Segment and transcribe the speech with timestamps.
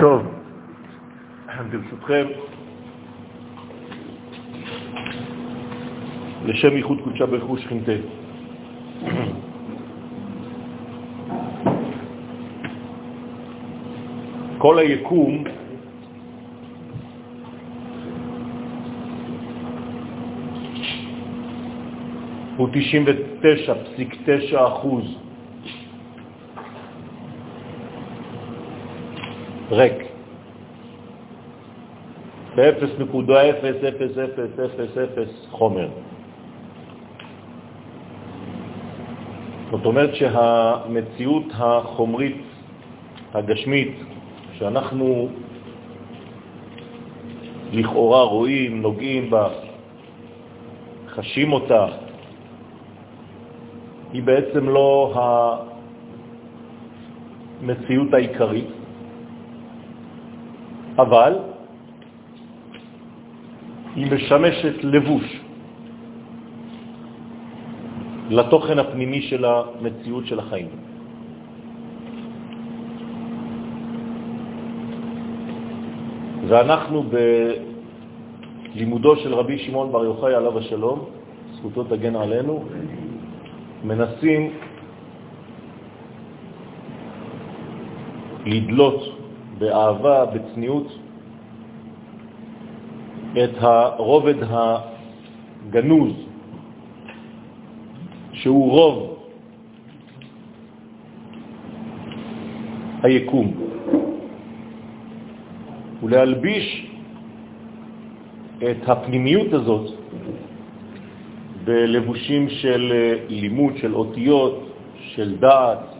[0.00, 0.22] טוב,
[1.70, 2.26] ברשותכם,
[6.44, 7.92] לשם ייחוד קודשה ברכו שכינתה.
[14.58, 15.44] כל היקום
[22.56, 25.31] הוא 99.9 אחוז
[29.72, 29.94] ריק.
[32.56, 35.88] ב-0.00000 חומר.
[39.70, 42.42] זאת אומרת שהמציאות החומרית,
[43.34, 43.96] הגשמית,
[44.52, 45.28] שאנחנו
[47.72, 49.48] לכאורה רואים, נוגעים בה,
[51.08, 51.86] חשים אותה,
[54.12, 55.14] היא בעצם לא
[57.60, 58.81] המציאות העיקרית,
[60.98, 61.38] אבל
[63.96, 65.40] היא משמשת לבוש
[68.30, 70.68] לתוכן הפנימי של המציאות של החיים.
[76.48, 77.04] ואנחנו
[78.74, 81.04] בלימודו של רבי שמעון בר יוחאי עליו השלום,
[81.52, 82.64] זכותו תגן עלינו,
[83.84, 84.50] מנסים
[88.46, 89.21] לדלות
[89.58, 90.98] באהבה, בצניעות,
[93.32, 96.12] את הרובד הגנוז,
[98.32, 99.18] שהוא רוב
[103.02, 103.52] היקום,
[106.02, 106.90] ולהלביש
[108.70, 109.90] את הפנימיות הזאת
[111.64, 112.92] בלבושים של
[113.28, 115.91] לימוד, של אותיות, של דעת,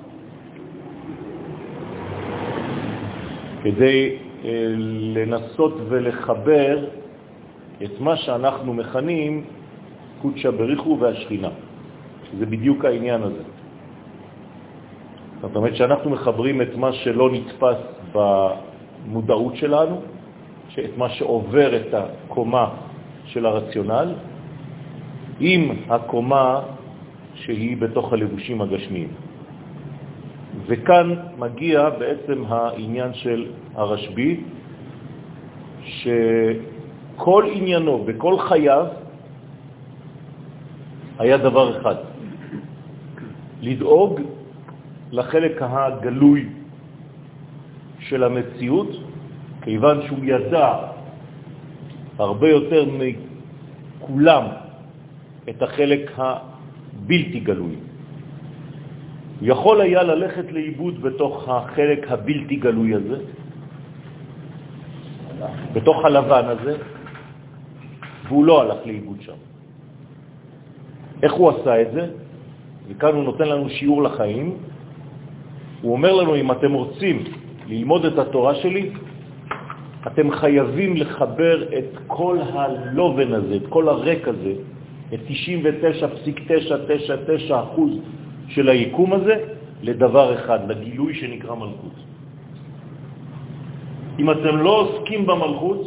[3.62, 4.16] כדי
[5.14, 6.86] לנסות ולחבר
[7.84, 9.44] את מה שאנחנו מכנים
[10.22, 11.50] קודשא בריחו והשכינה.
[12.38, 13.42] זה בדיוק העניין הזה.
[15.40, 17.80] זאת אומרת שאנחנו מחברים את מה שלא נתפס
[18.14, 20.00] במודעות שלנו,
[20.78, 22.68] את מה שעובר את הקומה
[23.24, 24.14] של הרציונל,
[25.40, 26.60] עם הקומה
[27.34, 29.08] שהיא בתוך הלבושים הגשמיים.
[30.66, 34.40] וכאן מגיע בעצם העניין של הרשב"י,
[35.84, 38.86] שכל עניינו וכל חייו
[41.18, 41.94] היה דבר אחד,
[43.62, 44.20] לדאוג
[45.12, 46.48] לחלק הגלוי
[48.00, 48.88] של המציאות,
[49.62, 50.76] כיוון שהוא ידע
[52.18, 54.44] הרבה יותר מכולם
[55.48, 57.76] את החלק הבלתי גלוי.
[59.42, 63.16] הוא יכול היה ללכת לאיבוד בתוך החלק הבלתי גלוי הזה,
[65.72, 66.76] בתוך הלבן הזה,
[68.28, 69.34] והוא לא הלך לאיבוד שם.
[71.22, 72.06] איך הוא עשה את זה?
[72.88, 74.56] וכאן הוא נותן לנו שיעור לחיים.
[75.82, 77.24] הוא אומר לנו, אם אתם רוצים
[77.66, 78.90] ללמוד את התורה שלי,
[80.06, 84.54] אתם חייבים לחבר את כל הלובן הזה, את כל הרק הזה,
[85.14, 85.20] את
[87.50, 88.21] 99.999%
[88.54, 89.34] של היקום הזה,
[89.82, 91.96] לדבר אחד, לגילוי שנקרא מלכות.
[94.18, 95.80] אם אתם לא עוסקים במלכות,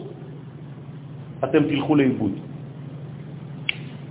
[1.44, 2.31] אתם תלכו לאיבוד.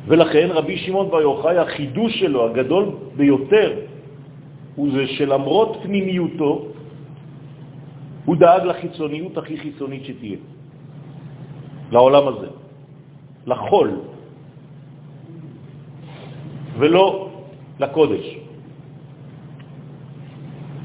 [0.07, 2.85] ולכן רבי שמעון בר יוחאי, החידוש שלו הגדול
[3.17, 3.71] ביותר
[4.75, 6.53] הוא זה שלמרות פנימיותו,
[8.25, 10.39] הוא דאג לחיצוניות הכי חיצונית שתהיה,
[11.91, 12.51] לעולם הזה,
[13.47, 13.91] לחול,
[16.79, 17.31] ולא
[17.81, 18.44] לקודש.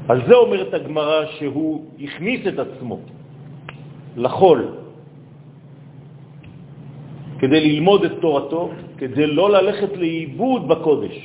[0.08, 2.98] על זה אומרת הגמרא שהוא הכניס את עצמו
[4.16, 4.80] לחול
[7.40, 11.16] כדי ללמוד את תורתו, כדי לא ללכת לאיבוד בקודש.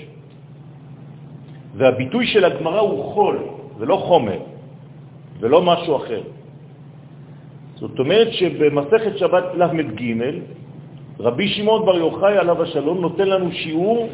[1.75, 3.37] והביטוי של הגמרא הוא חול,
[3.77, 4.39] ולא חומר,
[5.39, 6.21] ולא משהו אחר.
[7.75, 10.01] זאת אומרת שבמסכת שבת ל"ג,
[11.19, 14.09] רבי שמעון בר יוחאי עליו השלום נותן לנו שיעור,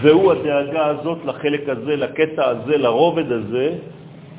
[0.00, 3.74] והוא הדאגה הזאת לחלק הזה, לקטע הזה, לרובד הזה,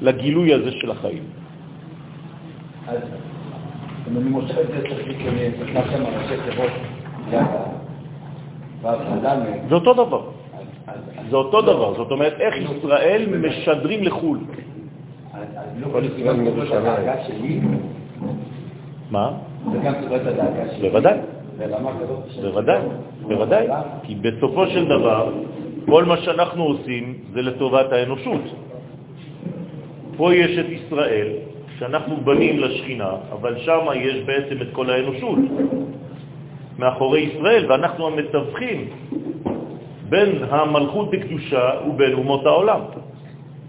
[0.02, 1.24] לגילוי הזה של החיים.
[2.88, 2.98] אז
[4.12, 6.72] אם אני מושך את זה, צריך להיכנס שם ראשי תיבות,
[9.70, 10.22] זה אותו דבר.
[11.30, 11.94] זה אותו דבר.
[11.94, 14.40] זאת אומרת, איך ישראל משדרים לחו"ל.
[16.04, 17.80] ישראל מירושלים.
[19.12, 19.32] מה?
[19.72, 20.90] זה גם סיבת הדאגה שלי.
[20.90, 21.18] בוודאי.
[22.42, 22.82] בוודאי,
[23.22, 23.68] בוודאי.
[24.04, 25.32] כי בסופו של דבר,
[25.86, 28.42] כל מה שאנחנו עושים זה לטובת האנושות.
[30.18, 31.28] פה יש את ישראל,
[31.80, 35.40] שאנחנו בנים לשכינה, אבל שם יש בעצם את כל האנושות
[36.80, 38.90] מאחורי ישראל, ואנחנו המתווכים
[40.10, 42.80] בין המלכות בקדושה ובין אומות העולם.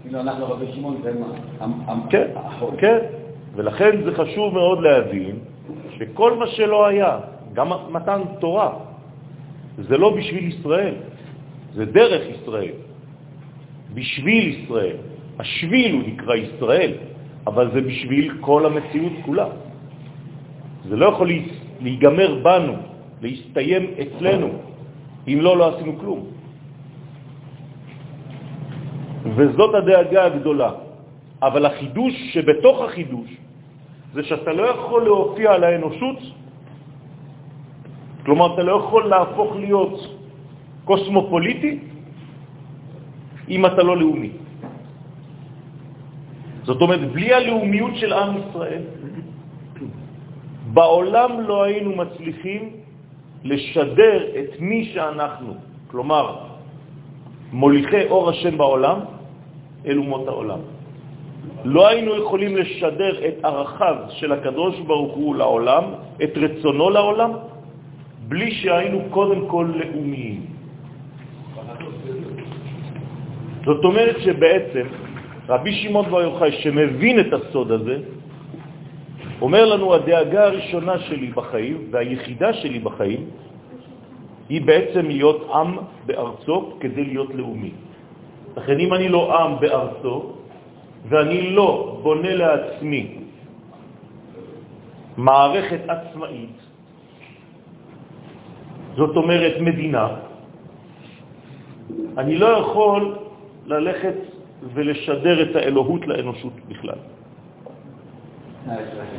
[0.01, 1.01] כאילו אנחנו רבי שמעון
[2.09, 2.27] כן,
[2.77, 2.97] כן,
[3.55, 5.35] ולכן זה חשוב מאוד להבין
[5.97, 7.17] שכל מה שלא היה,
[7.55, 8.69] גם מתן תורה,
[9.87, 10.95] זה לא בשביל ישראל,
[11.73, 12.75] זה דרך ישראל,
[13.93, 14.97] בשביל ישראל.
[15.39, 16.91] השביל הוא נקרא ישראל,
[17.47, 19.47] אבל זה בשביל כל המציאות כולה.
[20.87, 21.27] זה לא יכול
[21.81, 22.75] להיגמר בנו,
[23.21, 24.49] להסתיים אצלנו,
[25.27, 26.21] אם לא, לא עשינו כלום.
[29.35, 30.71] וזאת הדאגה הגדולה.
[31.41, 33.29] אבל החידוש שבתוך החידוש
[34.13, 36.19] זה שאתה לא יכול להופיע על האנושות,
[38.25, 39.95] כלומר, אתה לא יכול להפוך להיות
[40.85, 41.79] קוסמופוליטי
[43.49, 44.31] אם אתה לא לאומי.
[46.63, 48.81] זאת אומרת, בלי הלאומיות של עם ישראל,
[50.73, 52.61] בעולם לא היינו מצליחים
[53.43, 55.53] לשדר את מי שאנחנו,
[55.87, 56.25] כלומר,
[57.53, 58.99] מוליכי אור השם בעולם,
[59.85, 60.59] אל אומות העולם.
[61.63, 65.83] לא היינו יכולים לשדר את ערכיו של הקדוש ברוך הוא לעולם,
[66.23, 67.31] את רצונו לעולם,
[68.27, 70.45] בלי שהיינו קודם כל לאומיים.
[73.65, 74.85] זאת אומרת שבעצם
[75.49, 77.97] רבי שמעון בר יוחאי, שמבין את הסוד הזה,
[79.41, 83.23] אומר לנו, הדאגה הראשונה שלי בחיים והיחידה שלי בחיים
[84.49, 87.71] היא בעצם להיות עם בארצו כדי להיות לאומי.
[88.57, 90.15] לכן אם אני לא עם בארצו
[91.09, 93.03] ואני לא בונה לעצמי
[95.17, 96.57] מערכת עצמאית,
[98.95, 100.07] זאת אומרת מדינה,
[102.17, 103.15] אני לא יכול
[103.65, 104.15] ללכת
[104.73, 106.99] ולשדר את האלוהות לאנושות בכלל.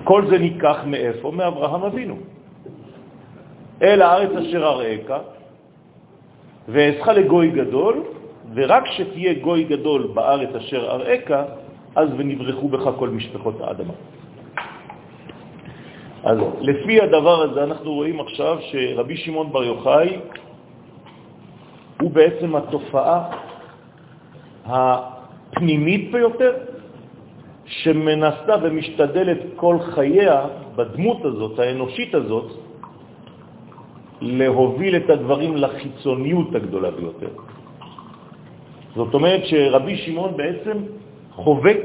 [0.04, 1.30] כל זה ניקח מאיפה?
[1.30, 2.16] מאברהם אבינו.
[3.82, 5.08] אל הארץ אשר אראך,
[6.68, 8.02] ואעשך לגוי גדול,
[8.54, 11.28] ורק שתהיה גוי גדול בארץ אשר אראך,
[11.96, 13.92] אז ונברחו בך כל משפחות האדמה.
[16.26, 20.18] אז לפי הדבר הזה אנחנו רואים עכשיו שרבי שמעון בר יוחאי
[22.00, 23.30] הוא בעצם התופעה
[24.66, 26.52] הפנימית ביותר
[27.66, 30.46] שמנסה ומשתדלת כל חייה
[30.76, 32.48] בדמות הזאת, האנושית הזאת,
[34.20, 37.32] להוביל את הדברים לחיצוניות הגדולה ביותר.
[38.94, 40.76] זאת אומרת שרבי שמעון בעצם
[41.30, 41.82] חובק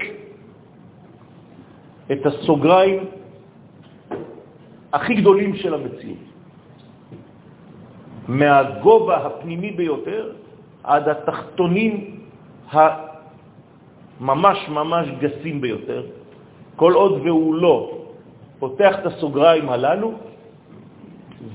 [2.11, 3.20] את הסוגריים
[4.93, 6.17] הכי גדולים של המציאות.
[8.27, 10.31] מהגובה הפנימי ביותר
[10.83, 12.19] עד התחתונים
[12.71, 16.03] הממש ממש גסים ביותר,
[16.75, 17.97] כל עוד והוא לא
[18.59, 20.13] פותח את הסוגריים הללו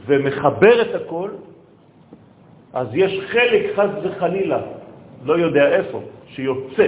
[0.06, 1.30] ומחבר את הכל,
[2.72, 4.60] אז יש חלק חז וחלילה,
[5.24, 6.86] לא יודע איפה, שיוצא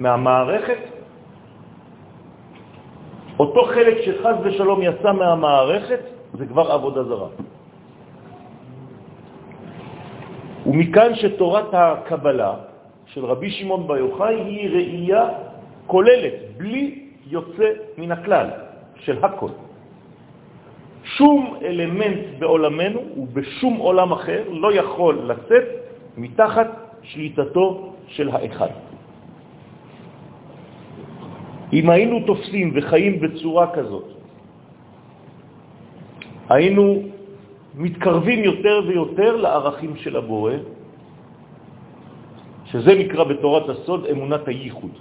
[0.00, 0.95] מהמערכת,
[3.38, 6.00] אותו חלק שחז ושלום יצא מהמערכת,
[6.34, 7.28] זה כבר עבודה זרה.
[10.66, 12.54] ומכאן שתורת הקבלה
[13.06, 15.28] של רבי שמעון בר יוחאי היא ראייה
[15.86, 17.68] כוללת, בלי יוצא
[17.98, 18.50] מן הכלל
[18.96, 19.48] של הכל.
[21.04, 25.64] שום אלמנט בעולמנו ובשום עולם אחר לא יכול לצאת
[26.16, 26.68] מתחת
[27.02, 28.85] שליטתו של האחד.
[31.72, 34.06] אם היינו תופסים וחיים בצורה כזאת,
[36.48, 37.02] היינו
[37.74, 40.52] מתקרבים יותר ויותר לערכים של הבורא,
[42.64, 44.94] שזה נקרא בתורת הסוד אמונת הייחוד.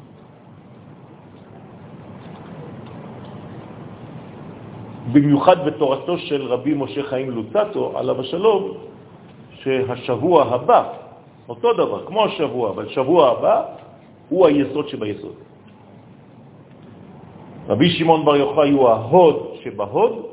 [5.14, 8.64] במיוחד בתורתו של רבי משה חיים לוצטו, עליו השלום,
[9.62, 10.82] שהשבוע הבא,
[11.50, 13.56] אותו דבר, כמו השבוע, אבל שבוע הבא
[14.30, 15.36] הוא היסוד שביסוד.
[17.68, 20.26] רבי שמעון בר יוחאי הוא ההוד שבהוד,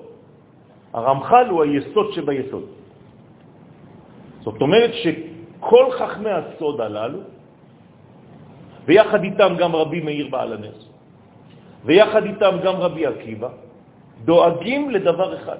[0.92, 2.64] הרמח"ל הוא היסוד שביסוד.
[4.40, 5.06] זאת אומרת ש...
[5.62, 7.18] כל חכמי הסוד הללו,
[8.84, 10.78] ויחד איתם גם רבי מאיר בעל הנס,
[11.84, 13.48] ויחד איתם גם רבי עקיבא,
[14.24, 15.58] דואגים לדבר אחד,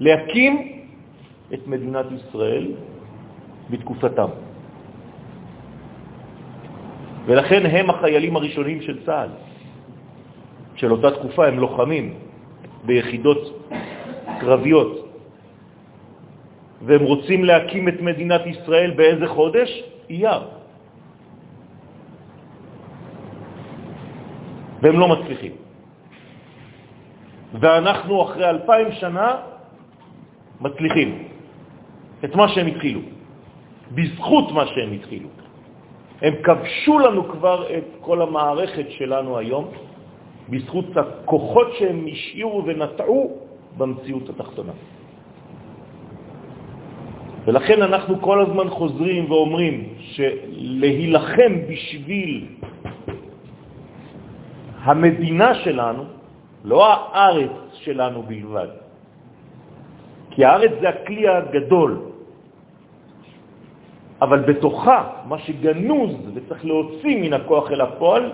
[0.00, 0.54] להקים
[1.54, 2.72] את מדינת ישראל
[3.70, 4.30] בתקופתם.
[7.26, 9.43] ולכן הם החיילים הראשונים של צה"ל.
[10.74, 12.14] של אותה תקופה הם לוחמים
[12.84, 13.68] ביחידות
[14.40, 14.92] קרביות,
[16.82, 19.70] והם רוצים להקים את מדינת ישראל באיזה חודש?
[20.10, 20.42] אייר.
[24.82, 25.52] והם לא מצליחים.
[27.60, 29.28] ואנחנו אחרי אלפיים שנה
[30.60, 31.28] מצליחים
[32.24, 33.00] את מה שהם התחילו,
[33.94, 35.28] בזכות מה שהם התחילו.
[36.22, 39.64] הם כבשו לנו כבר את כל המערכת שלנו היום,
[40.50, 43.36] בזכות הכוחות שהם השאירו ונטעו
[43.78, 44.72] במציאות התחתונה.
[47.44, 52.46] ולכן אנחנו כל הזמן חוזרים ואומרים שלהילחם בשביל
[54.84, 56.04] המדינה שלנו,
[56.64, 58.68] לא הארץ שלנו בלבד,
[60.30, 62.00] כי הארץ זה הכלי הגדול,
[64.22, 68.32] אבל בתוכה, מה שגנוז וצריך להוציא מן הכוח אל הפועל,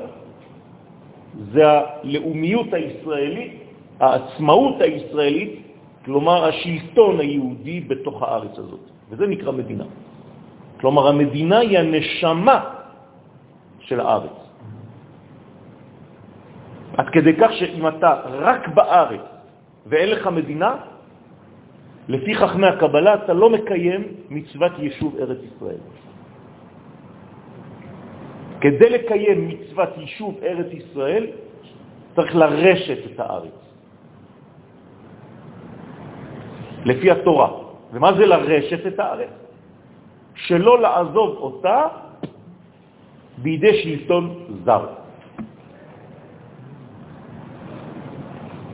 [1.53, 3.53] זה הלאומיות הישראלית,
[4.01, 5.53] העצמאות הישראלית,
[6.05, 8.85] כלומר השלטון היהודי בתוך הארץ הזאת.
[9.11, 9.85] וזה נקרא מדינה.
[10.81, 12.59] כלומר, המדינה היא הנשמה
[13.81, 14.39] של הארץ.
[16.97, 19.27] עד כדי כך שאם אתה רק בארץ
[19.87, 20.75] ואין לך מדינה,
[22.09, 25.81] לפי חכמי הקבלה אתה לא מקיים מצוות יישוב ארץ ישראל.
[28.61, 31.27] כדי לקיים מצוות יישוב ארץ ישראל
[32.17, 33.59] צריך לרשת את הארץ.
[36.85, 37.51] לפי התורה.
[37.93, 39.35] ומה זה לרשת את הארץ?
[40.35, 41.87] שלא לעזוב אותה
[43.39, 44.25] בידי שלטון
[44.65, 44.87] זר.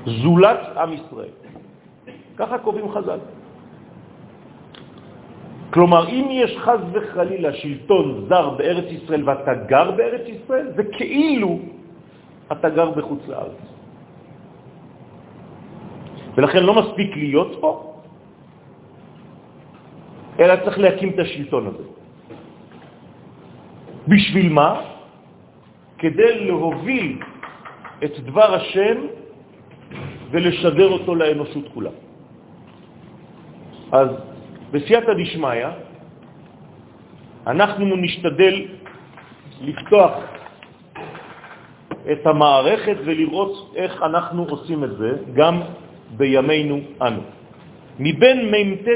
[0.07, 1.35] זולת עם ישראל.
[2.37, 3.19] ככה קובעים חז"ל.
[5.71, 11.59] כלומר, אם יש חז וחלילה שלטון זר בארץ ישראל ואתה גר בארץ ישראל, זה כאילו
[12.53, 13.61] אתה גר בחוץ לארץ.
[16.37, 17.71] ולכן לא מספיק להיות פה,
[20.41, 21.85] אלא צריך להקים את השלטון הזה.
[24.09, 24.81] בשביל מה?
[25.99, 27.19] כדי להוביל
[28.05, 28.97] את דבר השם
[30.31, 31.91] ולשדר אותו לאנושות כולה.
[33.93, 34.36] אז
[34.71, 35.67] בסייעתא דשמיא
[37.47, 38.55] אנחנו נשתדל
[39.61, 40.15] לפתוח
[42.13, 45.61] את המערכת ולראות איך אנחנו עושים את זה גם
[46.17, 47.23] בימינו אנו.
[47.99, 48.87] מבין מ"ט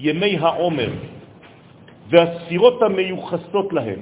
[0.00, 0.90] ימי העומר
[2.10, 4.00] והספירות המיוחסות להם.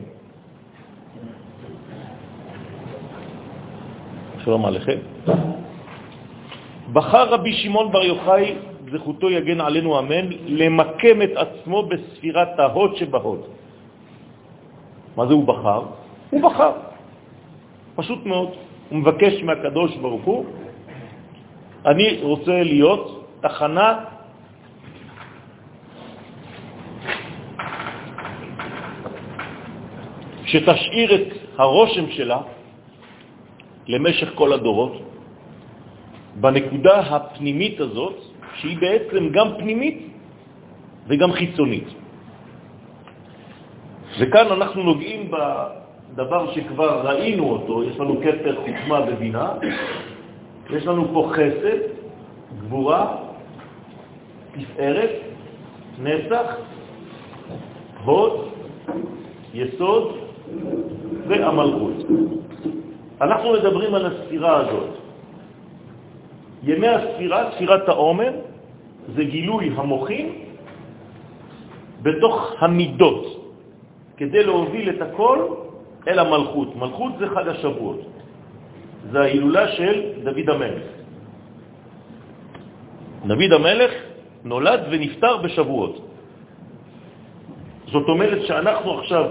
[4.45, 4.99] שלום עליכם.
[6.93, 8.55] בחר רבי שמעון בר יוחאי,
[8.93, 13.41] זכותו יגן עלינו אמן, למקם את עצמו בספירת ההוד שבהוד.
[15.17, 15.83] מה זה הוא בחר?
[16.31, 16.73] הוא בחר.
[17.97, 18.51] פשוט מאוד.
[18.89, 20.45] הוא מבקש מהקדוש ברוך הוא,
[21.87, 23.05] אני רוצה להיות
[23.41, 23.89] תחנה
[30.45, 32.41] שתשאיר את הרושם שלה
[33.89, 34.95] למשך כל הדורות,
[36.41, 39.99] בנקודה הפנימית הזאת, שהיא בעצם גם פנימית
[41.09, 41.89] וגם חיצונית.
[44.21, 49.53] וכאן אנחנו נוגעים בדבר שכבר ראינו אותו, יש לנו כתר חוכמה ובינה,
[50.71, 51.79] יש לנו פה חסד,
[52.61, 53.17] גבורה,
[54.53, 55.11] תפארת,
[55.99, 56.57] נצח,
[58.05, 58.49] הוד,
[59.55, 60.17] יסוד
[61.29, 61.95] והמלכות.
[63.21, 65.02] אנחנו מדברים על הספירה הזאת.
[66.63, 68.33] ימי הספירה, ספירת העומר,
[69.15, 70.27] זה גילוי המוחים
[72.03, 73.25] בתוך המידות,
[74.17, 75.39] כדי להוביל את הכל
[76.09, 76.77] אל המלכות.
[76.77, 78.01] מלכות זה חג השבועות.
[79.11, 80.83] זה ההילולה של דוד המלך.
[83.27, 83.91] דוד המלך
[84.45, 85.95] נולד ונפטר בשבועות.
[87.87, 89.25] זאת אומרת שאנחנו עכשיו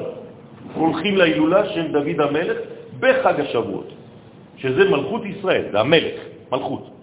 [0.76, 2.58] הולכים להילולה של דוד המלך
[3.00, 3.90] בחג השבועות,
[4.58, 6.16] שזה מלכות ישראל, זה המלך,
[6.52, 7.01] מלכות.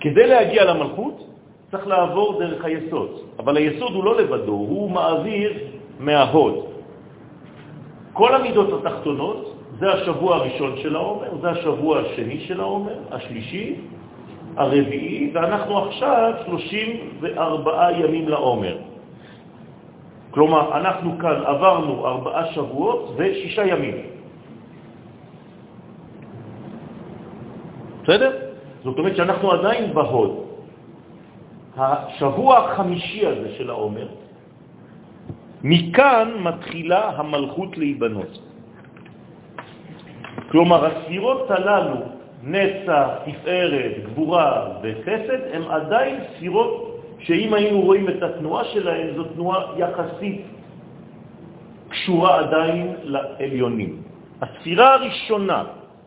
[0.00, 1.26] כדי להגיע למלכות
[1.70, 5.52] צריך לעבור דרך היסוד, אבל היסוד הוא לא לבדו, הוא מעביר
[6.00, 6.54] מההוד.
[8.12, 13.76] כל המידות התחתונות זה השבוע הראשון של העומר, זה השבוע השני של העומר, השלישי,
[14.56, 18.76] הרביעי, ואנחנו עכשיו 34 ימים לעומר.
[20.30, 23.96] כלומר, אנחנו כאן עברנו ארבעה שבועות ושישה ימים.
[28.02, 28.49] בסדר?
[28.84, 30.46] זאת אומרת שאנחנו עדיין בהוד.
[31.76, 34.08] השבוע החמישי הזה של העומר,
[35.64, 38.38] מכאן מתחילה המלכות להיבנות.
[40.50, 42.00] כלומר, הספירות הללו,
[42.42, 49.60] נצח, תפארת, גבורה וחסד, הן עדיין ספירות שאם היינו רואים את התנועה שלהם, זו תנועה
[49.76, 50.40] יחסית
[51.88, 54.02] קשורה עדיין לעליונים.
[54.40, 55.64] הספירה הראשונה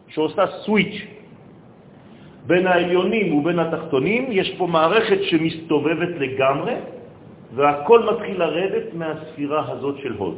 [0.08, 1.13] שעושה סוויץ'
[2.48, 6.74] בין העליונים ובין התחתונים, יש פה מערכת שמסתובבת לגמרי,
[7.56, 10.36] והכל מתחיל לרדת מהספירה הזאת של הוד.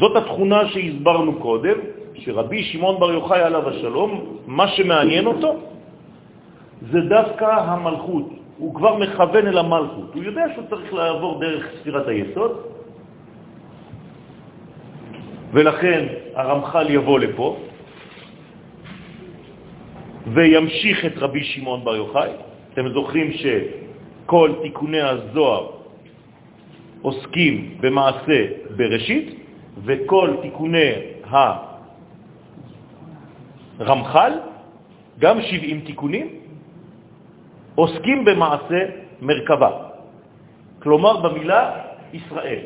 [0.00, 1.76] זאת התכונה שהסברנו קודם,
[2.14, 4.10] שרבי שמעון בר יוחאי עליו השלום,
[4.46, 5.56] מה שמעניין אותו
[6.90, 8.28] זה דווקא המלכות.
[8.58, 10.14] הוא כבר מכוון אל המלכות.
[10.14, 12.52] הוא יודע שהוא צריך לעבור דרך ספירת היסוד,
[15.52, 16.00] ולכן
[16.34, 17.56] הרמח"ל יבוא לפה
[20.26, 22.30] וימשיך את רבי שמעון בר יוחאי.
[22.72, 25.66] אתם זוכרים שכל תיקוני הזוהר
[27.02, 28.38] עוסקים במעשה
[28.76, 29.26] בראשית,
[29.84, 30.90] וכל תיקוני
[33.78, 34.32] הרמח"ל,
[35.18, 36.26] גם 70 תיקונים,
[37.74, 38.80] עוסקים במעשה
[39.22, 39.70] מרכבה,
[40.82, 41.62] כלומר במילה
[42.12, 42.62] ישראל.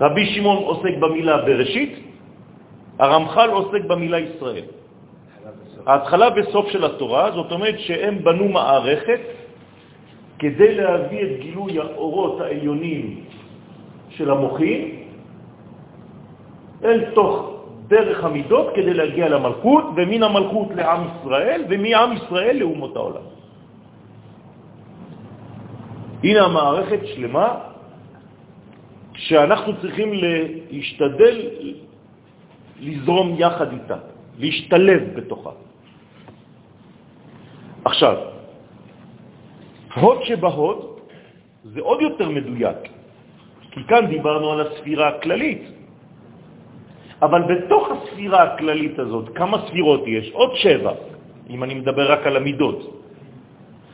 [0.00, 1.92] רבי שמעון עוסק במילה בראשית,
[2.98, 4.64] הרמח"ל עוסק במילה ישראל.
[5.86, 9.20] ההתחלה וסוף של התורה, זאת אומרת שהם בנו מערכת
[10.38, 13.24] כדי להביא את גילוי האורות העליונים
[14.08, 15.04] של המוחים
[16.84, 17.54] אל תוך
[17.88, 23.26] דרך המידות כדי להגיע למלכות, ומן המלכות לעם ישראל, ומעם ישראל לאומות העולם.
[26.24, 27.48] הנה המערכת שלמה
[29.14, 30.08] שאנחנו צריכים
[30.70, 31.36] להשתדל
[32.80, 33.98] לזרום יחד איתה,
[34.38, 35.50] להשתלב בתוכה.
[37.84, 38.16] עכשיו,
[39.94, 40.78] הוד שבהוד
[41.64, 42.76] זה עוד יותר מדויק,
[43.70, 45.62] כי כאן דיברנו על הספירה הכללית.
[47.22, 50.30] אבל בתוך הספירה הכללית הזאת, כמה ספירות יש?
[50.32, 50.92] עוד שבע,
[51.50, 52.80] אם אני מדבר רק על המידות.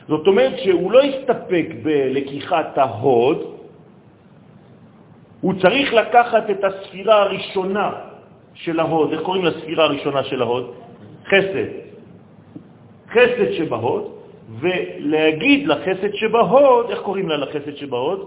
[0.09, 3.39] זאת אומרת שהוא לא הסתפק בלקיחת ההוד,
[5.41, 7.89] הוא צריך לקחת את הספירה הראשונה
[8.55, 10.75] של ההוד, איך קוראים לספירה הראשונה של ההוד?
[11.27, 11.90] חסד.
[13.11, 14.05] חסד שבהוד,
[14.61, 18.21] ולהגיד לחסד שבהוד, איך קוראים לה לחסד שבהוד?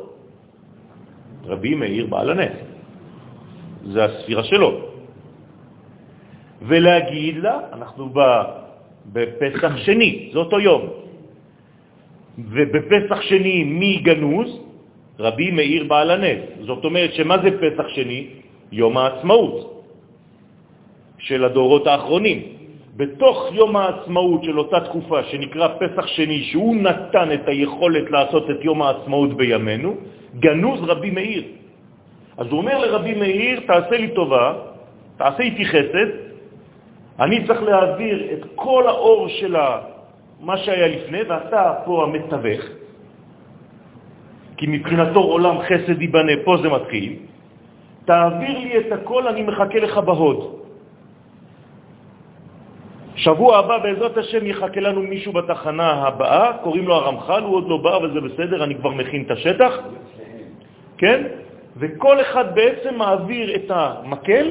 [1.45, 2.57] רבי מאיר בעל הנס.
[3.84, 4.71] זה הספירה שלו.
[6.62, 8.10] ולהגיד לה, אנחנו
[9.12, 10.81] בפסח שני, זה אותו יום,
[12.39, 14.49] ובפסח שני מי גנוז?
[15.19, 16.41] רבי מאיר בעל הנס.
[16.65, 18.21] זאת אומרת שמה זה פסח שני?
[18.71, 19.86] יום העצמאות
[21.17, 22.52] של הדורות האחרונים.
[22.97, 28.60] בתוך יום העצמאות של אותה תקופה שנקרא פסח שני, שהוא נתן את היכולת לעשות את
[28.62, 29.95] יום העצמאות בימינו,
[30.39, 31.43] גנוז רבי מאיר.
[32.38, 34.53] אז הוא אומר לרבי מאיר, תעשה לי טובה,
[35.17, 36.10] תעשה איתי חסד,
[37.19, 39.56] אני צריך להעביר את כל האור של
[40.39, 42.62] מה שהיה לפני, ואתה פה המתווך,
[44.58, 47.13] כי מבחינתו עולם חסד ייבנה, פה זה מתחיל,
[48.06, 50.62] תעביר לי את הכל, אני מחכה לך בהוד.
[53.15, 57.78] שבוע הבא בעזרת השם יחכה לנו מישהו בתחנה הבאה, קוראים לו הרמח"ל, הוא עוד לא
[57.78, 59.73] בא, אבל זה בסדר, אני כבר מכין את השטח,
[60.97, 61.23] כן?
[61.78, 64.47] וכל אחד בעצם מעביר את המקל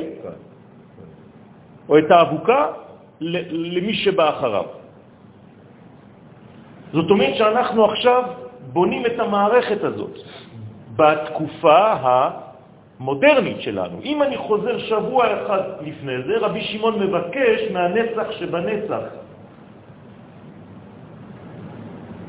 [1.88, 2.66] או את האבוקה
[3.20, 4.64] למי שבא אחריו.
[6.92, 8.22] זאת אומרת שאנחנו עכשיו
[8.72, 10.18] בונים את המערכת הזאת
[10.96, 11.94] בתקופה
[13.02, 14.00] המודרנית שלנו.
[14.04, 19.02] אם אני חוזר שבוע אחד לפני זה, רבי שמעון מבקש מהנצח שבנצח.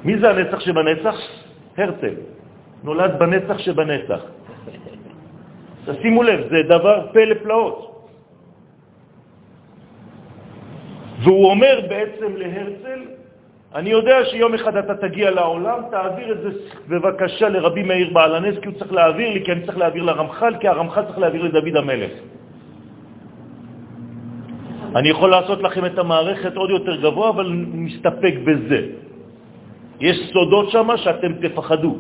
[0.04, 1.16] מי זה הנצח שבנצח?
[1.78, 2.16] הרצל.
[2.84, 4.22] נולד בנצח שבנצח.
[5.86, 8.10] תשימו לב, זה דבר פלא פלאות.
[11.24, 13.00] והוא אומר בעצם להרצל,
[13.76, 16.50] אני יודע שיום אחד אתה תגיע לעולם, תעביר את זה
[16.88, 20.54] בבקשה לרבי מאיר בעל הנס, כי הוא צריך להעביר לי, כי אני צריך להעביר לרמח"ל,
[20.60, 22.12] כי הרמח"ל צריך להעביר לדוד המלך.
[24.96, 28.80] אני יכול לעשות לכם את המערכת עוד יותר גבוה, אבל נסתפק בזה.
[30.00, 31.98] יש סודות שם שאתם תפחדו.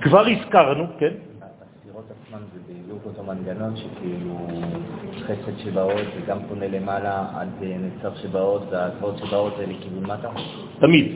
[0.00, 1.14] כבר הזכרנו, כן?
[1.42, 4.34] הספירות עצמן זה בדיוק אותו מנגנון שכאילו
[5.26, 10.28] חסד שבאות זה גם פונה למעלה עד נצח שבאות והגבוהות שבאות זה לכיוון מטה?
[10.78, 11.06] תמיד.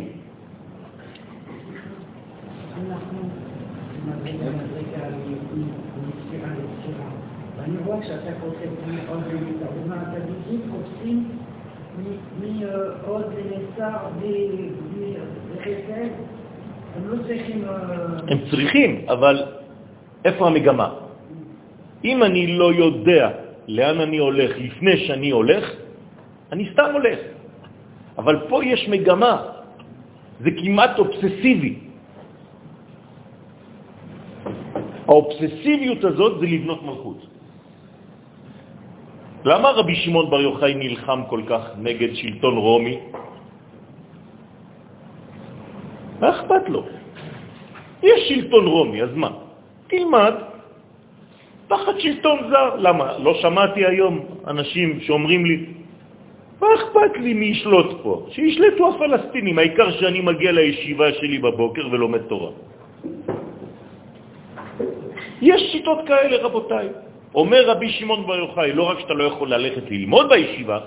[18.29, 19.42] הם צריכים, אבל
[20.25, 20.88] איפה המגמה?
[22.05, 25.64] אם אני לא יודע לאן אני הולך לפני שאני הולך,
[26.52, 27.18] אני סתם הולך.
[28.18, 29.35] אבל פה יש מגמה,
[30.42, 31.74] זה כמעט אובססיבי.
[35.06, 37.20] האובססיביות הזאת זה לבנות מלכות.
[39.44, 42.96] למה רבי שמעון בר יוחאי נלחם כל כך נגד שלטון רומי?
[46.20, 46.83] מה אכפת לו?
[48.02, 49.30] יש שלטון רומי, אז מה?
[49.87, 50.49] תלמד
[51.70, 52.83] תחת שלטון זר.
[52.83, 53.18] למה?
[53.22, 54.14] לא שמעתי היום
[54.46, 55.56] אנשים שאומרים לי,
[56.61, 58.26] מה אכפת לי מי ישלוט פה?
[58.35, 62.50] שישלטו הפלסטינים, העיקר שאני מגיע לישיבה שלי בבוקר ולומד תורה.
[65.40, 66.88] יש שיטות כאלה, רבותיי.
[67.35, 70.78] אומר רבי שמעון בר יוחאי, לא רק שאתה לא יכול ללכת ללמוד בישיבה,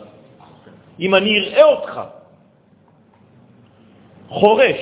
[1.00, 1.94] אם אני אראה אותך
[4.28, 4.82] חורש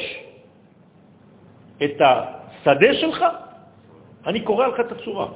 [1.83, 3.19] את השדה שלך,
[4.27, 5.27] אני קורא לך את הצורה.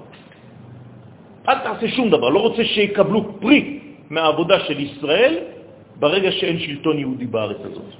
[1.50, 3.80] אל תעשה שום דבר, לא רוצה שיקבלו פרי
[4.10, 5.34] מהעבודה של ישראל
[6.00, 7.92] ברגע שאין שלטון יהודי בארץ הזאת.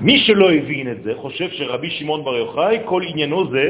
[0.00, 3.64] מי שלא הבין את זה חושב שרבי שמעון בר יוחאי, כל עניינו זה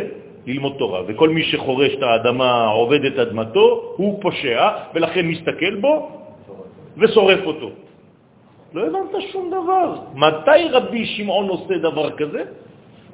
[0.46, 5.92] ללמוד תורה, וכל מי שחורש את האדמה, עובד את אדמתו, הוא פושע, ולכן מסתכל בו
[6.96, 7.70] ושורף אותו.
[8.74, 9.94] לא הבנת שום דבר.
[10.14, 12.42] מתי רבי שמעון עושה דבר כזה?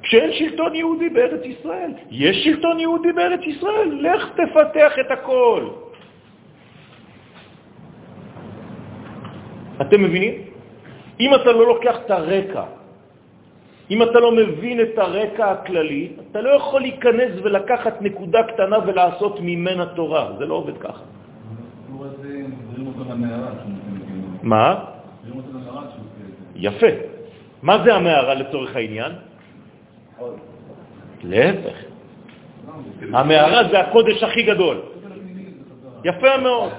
[0.07, 1.91] כשאין שלטון יהודי בארץ ישראל.
[2.11, 5.63] יש שלטון יהודי בארץ ישראל, לך תפתח את הכל.
[9.81, 10.33] אתם מבינים?
[11.19, 12.63] אם אתה לא לוקח את הרקע,
[13.91, 19.39] אם אתה לא מבין את הרקע הכללי, אתה לא יכול להיכנס ולקחת נקודה קטנה ולעשות
[19.41, 20.39] ממנה תורה.
[20.39, 21.03] זה לא עובד ככה.
[24.43, 24.67] מה?
[26.55, 26.91] יפה.
[27.63, 29.26] מה זה המערה לצורך העניין?
[31.23, 31.77] להפך.
[33.13, 34.81] המערה זה הקודש הכי גדול.
[36.03, 36.71] יפה מאוד.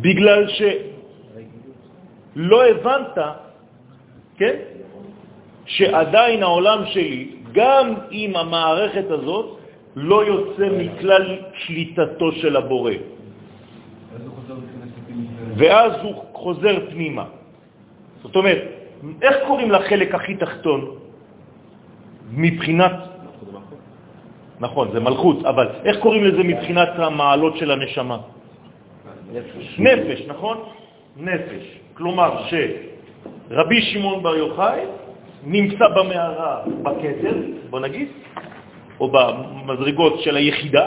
[0.00, 3.18] בגלל שלא הבנת,
[4.36, 4.56] כן,
[5.66, 9.58] שעדיין העולם שלי, גם עם המערכת הזאת,
[9.96, 12.92] לא יוצא מכלל שליטתו של הבורא.
[15.56, 17.24] ואז הוא חוזר פנימה.
[18.22, 18.62] זאת אומרת,
[19.22, 21.01] איך קוראים לחלק הכי תחתון?
[22.32, 22.92] מבחינת...
[24.60, 28.18] נכון, זה מלכות, אבל איך קוראים לזה מבחינת המעלות של הנשמה?
[29.32, 29.78] נפש.
[29.78, 30.56] נפש, נכון?
[31.16, 31.64] נפש.
[31.94, 34.80] כלומר שרבי שמעון בר יוחאי
[35.44, 37.36] נמצא במערה בכתר,
[37.70, 38.08] בוא נגיד,
[39.00, 40.86] או במדרגות של היחידה,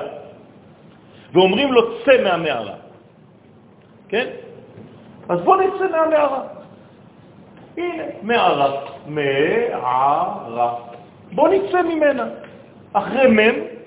[1.33, 2.75] ואומרים לו, צא מהמערה.
[4.09, 4.27] כן?
[5.29, 6.43] אז בוא נצא מהמערה.
[7.77, 8.71] הנה, מערה.
[9.07, 10.94] מערה.
[11.35, 12.25] בוא נצא ממנה.
[12.93, 13.39] אחרי מ'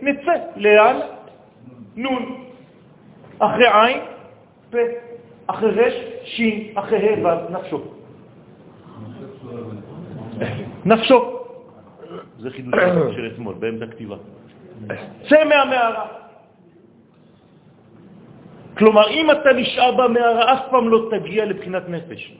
[0.03, 0.33] נצא.
[0.57, 0.97] לאן?
[1.97, 2.45] נון.
[3.39, 4.01] אחרי עין,
[4.71, 4.79] פה.
[5.47, 6.73] אחרי רש, שין.
[6.75, 7.79] אחרי ה' ו', נפשו.
[10.85, 11.19] נפשו.
[12.39, 12.75] זה חידוש
[13.17, 14.17] של אתמול, באמצע כתיבה.
[15.29, 16.07] צא מהמערה.
[18.79, 22.33] כלומר, אם אתה נשאר במערה, אף פעם לא תגיע לבחינת נפש.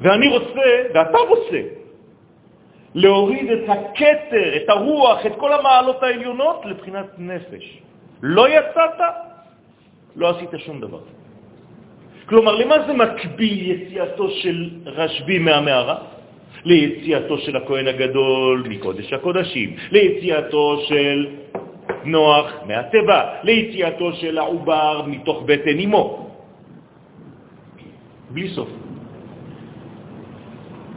[0.00, 1.81] ואני רוצה, ואתה רוצה,
[2.94, 7.78] להוריד את הקטר, את הרוח, את כל המעלות העליונות לבחינת נפש.
[8.22, 9.00] לא יצאת,
[10.16, 11.00] לא עשית שום דבר.
[12.26, 15.98] כלומר, למה זה מקביל יציאתו של רשב"י מהמערה?
[16.64, 21.26] ליציאתו של הכהן הגדול מקודש הקודשים, ליציאתו של
[22.04, 26.30] נוח מהטבע, ליציאתו של העובר מתוך בטן אמו.
[28.30, 28.68] בלי סוף.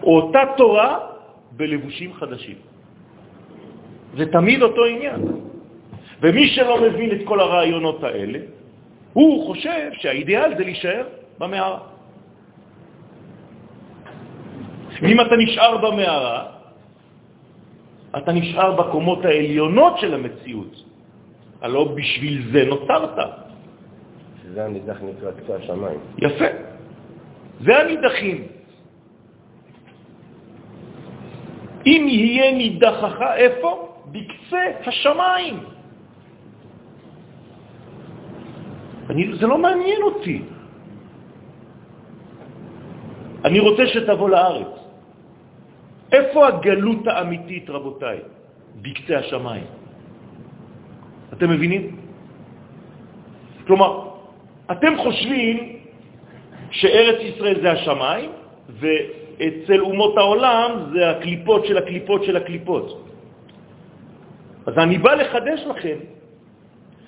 [0.04, 1.15] אותה תורה
[1.58, 2.56] בלבושים חדשים.
[4.18, 5.22] זה תמיד אותו עניין.
[6.22, 8.40] ומי שלא מבין את כל הרעיונות האלה,
[9.14, 11.04] הוא חושב שהאידיאל זה להישאר
[11.40, 11.80] במערה.
[15.04, 16.46] אם אתה נשאר במערה,
[18.18, 20.76] אתה נשאר בקומות העליונות של המציאות.
[21.62, 23.18] הלא בשביל זה נוצרת.
[24.44, 26.00] שזה הנידח נקרא קצה השמיים.
[26.18, 26.46] יפה.
[27.62, 28.55] זה הנידחים.
[31.86, 33.72] אם יהיה נידחך איפה?
[34.12, 35.60] בקצה השמיים.
[39.10, 40.42] אני, זה לא מעניין אותי.
[43.46, 44.74] אני רוצה שתבוא לארץ.
[46.12, 48.20] איפה הגלות האמיתית, רבותיי?
[48.82, 49.68] בקצה השמיים.
[51.34, 51.84] אתם מבינים?
[53.68, 53.92] כלומר,
[54.72, 55.58] אתם חושבים
[56.72, 58.30] שארץ ישראל זה השמיים,
[59.40, 62.88] ואצל אומות העולם זה הקליפות של הקליפות של הקליפות.
[64.66, 65.98] אז אני בא לחדש לכם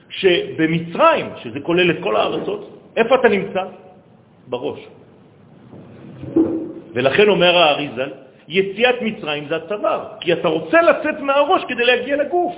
[0.09, 2.61] שבמצרים, שזה כולל את כל הארצות,
[2.97, 3.63] איפה אתה נמצא?
[4.47, 4.79] בראש.
[6.93, 8.11] ולכן אומר האריזל,
[8.47, 12.55] יציאת מצרים זה הצוואר, כי אתה רוצה לצאת מהראש כדי להגיע לגוף.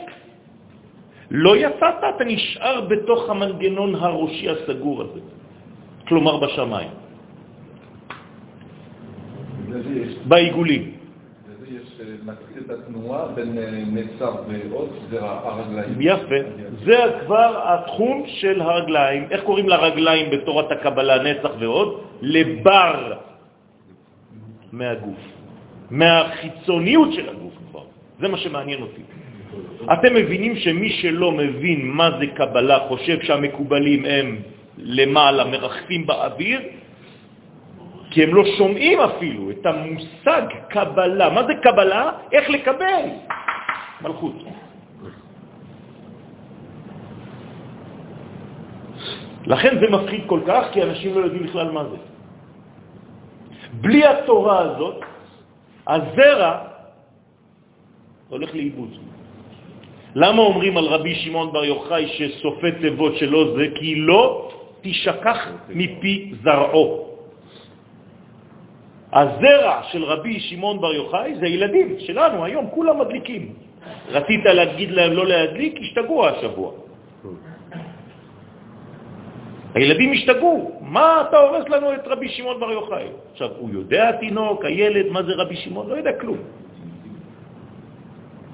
[1.32, 5.20] לא יצאת, אתה נשאר בתוך המנגנון הראשי הסגור הזה,
[6.08, 6.90] כלומר בשמיים,
[10.28, 10.92] בעיגולים.
[11.70, 15.96] יש אה, מתחיל את התנועה בין אה, נצר ועוד, זה הרגליים.
[16.00, 16.36] יפה.
[16.86, 19.28] זה כבר התחום של הרגליים.
[19.32, 22.02] איך קוראים לרגליים בתורת הקבלה, נצח ועוד?
[22.22, 23.14] לבר
[24.72, 25.20] מהגוף.
[25.92, 27.84] מהחיצוניות של הגוף כבר.
[28.20, 29.02] זה מה שמעניין אותי.
[29.94, 34.38] אתם מבינים שמי שלא מבין מה זה קבלה חושב שהמקובלים הם
[34.78, 36.62] למעלה, מרחפים באוויר,
[38.10, 41.30] כי הם לא שומעים אפילו את המושג קבלה.
[41.30, 42.12] מה זה קבלה?
[42.32, 43.04] איך לקבל?
[44.02, 44.36] מלכות.
[49.46, 51.98] לכן זה מפחיד כל כך, כי אנשים לא יודעים בכלל מה זה.
[53.82, 55.02] בלי התורה הזאת,
[55.88, 56.58] הזרע
[58.30, 58.90] הולך לאיבוד.
[60.16, 63.66] למה אומרים על רבי שמעון בר יוחאי שסופי תיבות שלו זה?
[63.76, 64.50] כי לא
[64.82, 65.38] תשכח
[65.70, 67.09] מפי זרעו.
[69.14, 73.54] הזרע של רבי שמעון בר יוחאי זה ילדים שלנו היום, כולם מדליקים.
[74.10, 76.72] רצית להגיד להם לא להדליק, השתגעו השבוע.
[79.76, 83.08] הילדים השתגעו, מה אתה הורס לנו את רבי שמעון בר יוחאי?
[83.32, 85.90] עכשיו, הוא יודע התינוק, הילד, מה זה רבי שמעון?
[85.90, 86.38] לא יודע כלום.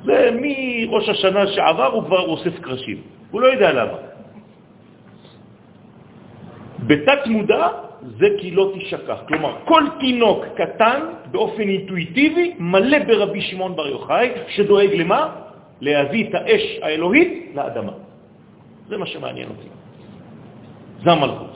[0.03, 2.97] זה מראש השנה שעבר הוא כבר אוסף קרשים,
[3.31, 3.97] הוא לא יודע למה.
[6.87, 7.67] בתת מודע
[8.05, 9.19] זה כי לא תשכח.
[9.27, 10.99] כלומר, כל תינוק קטן
[11.31, 15.21] באופן אינטואיטיבי מלא ברבי שמעון בר יוחאי, שדואג למה?
[15.81, 17.91] להביא את האש האלוהית לאדמה.
[18.87, 19.69] זה מה שמעניין אותי.
[21.03, 21.55] זה המלכות.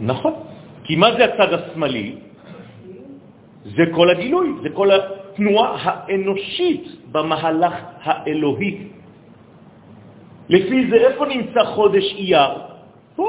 [0.00, 0.34] נכון.
[0.84, 2.16] כי מה זה הצד השמאלי?
[3.64, 4.90] זה כל הגילוי, זה כל
[5.32, 8.78] התנועה האנושית במהלך האלוהי.
[10.48, 12.52] לפי זה איפה נמצא חודש אייר?
[13.16, 13.28] פה.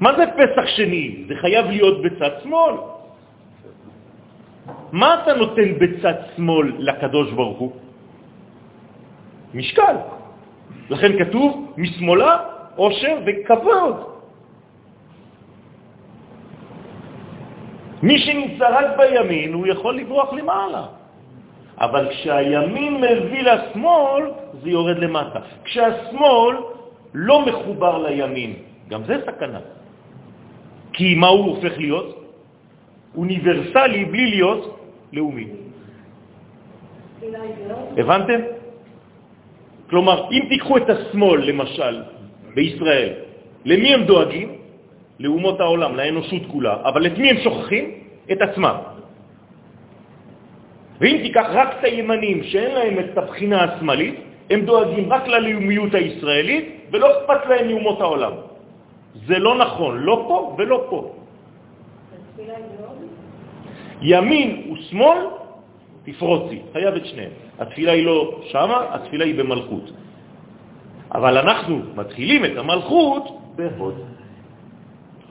[0.00, 1.24] מה זה פסח שני?
[1.28, 2.74] זה חייב להיות בצד שמאל.
[4.92, 7.72] מה אתה נותן בצד שמאל לקדוש ברוך הוא?
[9.54, 9.96] משקל.
[10.90, 12.32] לכן כתוב משמאלה
[12.76, 14.13] עושר וכבוד.
[18.04, 20.84] מי שנמצא רק בימין, הוא יכול לברוח למעלה.
[21.78, 24.22] אבל כשהימין מביא לשמאל,
[24.62, 25.40] זה יורד למטה.
[25.64, 26.56] כשהשמאל
[27.14, 28.52] לא מחובר לימין,
[28.88, 29.60] גם זה סכנה.
[30.92, 32.08] כי מה הוא הופך להיות?
[33.16, 34.62] אוניברסלי בלי להיות
[35.12, 35.46] לאומי.
[37.96, 38.40] הבנתם?
[39.90, 41.94] כלומר, אם תיקחו את השמאל, למשל,
[42.54, 43.12] בישראל,
[43.64, 44.63] למי הם דואגים?
[45.20, 47.84] לאומות העולם, לאנושות כולה, אבל את מי הם שוכחים?
[48.32, 48.76] את עצמם.
[51.00, 54.14] ואם תיקח רק את הימנים שאין להם את הבחינה השמאלית,
[54.50, 58.32] הם דואגים רק ללאומיות הישראלית ולא אכפת להם מאומות העולם.
[59.26, 60.98] זה לא נכון, לא פה ולא פה.
[64.02, 65.18] ימין ושמאל,
[66.04, 67.30] תפרוצי, חייב את שניהם.
[67.58, 69.90] התפילה היא לא שמה, התפילה היא במלכות.
[71.14, 73.24] אבל אנחנו מתחילים את המלכות
[73.56, 74.13] בהוד.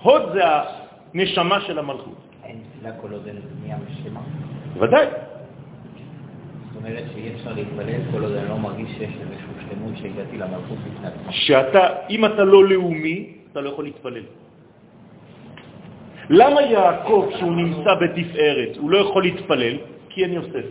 [0.04, 0.42] הוד זה
[1.14, 2.20] הנשמה של המלכות.
[2.44, 4.20] אין תפילה כל עוד אין בנייה משמה.
[4.80, 5.06] ודאי.
[5.06, 10.78] זאת אומרת שאי אפשר להתפלל כל עוד אני לא מרגיש שיש איזשהו שלמות שהגעתי למלכות
[10.78, 11.32] בפני עצמה.
[11.32, 14.24] שאתה, אם אתה לא לאומי, אתה לא יכול להתפלל.
[16.30, 19.78] למה יעקב, כשהוא נמצא בתפארת, הוא לא יכול להתפלל?
[20.10, 20.66] כי אין יוסף.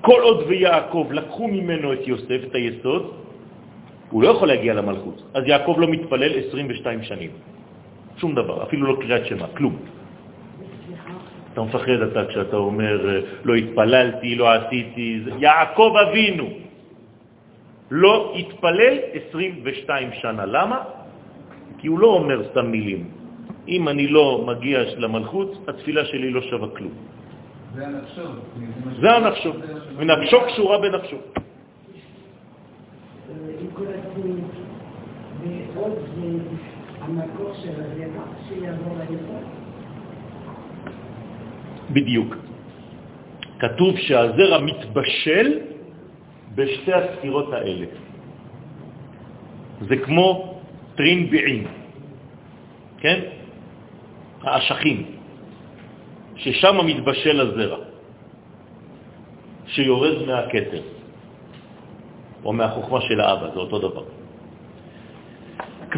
[0.00, 3.12] כל עוד ויעקב לקחו ממנו את יוסף, את היסוד,
[4.10, 5.22] הוא לא יכול להגיע למלכות.
[5.34, 7.30] אז יעקב לא מתפלל 22 שנים.
[8.16, 9.76] שום דבר, אפילו לא קריאת שמה, כלום.
[11.52, 16.48] אתה מפחד אתה כשאתה אומר, לא התפללתי, לא עשיתי, יעקב אבינו
[17.90, 20.46] לא התפלל 22 שנה.
[20.46, 20.78] למה?
[21.78, 23.10] כי הוא לא אומר סתם מילים.
[23.68, 26.92] אם אני לא מגיע למלכות, התפילה שלי לא שווה כלום.
[27.74, 28.22] זה הנפשו.
[29.00, 29.52] זה הנפשו,
[29.96, 31.16] ונפשו קשורה בנפשו.
[33.60, 34.50] עם כל הצניעות,
[35.74, 36.27] ועוד זה
[37.00, 39.44] המקור של הזרע שיעבור ליסוד.
[41.90, 42.36] בדיוק.
[43.58, 45.58] כתוב שהזרע מתבשל
[46.54, 47.86] בשתי הספירות האלה.
[49.80, 50.58] זה כמו
[50.94, 51.66] טרין ביעים,
[52.98, 53.18] כן?
[54.42, 54.98] האשכים,
[56.36, 57.78] ששם מתבשל הזרע,
[59.66, 60.82] שיורד מהכתר,
[62.44, 64.17] או מהחוכמה של האבא, זה אותו דבר.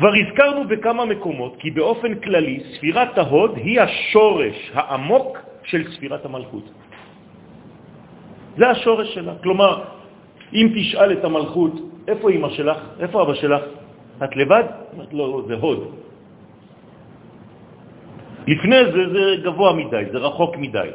[0.00, 6.64] כבר הזכרנו בכמה מקומות כי באופן כללי ספירת ההוד היא השורש העמוק של ספירת המלכות.
[8.56, 9.32] זה השורש שלה.
[9.44, 9.72] כלומר,
[10.56, 11.74] אם תשאל את המלכות,
[12.08, 12.78] איפה אמא שלך?
[13.00, 13.62] איפה אבא שלך?
[14.24, 14.64] את לבד?
[15.12, 15.80] לא, לא, זה הוד.
[18.48, 20.90] לפני זה זה גבוה מדי, זה רחוק מדי.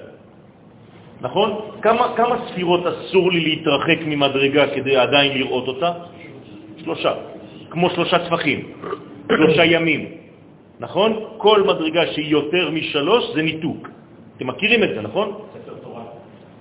[1.22, 1.50] נכון?
[1.82, 5.92] כמה, כמה ספירות אסור לי להתרחק ממדרגה כדי עדיין לראות אותה?
[6.82, 7.35] שלושה.
[7.76, 8.60] כמו שלושה צפחים,
[9.32, 10.06] שלושה ימים.
[10.80, 11.24] נכון?
[11.38, 13.88] כל מדרגה שהיא יותר משלוש זה ניתוק.
[14.38, 15.28] אתם מכירים את זה, נכון?
[15.54, 16.04] ספר תורה.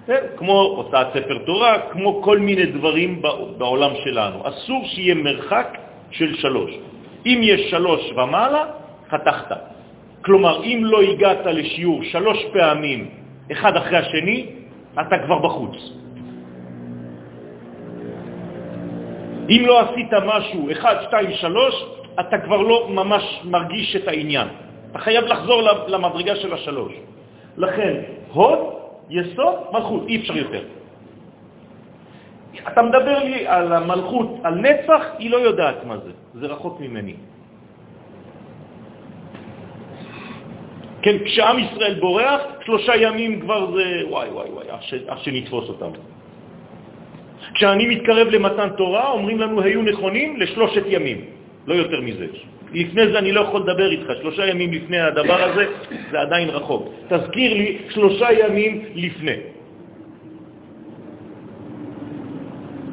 [0.06, 3.22] כן, כמו הוצאת ספר תורה, כמו כל מיני דברים
[3.58, 4.48] בעולם שלנו.
[4.48, 5.78] אסור שיהיה מרחק
[6.10, 6.70] של שלוש.
[7.26, 8.64] אם יש שלוש ומעלה,
[9.10, 9.50] חתכת.
[10.24, 13.08] כלומר, אם לא הגעת לשיעור שלוש פעמים,
[13.52, 14.46] אחד אחרי השני,
[15.00, 15.76] אתה כבר בחוץ.
[19.50, 21.74] אם לא עשית משהו, אחד, שתיים, שלוש,
[22.20, 24.48] אתה כבר לא ממש מרגיש את העניין.
[24.90, 26.92] אתה חייב לחזור למדרגה של השלוש.
[27.56, 27.94] לכן,
[28.32, 28.58] הוד,
[29.10, 30.62] יסוד, מלכות, אי אפשר יותר.
[32.68, 37.14] אתה מדבר לי על המלכות, על נצח, היא לא יודעת מה זה, זה רחוק ממני.
[41.02, 44.66] כן, כשעם ישראל בורח, שלושה ימים כבר זה, וואי וואי וואי,
[45.08, 45.90] אך שנתפוס אותם.
[47.54, 51.20] כשאני מתקרב למתן תורה, אומרים לנו, היו נכונים לשלושת ימים,
[51.66, 52.26] לא יותר מזה.
[52.74, 55.64] לפני זה אני לא יכול לדבר איתך, שלושה ימים לפני הדבר הזה,
[56.10, 56.88] זה עדיין רחוק.
[57.08, 59.36] תזכיר לי שלושה ימים לפני.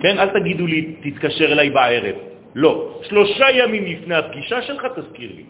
[0.01, 2.15] כן, אל תגידו לי, תתקשר אליי בערב.
[2.55, 5.43] לא, שלושה ימים לפני הפגישה שלך תזכיר לי.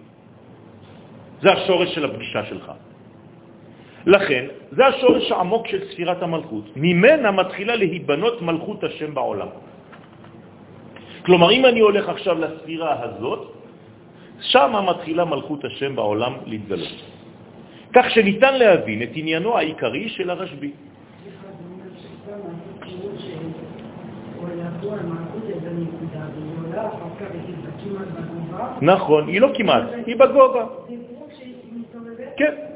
[1.42, 2.72] זה השורש של הפגישה שלך.
[4.06, 6.66] לכן, זה השורש העמוק של ספירת המלכות.
[6.76, 9.48] ממנה מתחילה להיבנות מלכות השם בעולם.
[11.26, 13.42] כלומר, אם אני הולך עכשיו לספירה הזאת,
[14.42, 16.98] שם מתחילה מלכות השם בעולם להתגלות.
[17.94, 20.72] כך שניתן להבין את עניינו העיקרי של הרשב"י.
[28.82, 30.66] נכון, היא לא כמעט, היא בגובה.
[32.38, 32.71] כן.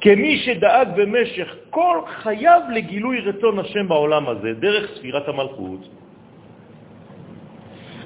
[0.00, 5.88] כמי שדאג במשך כל חייו לגילוי רצון השם בעולם הזה, דרך ספירת המלכות,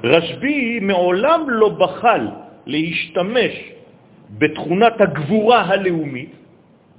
[0.05, 2.29] רשב"י מעולם לא בחל
[2.67, 3.53] להשתמש
[4.39, 6.33] בתכונת הגבורה הלאומית,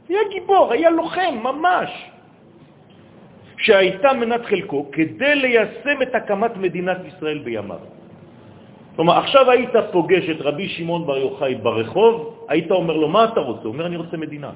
[0.10, 1.90] היה גיבור, היה לוחם, ממש,
[3.58, 7.80] שהייתה מנת חלקו כדי ליישם את הקמת מדינת ישראל בימיו.
[8.96, 13.40] כלומר, עכשיו היית פוגש את רבי שמעון בר יוחאי ברחוב, היית אומר לו, מה אתה
[13.40, 13.64] רוצה?
[13.64, 14.52] הוא אומר, אני רוצה מדינה.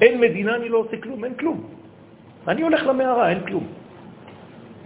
[0.00, 1.58] אין מדינה, אני לא עושה כלום, אין כלום.
[2.48, 3.66] אני הולך למערה, אין כלום.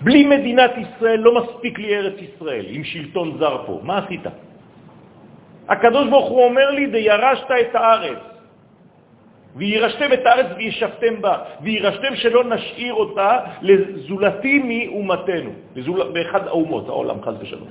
[0.02, 3.80] בלי מדינת ישראל לא מספיק לי ארץ ישראל, עם שלטון זר פה.
[3.82, 4.26] מה עשית?
[5.68, 8.18] הקדוש ברוך הוא אומר לי, וירשת את הארץ.
[9.56, 16.10] וירשתם את הארץ וישבתם בה, וירשתם שלא נשאיר אותה לזולתי מאומתנו, לזול...
[16.12, 17.68] באחד האומות, העולם, חז ושלום.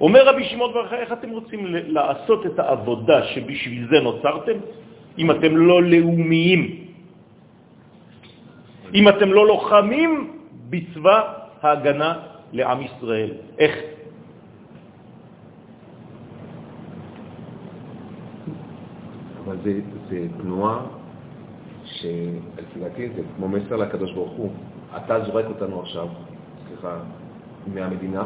[0.00, 4.58] אומר רבי שמעון ברכה, איך אתם רוצים לעשות את העבודה שבשביל זה נוצרתם?
[5.18, 6.60] אם אתם לא לאומיים,
[8.94, 10.10] אם אתם לא לוחמים
[10.70, 11.18] בצבא
[11.62, 12.12] ההגנה
[12.52, 13.30] לעם ישראל.
[13.58, 13.74] איך?
[19.44, 20.80] אבל זה, זה תנועה
[21.84, 24.50] שלפי דעתי זה כמו מסר לקדוש ברוך הוא.
[24.96, 26.08] אתה זורק אותנו עכשיו,
[26.68, 26.96] סליחה,
[27.74, 28.24] מהמדינה,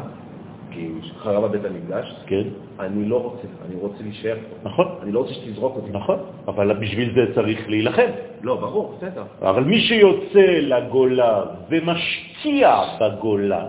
[0.71, 2.68] כי חרב בית המקדש, כן.
[2.79, 4.69] אני לא רוצה, אני רוצה להישאר פה.
[4.69, 4.87] נכון.
[5.01, 5.91] אני לא רוצה שתזרוק אותי.
[5.91, 8.11] נכון, אבל בשביל זה צריך להילחם.
[8.41, 9.23] לא, ברור, בסדר.
[9.41, 13.67] אבל מי שיוצא לגולה ומשקיע בגולה,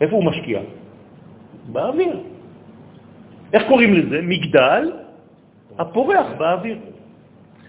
[0.00, 0.60] איפה הוא משקיע?
[1.72, 2.20] באוויר.
[3.52, 4.18] איך קוראים לזה?
[4.22, 4.92] מגדל
[5.78, 6.78] הפורח באוויר.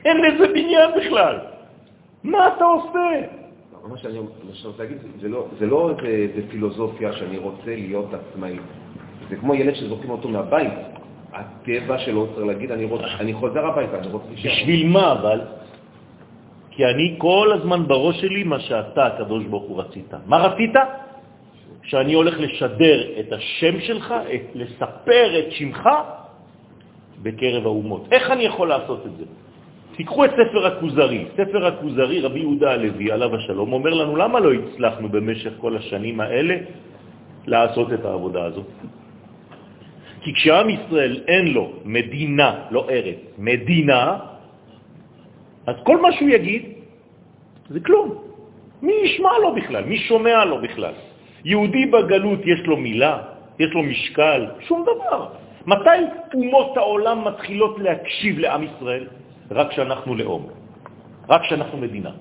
[0.06, 1.38] אין לזה בניין בכלל.
[2.24, 3.10] מה אתה עושה?
[3.88, 8.60] מה שאני רוצה להגיד, זה לא, לא איזה פילוסופיה שאני רוצה להיות עצמאי.
[9.30, 10.74] זה כמו ילד שזורקים אותו מהבית.
[11.34, 14.52] הטבע שלו צריך להגיד, אני, רוצ, אני חוזר הביתה, אני רוצה להישאר.
[14.52, 15.42] בשביל מה אבל?
[16.72, 20.14] כי אני כל הזמן בראש שלי מה שאתה, הקדוש ברוך הוא, רצית.
[20.26, 20.74] מה רצית?
[21.84, 25.90] שאני הולך לשדר את השם שלך, את, לספר את שמך
[27.24, 28.08] בקרב האומות.
[28.12, 29.26] איך אני יכול לעשות את זה?
[29.96, 31.26] תיקחו את ספר הכוזרי.
[31.34, 36.20] ספר הכוזרי, רבי יהודה הלוי, עליו השלום, אומר לנו למה לא הצלחנו במשך כל השנים
[36.20, 36.56] האלה
[37.48, 38.70] לעשות את העבודה הזאת.
[40.28, 44.20] כי כשעם ישראל אין לו מדינה, לא ארץ, מדינה,
[45.68, 46.64] אז כל מה שהוא יגיד
[47.70, 48.08] זה כלום.
[48.82, 49.84] מי ישמע לו בכלל?
[49.88, 50.94] מי שומע לו בכלל?
[51.48, 53.16] יהודי בגלות יש לו מילה,
[53.60, 55.32] יש לו משקל, שום דבר.
[55.64, 56.00] מתי
[56.34, 59.08] אומות העולם מתחילות להקשיב לעם ישראל?
[59.52, 60.44] רק כשאנחנו לאום,
[61.30, 62.12] רק כשאנחנו מדינה.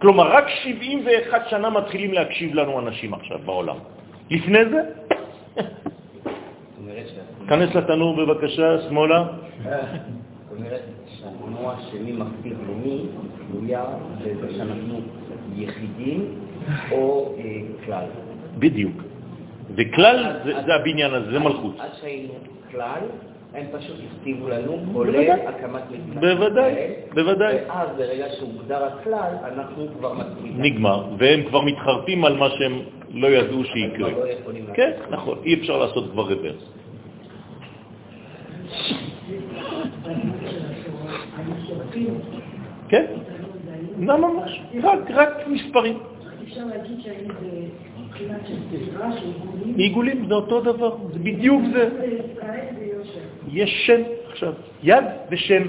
[0.00, 3.78] כלומר, רק 71 שנה מתחילים להקשיב לנו אנשים עכשיו בעולם.
[4.30, 4.80] לפני זה,
[7.48, 9.24] כנס לתנור בבקשה, שמאלה.
[10.56, 13.06] אומרת שהתנועה שמי למי
[13.50, 13.84] תלויה
[14.20, 15.00] בזה שאנחנו
[15.56, 16.34] יחידים
[16.92, 17.44] או אה,
[17.86, 18.04] כלל.
[18.58, 19.02] בדיוק.
[19.76, 21.74] וכלל זה, הבניין הזה, זה מלכות.
[21.78, 22.32] עד שהיינו
[22.70, 23.00] כלל,
[23.54, 25.46] הם פשוט הכתיבו לנו, כולל בוודאי.
[25.46, 27.54] הקמת מדינת בוודאי, ישראל, בוודאי.
[27.68, 30.62] ואז ברגע שהוגדר הכלל, אנחנו כבר מתחילים.
[30.62, 32.80] נגמר, והם כבר מתחרטים על מה שהם
[33.10, 34.10] לא ידעו שיקרה.
[34.10, 34.24] לא.
[34.74, 36.64] כן, נכון, אי אפשר לעשות כבר רוורס.
[42.88, 43.04] כן,
[43.98, 44.60] לא ממש,
[45.10, 45.98] רק, מספרים.
[49.76, 51.88] עיגולים זה אותו דבר, זה בדיוק זה.
[53.52, 54.52] יש שם עכשיו,
[54.82, 55.62] יד ושם.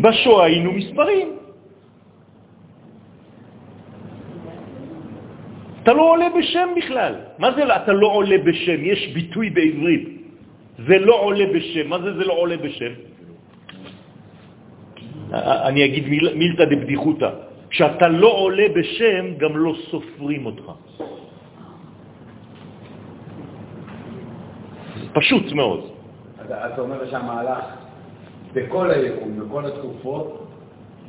[0.00, 1.39] בשואה היינו מספרים.
[5.90, 7.14] אתה לא עולה בשם בכלל.
[7.38, 8.78] מה זה אתה לא עולה בשם?
[8.84, 10.08] יש ביטוי בעברית.
[10.86, 11.88] זה לא עולה בשם.
[11.90, 12.92] מה זה זה לא עולה בשם?
[15.66, 17.30] אני אגיד מיל- מילתא דבדיחותא.
[17.74, 20.66] כשאתה לא עולה בשם, גם לא סופרים אותך.
[25.12, 25.80] פשוט מאוד.
[26.46, 27.64] אתה אומר שהמהלך
[28.54, 30.46] בכל היקום, בכל התקופות,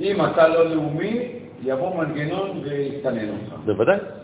[0.02, 1.14] אם אתה לא לאומי,
[1.70, 3.54] יבוא מנגנון ויסתנן אותך.
[3.66, 4.21] בוודאי.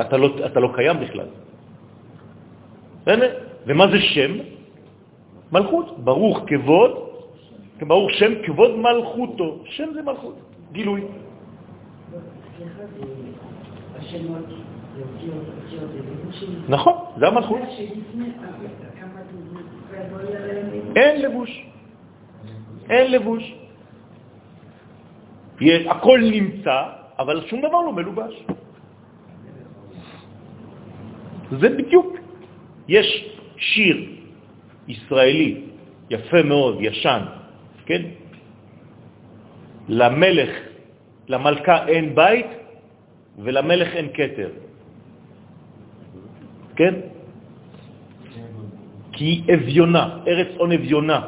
[0.00, 1.28] אתה לא, אתה לא קיים בכלל.
[3.66, 4.32] ומה זה שם?
[5.52, 5.98] מלכות.
[5.98, 6.92] ברוך כבוד,
[7.80, 9.58] ברוך שם כבוד מלכותו.
[9.64, 10.36] שם זה מלכות,
[10.72, 11.00] גילוי.
[16.68, 17.60] נכון, זה המלכות.
[20.96, 21.66] אין לבוש.
[22.90, 23.54] אין לבוש.
[25.88, 26.82] הכל נמצא,
[27.18, 28.34] אבל שום דבר לא מלובש.
[31.50, 32.16] זה בדיוק.
[32.88, 33.08] יש
[33.56, 33.96] שיר
[34.88, 35.60] ישראלי
[36.10, 37.22] יפה מאוד, ישן,
[37.86, 38.02] כן?
[39.88, 40.50] למלך,
[41.28, 42.46] למלכה אין בית
[43.38, 44.50] ולמלך אין כתר.
[46.76, 46.94] כן?
[49.12, 51.20] כי היא אביונה, ארץ און אביונה.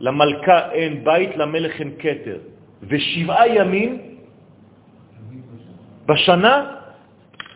[0.00, 2.38] למלכה אין בית, למלך אין כתר.
[2.82, 3.98] ושבעה ימים
[6.06, 6.83] בשנה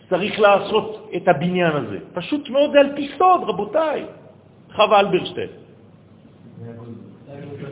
[0.09, 1.99] צריך לעשות את הבניין הזה.
[2.15, 4.05] פשוט מאוד זה על פי רבותיי.
[4.73, 5.49] חווה אלברשטיין.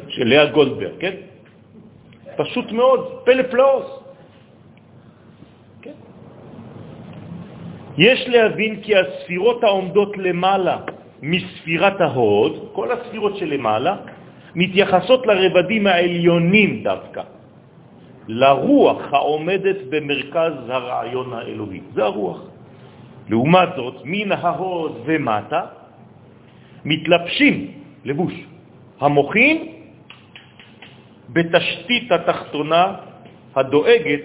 [0.09, 1.15] של לאה גולדברג, כן?
[2.37, 3.89] פשוט מאוד, פלא פלאות.
[5.83, 5.97] כן?
[7.99, 10.77] יש להבין כי הספירות העומדות למעלה
[11.23, 13.97] מספירת ההוד, כל הספירות שלמעלה,
[14.55, 17.23] מתייחסות לרבדים העליונים דווקא,
[18.29, 21.81] לרוח העומדת במרכז הרעיון האלוהי.
[21.95, 22.41] זה הרוח.
[23.29, 25.63] לעומת זאת, מן ההוד ומטה
[26.85, 27.55] מתלבשים,
[28.05, 28.35] לבוש,
[29.01, 29.73] המוחים
[31.29, 32.95] בתשתית התחתונה
[33.55, 34.21] הדואגת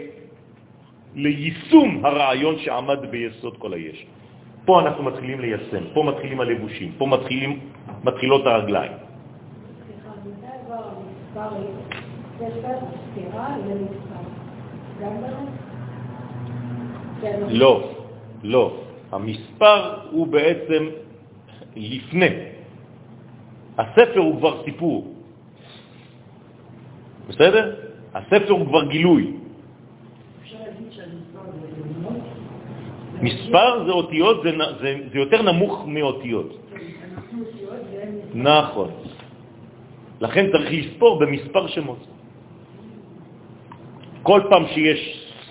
[1.16, 4.06] ליישום הרעיון שעמד ביסוד כל היש.
[4.66, 7.60] פה אנחנו מתחילים ליישם, פה מתחילים הלבושים, פה מתחילים,
[8.04, 8.92] מתחילות הרגליים.
[12.42, 12.78] למספר?
[17.22, 17.40] כן.
[17.50, 17.90] לא,
[18.44, 18.78] לא.
[19.12, 20.90] המספר הוא בעצם
[21.76, 22.34] לפני.
[23.78, 25.14] הספר הוא כבר סיפור.
[27.30, 27.76] בסדר?
[28.14, 29.34] הספר הוא כבר גילוי.
[33.22, 34.50] מספר זה אותיות, זה,
[34.82, 36.58] זה, זה יותר נמוך מאותיות.
[38.34, 38.90] נכון.
[40.22, 42.02] לכן צריך לספור במספר שמות.
[44.24, 45.02] כל פעם שיש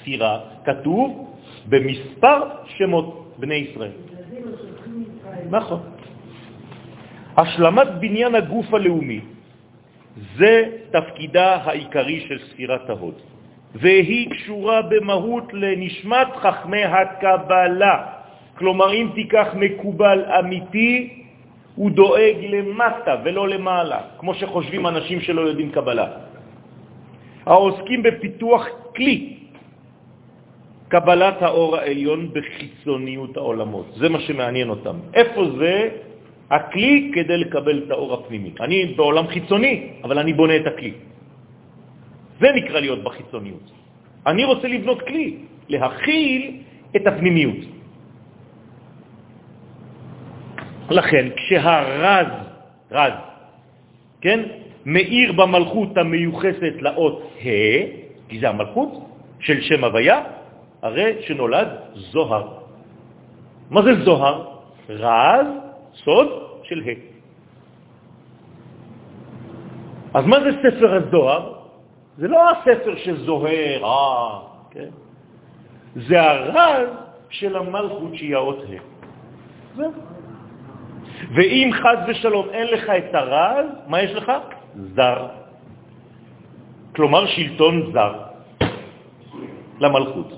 [0.01, 1.35] ספירה, כתוב
[1.69, 2.39] במספר
[2.77, 3.91] שמות בני ישראל.
[5.51, 5.81] נכון.
[7.37, 9.21] השלמת בניין הגוף הלאומי
[10.37, 13.15] זה תפקידה העיקרי של ספירת ההוד,
[13.75, 18.07] והיא קשורה במהות לנשמת חכמי הקבלה.
[18.59, 21.25] כלומר, אם תיקח מקובל אמיתי,
[21.75, 26.30] הוא דואג למטה ולא למעלה, כמו שחושבים אנשים שלא יודעים קבלה.
[27.47, 28.67] העוסקים בפיתוח
[28.97, 29.37] כלי,
[30.89, 33.87] קבלת האור העליון בחיצוניות העולמות.
[33.97, 34.97] זה מה שמעניין אותם.
[35.15, 35.75] איפה זה
[36.51, 38.53] הכלי כדי לקבל את האור הפנימי?
[38.61, 40.93] אני בעולם חיצוני, אבל אני בונה את הכלי.
[42.41, 43.67] זה נקרא להיות בחיצוניות.
[44.27, 45.29] אני רוצה לבנות כלי.
[45.71, 46.43] להכיל
[46.97, 47.63] את הפנימיות.
[50.91, 52.27] לכן, כשהרז,
[52.91, 53.13] רז,
[54.21, 54.41] כן,
[54.87, 57.49] מאיר במלכות המיוחסת לאות ה',
[58.29, 58.91] כי זה המלכות
[59.41, 60.23] של שם הוויה,
[60.83, 62.49] הרי שנולד זוהר.
[63.71, 64.47] מה זה זוהר?
[64.89, 65.47] רז,
[65.95, 66.29] סוד
[66.63, 66.99] של ה'.
[70.15, 71.53] אז מה זה ספר הזוהר?
[72.19, 74.39] זה לא הספר שזוהר, אה,
[74.71, 74.89] כן?
[75.97, 76.89] זה הרז
[77.31, 79.83] של המלכות שהיא האות ה'.
[81.35, 84.33] ואם חז ושלום אין לך את הרז, מה יש לך?
[84.75, 85.27] זר.
[86.97, 88.15] כלומר שלטון זר
[89.81, 90.31] למלכות.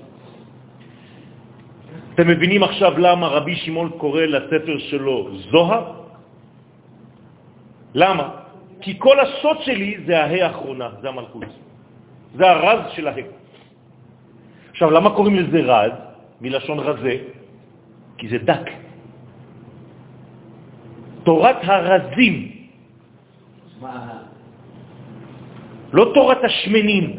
[2.13, 5.83] אתם מבינים עכשיו למה רבי שמעון קורא לספר שלו זוהר?
[7.93, 8.25] למה?
[8.81, 11.49] כי כל הסוד שלי זה ההא האחרונה, זה המלכות.
[12.35, 13.23] זה הרז של ההא.
[14.71, 15.91] עכשיו, למה קוראים לזה רז?
[16.41, 17.15] מלשון רזה?
[18.17, 18.69] כי זה דק.
[21.23, 22.62] תורת הרזים,
[25.93, 27.15] לא תורת השמנים.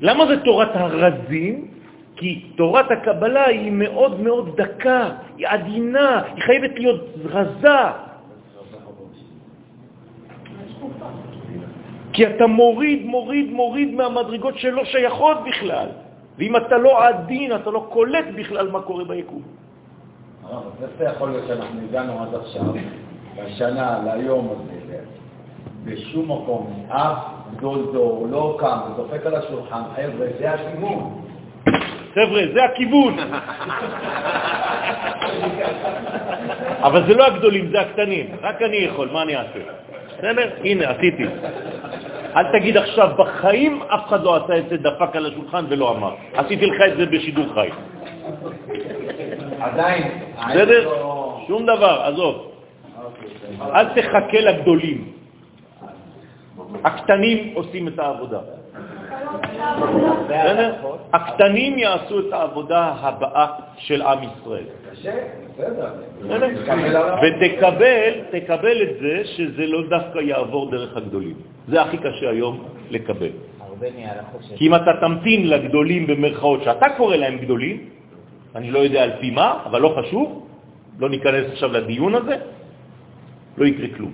[0.00, 1.68] למה זה תורת הרזים?
[2.16, 7.82] כי תורת הקבלה היא מאוד מאוד דקה, היא עדינה, היא חייבת להיות רזה.
[12.12, 15.88] כי אתה מוריד, מוריד, מוריד מהמדרגות שלא שייכות בכלל.
[16.38, 19.42] ואם אתה לא עדין, אתה לא קולט בכלל מה קורה ביקום.
[20.42, 22.62] הרב, איך יכול להיות שאנחנו הגענו עד עכשיו,
[23.42, 24.96] לשנה, ליום הזה,
[25.84, 27.18] בשום מקום, אף
[27.56, 31.20] גדול דור לא קם ודופק על השולחן, חבר'ה, זה הכיוון.
[32.14, 33.16] חבר'ה, זה הכיוון.
[36.82, 38.26] אבל זה לא הגדולים, זה הקטנים.
[38.42, 39.58] רק אני יכול, מה אני אעשה?
[40.18, 40.50] בסדר?
[40.64, 41.24] הנה, עשיתי.
[42.36, 46.14] אל תגיד עכשיו, בחיים אף אחד לא עשה את זה, דפק על השולחן ולא אמר.
[46.34, 47.68] עשיתי לך את זה בשידור חי.
[49.60, 50.02] עדיין,
[50.48, 50.84] בסדר?
[50.84, 52.53] לא- שום דבר, עזוב.
[53.60, 55.12] אל תחכה לגדולים.
[56.84, 58.40] הקטנים עושים את העבודה.
[61.12, 63.46] הקטנים יעשו את העבודה הבאה
[63.78, 64.64] של עם ישראל.
[67.22, 71.36] ותקבל, תקבל את זה שזה לא דווקא יעבור דרך הגדולים.
[71.68, 73.30] זה הכי קשה היום לקבל.
[74.56, 77.76] כי אם אתה תמתין לגדולים במרכאות, שאתה קורא להם גדולים,
[78.54, 80.46] אני לא יודע על פי מה, אבל לא חשוב,
[80.98, 82.36] לא ניכנס עכשיו לדיון הזה,
[83.58, 84.12] לא יקרה כלום.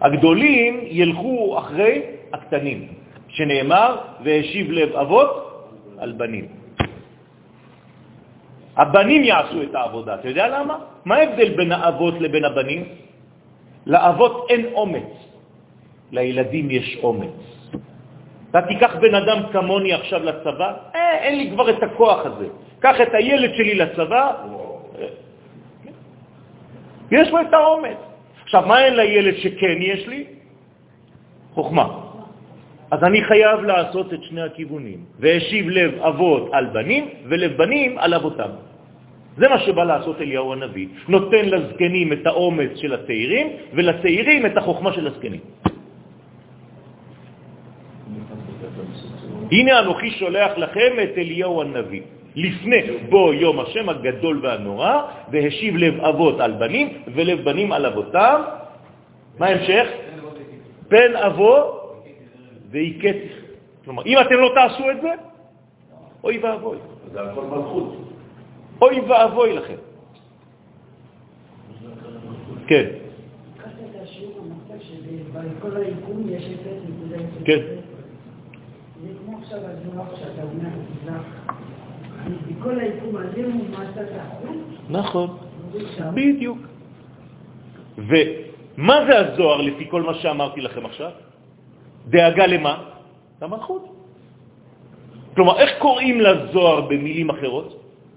[0.00, 2.88] הגדולים ילכו אחרי הקטנים,
[3.28, 5.30] שנאמר, והשיב לב אבות
[5.98, 6.46] על בנים.
[8.76, 10.14] הבנים יעשו את העבודה.
[10.14, 10.78] אתה יודע למה?
[11.04, 12.84] מה ההבדל בין האבות לבין הבנים?
[13.86, 15.12] לאבות אין אומץ,
[16.12, 17.36] לילדים יש אומץ.
[18.50, 22.46] אתה תיקח בן אדם כמוני עכשיו לצבא, אה, אין לי כבר את הכוח הזה.
[22.78, 24.32] קח את הילד שלי לצבא,
[27.10, 27.96] יש לו את האומץ.
[28.42, 30.24] עכשיו, מה אין לילד שכן יש לי?
[31.54, 31.86] חוכמה.
[32.90, 38.14] אז אני חייב לעשות את שני הכיוונים, והשיב לב אבות על בנים ולב בנים על
[38.14, 38.50] אבותם.
[39.36, 44.92] זה מה שבא לעשות אליהו הנביא, נותן לזקנים את האומץ של הצעירים ולצעירים את החוכמה
[44.92, 45.40] של הזקנים.
[49.50, 52.02] הנה אנוכי שולח לכם את אליהו הנביא,
[52.36, 58.40] לפני בו יום השם הגדול והנורא, והשיב לב אבות על בנים ולב בנים על אבותם.
[59.38, 59.86] מה ההמשך?
[60.88, 61.80] פן אבו
[62.70, 63.32] ויקטיך.
[63.84, 65.12] כלומר, אם אתם לא תעשו את זה,
[66.24, 66.78] אוי ואבוי.
[67.12, 67.96] זה הכל מלכות.
[68.82, 69.80] אוי ואבוי לכם.
[72.66, 72.86] כן.
[77.44, 77.60] כן.
[79.02, 80.68] זה כמו עכשיו הזוהר שאתה אומר,
[82.48, 84.00] בכל היקום הזה הוא מעשה
[84.90, 85.36] נכון.
[86.14, 86.58] בדיוק.
[87.98, 91.10] ומה זה הזוהר לפי כל מה שאמרתי לכם עכשיו?
[92.08, 92.74] דאגה למה?
[93.42, 93.84] למלכות.
[95.34, 97.68] כלומר, איך קוראים לזוהר במילים אחרות?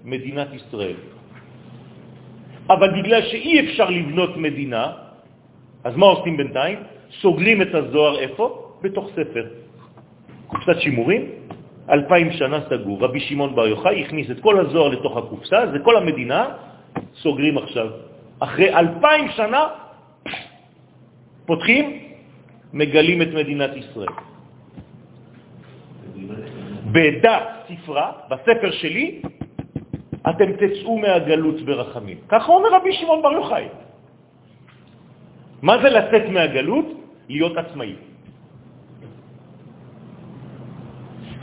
[0.04, 0.98] מדינת ישראל.
[2.68, 4.84] אבל בגלל שאי אפשר לבנות מדינה,
[5.84, 6.78] אז מה עושים בינתיים?
[7.20, 8.44] סוגרים את הזוהר איפה?
[8.82, 9.44] בתוך ספר.
[10.46, 11.22] קופסת שימורים,
[11.90, 13.04] אלפיים שנה סגור.
[13.04, 16.40] רבי שמעון בר יוחאי הכניס את כל הזוהר לתוך הקופסה, זה כל המדינה,
[17.20, 17.88] סוגרים עכשיו.
[18.40, 19.62] אחרי אלפיים שנה
[21.46, 21.86] פותחים,
[22.72, 24.14] מגלים את מדינת ישראל.
[26.92, 27.36] בדע
[27.68, 29.22] ספרה, בספר שלי,
[30.30, 32.18] אתם תצאו מהגלות ברחמים.
[32.28, 33.66] ככה אומר רבי שמעון בר יוחאי.
[35.62, 36.86] מה זה לצאת מהגלות?
[37.28, 37.94] להיות עצמאי.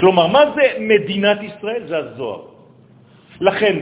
[0.02, 1.82] כלומר, מה זה מדינת ישראל?
[1.88, 2.42] זה הזוהר.
[3.42, 3.76] לכן,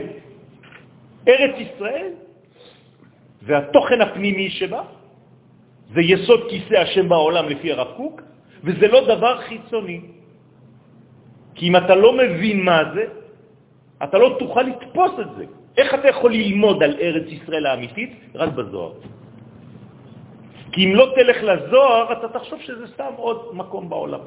[1.28, 2.12] ארץ ישראל
[3.42, 4.82] והתוכן הפנימי שבה
[5.96, 8.20] זה יסוד כיסא השם בעולם לפי הרב קוק,
[8.64, 10.00] וזה לא דבר חיצוני.
[11.56, 13.04] כי אם אתה לא מבין מה זה,
[14.04, 15.44] אתה לא תוכל לתפוס את זה.
[15.76, 18.12] איך אתה יכול ללמוד על ארץ ישראל האמיתית?
[18.34, 18.92] רק בזוהר.
[20.72, 24.20] כי אם לא תלך לזוהר, אתה תחשוב שזה סתם עוד מקום בעולם.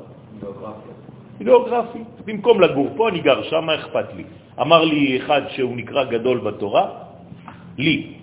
[1.38, 2.04] גיאוגרפי.
[2.26, 4.24] במקום לגור פה, אני גר שם, מה אכפת לי?
[4.62, 6.86] אמר לי אחד שהוא נקרא גדול בתורה,
[7.78, 8.14] לי.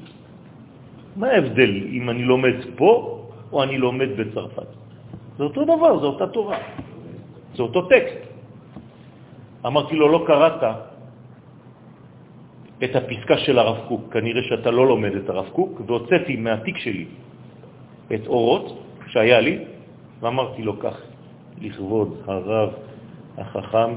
[1.17, 2.91] מה ההבדל אם אני לומד פה
[3.53, 4.71] או אני לומד בצרפת?
[5.39, 6.59] זה אותו דבר, זה אותה תורה.
[7.57, 8.23] זה אותו טקסט.
[9.67, 10.63] אמרתי לו, לא קראת
[12.85, 17.07] את הפסקה של הרב קוק, כנראה שאתה לא לומד את הרב קוק, והוצאתי מהתיק שלי
[18.15, 18.67] את אורות
[19.09, 19.59] שהיה לי,
[20.21, 20.97] ואמרתי לו כך,
[21.61, 22.71] לכבוד הרב
[23.39, 23.95] החכם,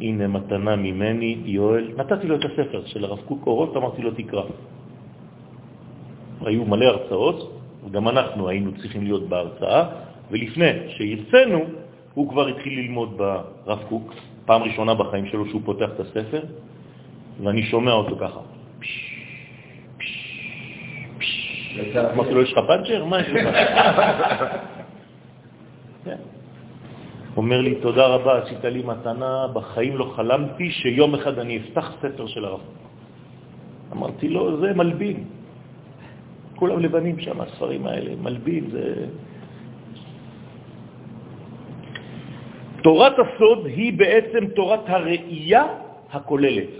[0.00, 1.92] הנה מתנה ממני, יואל.
[1.96, 4.42] נתתי לו את הספר של הרב קוק אורות, אמרתי לו תקרא.
[6.40, 9.84] היו מלא הרצאות, וגם אנחנו היינו צריכים להיות בהרצאה,
[10.30, 11.64] ולפני שהרצינו,
[12.14, 13.18] הוא כבר התחיל ללמוד
[13.66, 14.14] ברב קוק,
[14.46, 16.42] פעם ראשונה בחיים שלו שהוא פותח את הספר,
[17.42, 18.40] ואני שומע אותו ככה.
[22.14, 23.04] אמרתי לו, יש לך פאנצ'ר?
[23.04, 23.48] מה יש לך?
[27.36, 32.26] אומר לי, תודה רבה, עשית לי מתנה, בחיים לא חלמתי שיום אחד אני אפתח ספר
[32.26, 32.60] של הרב.
[33.92, 35.24] אמרתי לו, זה מלבין.
[36.56, 39.06] כולם לבנים שם, הספרים האלה, מלבין, זה...
[42.82, 45.64] תורת הסוד היא בעצם תורת הראייה
[46.12, 46.72] הכוללת,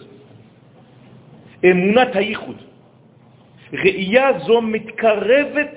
[1.65, 2.57] אמונת הייחוד.
[3.73, 5.73] ראייה זו מתקרבת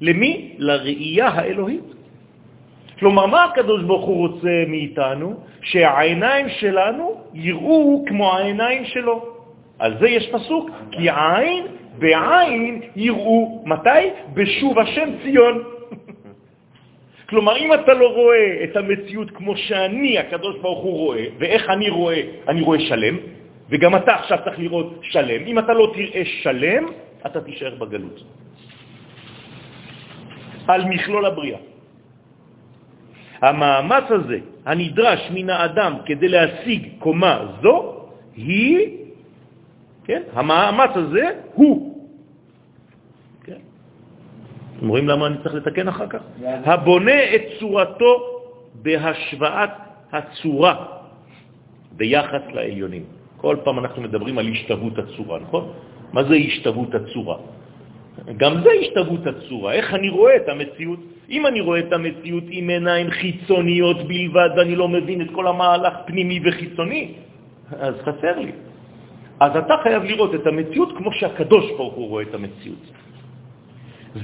[0.00, 0.54] למי?
[0.58, 1.97] לראייה האלוהית.
[2.98, 5.34] כלומר, מה הקדוש ברוך הוא רוצה מאיתנו?
[5.62, 9.24] שהעיניים שלנו יראו כמו העיניים שלו.
[9.78, 11.66] על זה יש פסוק, כי עין
[11.98, 13.62] בעין יראו.
[13.66, 14.34] מתי?
[14.34, 15.62] בשוב השם ציון.
[17.30, 21.90] כלומר, אם אתה לא רואה את המציאות כמו שאני, הקדוש ברוך הוא רואה, ואיך אני
[21.90, 23.16] רואה, אני רואה שלם,
[23.70, 25.46] וגם אתה עכשיו צריך לראות שלם.
[25.46, 26.84] אם אתה לא תראה שלם,
[27.26, 28.24] אתה תישאר בגלות.
[30.68, 31.77] על מכלול הבריאה.
[33.40, 37.94] המאמץ הזה, הנדרש מן האדם כדי להשיג קומה זו,
[38.36, 38.88] היא,
[40.04, 42.04] כן, המאמץ הזה הוא.
[43.44, 43.60] כן.
[44.78, 46.20] אתם רואים למה אני צריך לתקן אחר כך?
[46.64, 48.12] הבונה את צורתו
[48.82, 49.70] בהשוואת
[50.12, 50.84] הצורה
[51.92, 53.04] ביחס לעליונים.
[53.36, 55.72] כל פעם אנחנו מדברים על השתוות הצורה, נכון?
[56.12, 57.36] מה זה השתוות הצורה?
[58.36, 61.00] גם זה השתוות הצורה, איך אני רואה את המציאות.
[61.30, 65.94] אם אני רואה את המציאות עם עיניים חיצוניות בלבד ואני לא מבין את כל המהלך
[66.06, 67.12] פנימי וחיצוני,
[67.70, 68.52] אז חסר לי.
[69.40, 72.84] אז אתה חייב לראות את המציאות כמו שהקדוש ברוך הוא רואה את המציאות.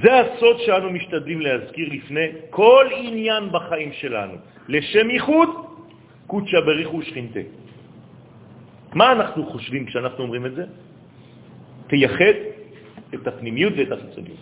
[0.02, 4.34] זה הסוד שאנו משתדלים להזכיר לפני כל עניין בחיים שלנו.
[4.68, 5.48] לשם ייחוד,
[6.26, 7.40] קודשא בריחו שכינתה.
[8.94, 10.64] מה אנחנו חושבים כשאנחנו אומרים את זה?
[11.86, 12.53] תייחד
[13.22, 14.38] את הפנימיות ואת החיצוניות.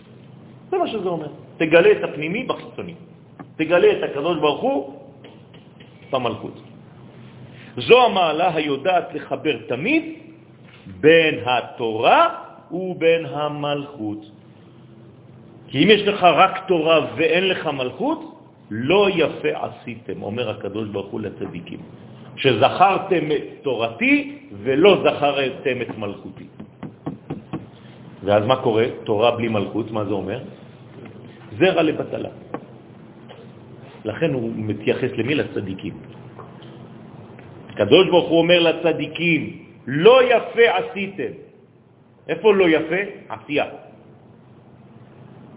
[0.71, 1.27] זה מה שזה אומר.
[1.57, 2.95] תגלה את הפנימי בחיצוני.
[3.55, 4.77] תגלה את הקדוש ברוך הוא
[6.11, 6.61] במלכות.
[7.77, 10.03] זו המעלה היודעת לחבר תמיד
[10.99, 12.21] בין התורה
[12.71, 14.21] ובין המלכות.
[15.67, 18.33] כי אם יש לך רק תורה ואין לך מלכות,
[18.71, 21.79] לא יפה עשיתם, אומר הקדוש ברוך הוא לצדיקים,
[22.35, 26.45] שזכרתם את תורתי ולא זכרתם את מלכותי.
[28.23, 28.85] ואז מה קורה?
[29.03, 30.39] תורה בלי מלכות, מה זה אומר?
[31.59, 32.29] זרע לבטלה.
[34.05, 35.35] לכן הוא מתייחס למי?
[35.35, 35.93] לצדיקים.
[37.75, 39.41] קדוש ברוך הוא אומר לצדיקים,
[39.87, 41.31] לא יפה עשיתם.
[42.27, 43.01] איפה לא יפה?
[43.29, 43.65] עשייה.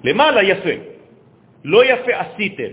[0.04, 0.76] למעלה יפה.
[1.64, 2.72] לא יפה עשיתם.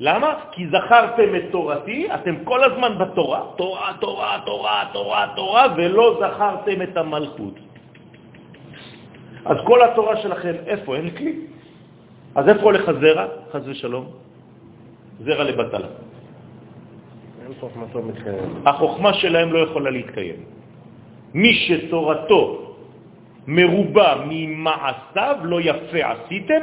[0.00, 0.34] למה?
[0.52, 6.82] כי זכרתם את תורתי, אתם כל הזמן בתורה, תורה, תורה, תורה, תורה, תורה, ולא זכרתם
[6.82, 7.69] את המלכות.
[9.44, 10.96] אז כל התורה שלכם, איפה?
[10.96, 11.34] אין כלי.
[12.34, 13.26] אז איפה הולך הזרע?
[13.52, 14.06] חז ושלום.
[15.24, 15.88] זרע לבטלה.
[18.66, 20.36] החוכמה שלהם לא יכולה להתקיים.
[21.34, 22.70] מי שתורתו
[23.46, 26.62] מרובה ממעשיו, לא יפה עשיתם,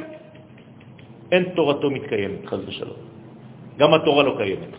[1.32, 3.00] אין תורתו מתקיימת, חז ושלום.
[3.78, 4.74] גם התורה לא קיימת.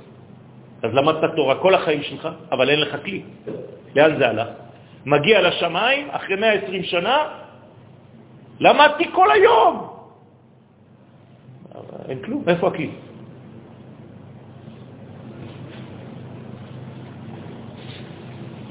[0.82, 3.22] אז למדת תורה כל החיים שלך, אבל אין לך כלי.
[3.96, 4.48] לאן זה הלך?
[5.06, 7.16] מגיע לשמיים, אחרי 120 שנה,
[8.60, 9.88] למדתי כל היום.
[12.08, 12.90] אין כלום, איפה הכלי?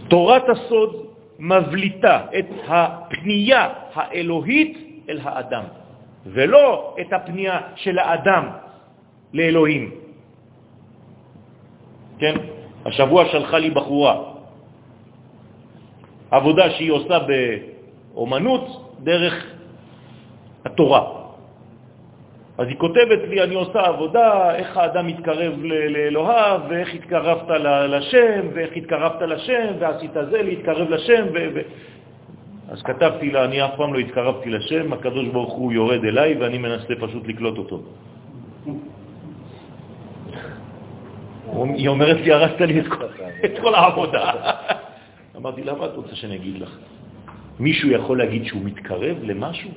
[0.08, 1.06] תורת הסוד
[1.40, 5.64] מבליטה את הפנייה האלוהית אל האדם,
[6.26, 8.44] ולא את הפנייה של האדם
[9.34, 9.92] לאלוהים.
[12.20, 12.36] כן?
[12.86, 14.16] השבוע שלחה לי בחורה
[16.32, 18.66] עבודה שהיא עושה באומנות
[19.04, 19.57] דרך
[20.68, 21.04] התורה.
[22.58, 27.50] אז היא כותבת לי, אני עושה עבודה, איך האדם מתקרב לאלוהיו, ואיך התקרבת
[27.90, 31.38] לשם, ואיך התקרבת לשם, ועשית זה להתקרב לשם, ו...
[31.56, 31.58] ו...
[32.70, 36.58] אז כתבתי לה, אני אף פעם לא התקרבתי לשם, הקדוש ברוך הוא יורד אליי ואני
[36.58, 37.82] מנסה פשוט לקלוט אותו.
[41.74, 43.06] היא אומרת לי, הרסת לי את כל,
[43.46, 44.32] את כל העבודה.
[45.36, 46.72] אמרתי, למה את רוצה שאני אגיד לך?
[47.60, 49.72] מישהו יכול להגיד שהוא מתקרב למשהו?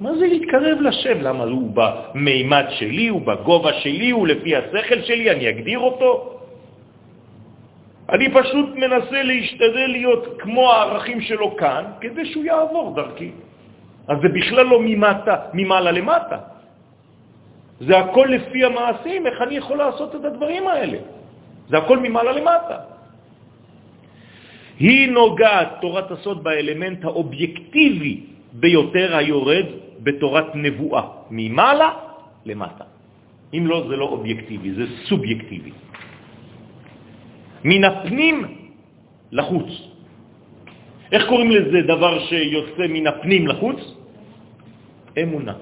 [0.00, 1.20] מה זה להתקרב לשם?
[1.20, 6.38] למה הוא במימד שלי, הוא בגובה שלי, הוא לפי השכל שלי, אני אגדיר אותו?
[8.10, 13.30] אני פשוט מנסה להשתדל להיות כמו הערכים שלו כאן, כדי שהוא יעבור דרכי.
[14.08, 16.38] אז זה בכלל לא ממטה, ממעלה למטה.
[17.80, 20.98] זה הכל לפי המעשים, איך אני יכול לעשות את הדברים האלה.
[21.68, 22.78] זה הכל ממעלה למטה.
[24.78, 29.66] היא נוגעת, תורת הסוד, באלמנט האובייקטיבי ביותר היורד
[30.02, 31.90] בתורת נבואה, ממעלה
[32.44, 32.84] למטה.
[33.54, 35.72] אם לא, זה לא אובייקטיבי, זה סובייקטיבי.
[37.64, 38.36] מן הפנים
[39.32, 39.70] לחוץ.
[41.12, 43.80] איך קוראים לזה דבר שיוצא מן הפנים לחוץ?
[45.22, 45.54] אמונה.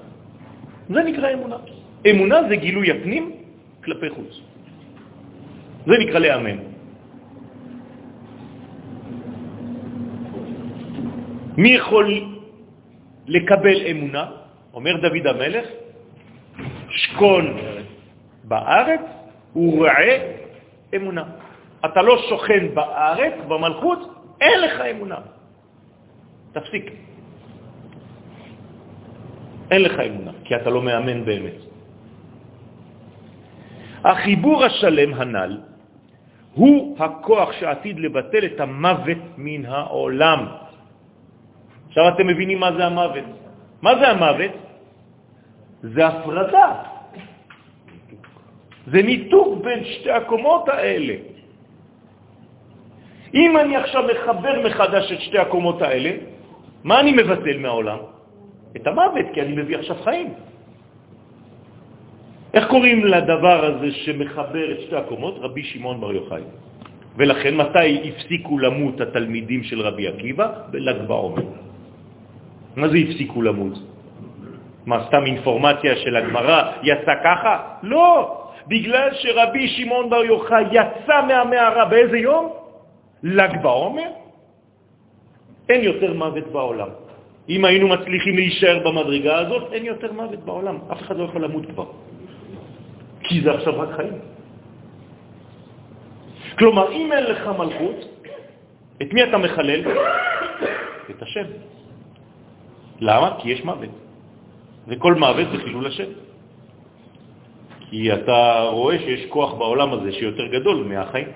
[0.89, 1.57] זה נקרא אמונה.
[2.09, 3.31] אמונה זה גילוי הפנים
[3.83, 4.31] כלפי חוץ.
[5.85, 6.57] זה נקרא לאמן.
[11.57, 12.07] מי יכול
[13.31, 14.25] לקבל אמונה?
[14.73, 15.65] אומר דוד המלך,
[16.89, 17.45] שקול
[18.43, 19.01] בארץ
[19.55, 20.15] וראה
[20.95, 21.23] אמונה.
[21.85, 23.99] אתה לא שוכן בארץ, במלכות,
[24.41, 25.19] אין לך אמונה.
[26.51, 26.85] תפסיק.
[29.71, 31.59] אין לך אמונה, כי אתה לא מאמן באמת.
[34.03, 35.57] החיבור השלם הנ"ל
[36.53, 40.39] הוא הכוח שעתיד לבטל את המוות מן העולם.
[41.91, 43.27] עכשיו אתם מבינים מה זה המוות.
[43.83, 44.51] מה זה המוות?
[45.83, 46.69] זה הפרדה.
[48.87, 51.15] זה ניתוק בין שתי הקומות האלה.
[53.33, 56.11] אם אני עכשיו מחבר מחדש את שתי הקומות האלה,
[56.83, 57.99] מה אני מבטל מהעולם?
[58.75, 60.29] את המוות, כי אני מביא עכשיו חיים.
[62.53, 65.35] איך קוראים לדבר הזה שמחבר את שתי הקומות?
[65.43, 66.43] רבי שמעון בר יוחאי.
[67.19, 70.71] ולכן מתי הפסיקו למות התלמידים של רבי עקיבא?
[70.71, 71.70] בל"ג בעומר.
[72.75, 73.73] מה זה הפסיקו למות?
[74.85, 77.53] מה, סתם אינפורמציה של הגמרא יצא ככה?
[77.83, 82.53] לא, בגלל שרבי שמעון בר יוחאי יצא מהמערה באיזה יום?
[83.23, 84.09] ל"ג בעומר?
[85.69, 86.89] אין יותר מוות בעולם.
[87.49, 90.77] אם היינו מצליחים להישאר במדרגה הזאת, אין יותר מוות בעולם.
[90.91, 91.85] אף אחד לא יכול למות כבר.
[93.23, 94.13] כי זה עכשיו רק חיים.
[96.57, 97.99] כלומר, אם אין לך מלכות,
[99.01, 99.81] את מי אתה מחלל?
[101.09, 101.45] את השם.
[103.01, 103.35] למה?
[103.39, 103.89] כי יש מוות.
[104.87, 106.09] וכל מוות זה חילול השם.
[107.89, 108.39] כי אתה
[108.71, 111.27] רואה שיש כוח בעולם הזה שיותר גדול מהחיים.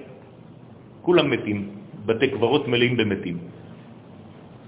[1.02, 1.60] כולם מתים,
[2.06, 3.38] בתי קברות מלאים במתים.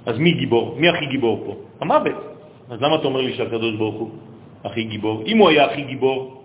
[0.06, 0.76] אז מי גיבור?
[0.78, 1.54] מי הכי גיבור פה?
[1.82, 2.18] המוות.
[2.70, 4.10] אז למה אתה אומר לי שהקדוש ברוך הוא
[4.64, 5.24] הכי גיבור?
[5.26, 6.43] אם הוא היה הכי גיבור,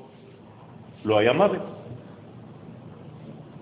[1.05, 1.65] לא היה מוות.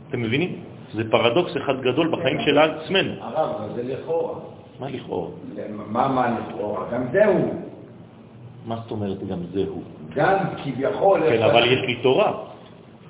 [0.09, 0.51] אתם מבינים?
[0.95, 3.13] זה פרדוקס אחד גדול בחיים של עצמנו.
[3.21, 4.60] הרב, זה לכאורה.
[4.81, 5.29] מה לכאורה?
[5.87, 6.85] מה מה לכאורה?
[6.93, 7.39] גם זהו.
[8.67, 9.83] מה זאת אומרת גם זהו?
[10.15, 11.21] גם כביכול...
[11.21, 12.33] כן, אבל יש לי תורה.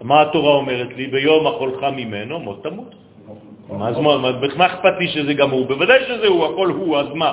[0.02, 1.06] מה התורה אומרת לי?
[1.06, 2.94] ביום אכולך ממנו, מות תמות.
[3.82, 3.96] אז
[4.56, 5.66] מה אכפת לי שזה גם הוא?
[5.66, 7.32] בוודאי שזה הוא, הכל הוא, אז מה?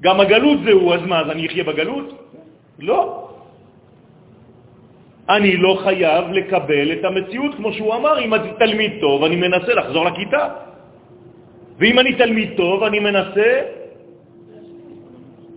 [0.00, 2.06] גם הגלות זה הוא, אז מה, אז אני אחיה בגלות?
[2.78, 3.28] לא.
[5.28, 9.74] אני לא חייב לקבל את המציאות, כמו שהוא אמר, אם אני תלמיד טוב, אני מנסה
[9.74, 10.69] לחזור לכיתה.
[11.80, 13.50] ואם אני תלמיד טוב, אני מנסה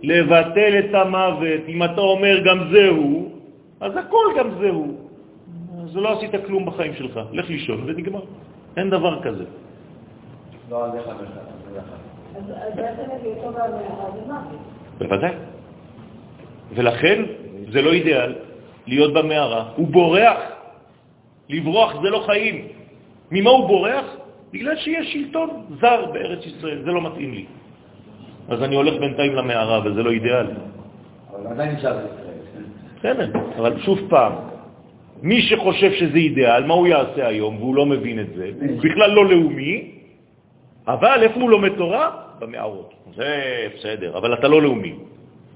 [0.02, 1.62] לבטל את המוות.
[1.68, 3.28] אם אתה אומר גם זהו,
[3.80, 5.04] אז הכל גם זהו.
[5.84, 7.20] אז לא עשית כלום בחיים שלך.
[7.32, 8.24] לך לישון ונגמר.
[8.76, 9.44] אין דבר כזה.
[10.70, 10.84] לא.
[10.84, 10.92] אז
[12.76, 13.02] בעצם.
[14.98, 15.34] בוודאי.
[16.74, 17.22] ולכן
[17.72, 18.34] זה לא אידיאל
[18.86, 19.68] להיות במערה.
[19.76, 20.40] הוא בורח.
[21.48, 22.68] לברוח זה לא חיים.
[23.30, 24.23] ממה הוא בורח?
[24.54, 25.50] בגלל שיש שלטון
[25.80, 27.44] זר בארץ ישראל, זה לא מתאים לי.
[28.48, 30.52] אז אני הולך בינתיים למערה, וזה לא אידיאלי.
[31.30, 32.38] אבל עדיין נשאר בישראל.
[32.98, 33.26] בסדר,
[33.58, 34.32] אבל שוב פעם,
[35.22, 39.10] מי שחושב שזה אידיאל, מה הוא יעשה היום, והוא לא מבין את זה, הוא בכלל
[39.10, 39.90] לא לאומי,
[40.86, 42.10] אבל איפה הוא לומד תורה?
[42.38, 42.94] במערות.
[43.14, 43.30] זה
[43.74, 44.94] בסדר, אבל אתה לא לאומי.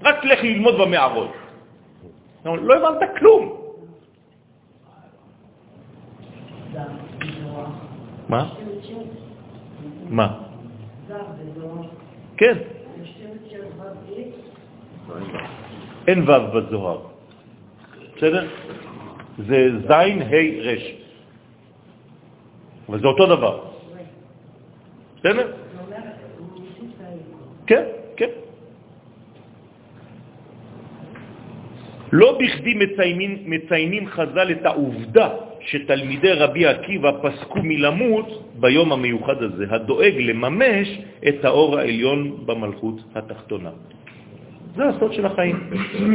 [0.03, 1.31] רק לך ללמוד במערות.
[2.45, 3.59] לא הבנת כלום.
[8.29, 8.49] מה?
[10.09, 10.41] מה?
[12.37, 12.57] כן.
[16.07, 16.99] אין ו' בזוהר.
[18.17, 18.47] בסדר?
[19.37, 20.93] זה זין, ה', רש.
[22.89, 23.65] אבל זה אותו דבר.
[25.17, 25.53] בסדר?
[27.67, 27.83] כן,
[28.17, 28.29] כן.
[32.11, 38.27] לא בכדי מציינים, מציינים חז"ל את העובדה שתלמידי רבי עקיבא פסקו מלמות
[38.59, 40.87] ביום המיוחד הזה, הדואג לממש
[41.27, 43.69] את האור העליון במלכות התחתונה.
[44.75, 45.69] זה הסוד של החיים.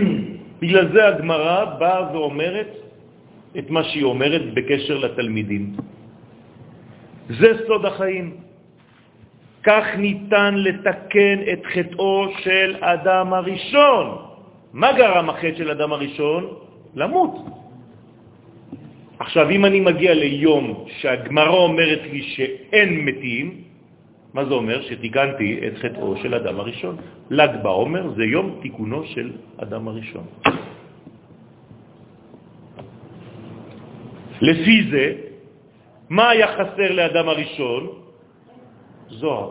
[0.60, 2.70] בגלל זה הגמרא באה ואומרת
[3.58, 5.76] את מה שהיא אומרת בקשר לתלמידים.
[7.28, 8.36] זה סוד החיים.
[9.64, 14.06] כך ניתן לתקן את חטאו של אדם הראשון.
[14.72, 16.42] מה גרם החטא של אדם הראשון?
[16.94, 17.63] למות.
[19.18, 23.46] עכשיו, אם אני מגיע ליום שהגמרא אומרת לי שאין מתים,
[24.34, 24.82] מה זה אומר?
[24.82, 26.96] שתיקנתי את חטאו של אדם הראשון.
[27.30, 29.30] ל"ג בעומר זה יום תיקונו של
[29.62, 30.26] אדם הראשון.
[34.42, 35.04] לפי זה,
[36.10, 37.82] מה היה חסר לאדם הראשון?
[39.08, 39.50] זוהר.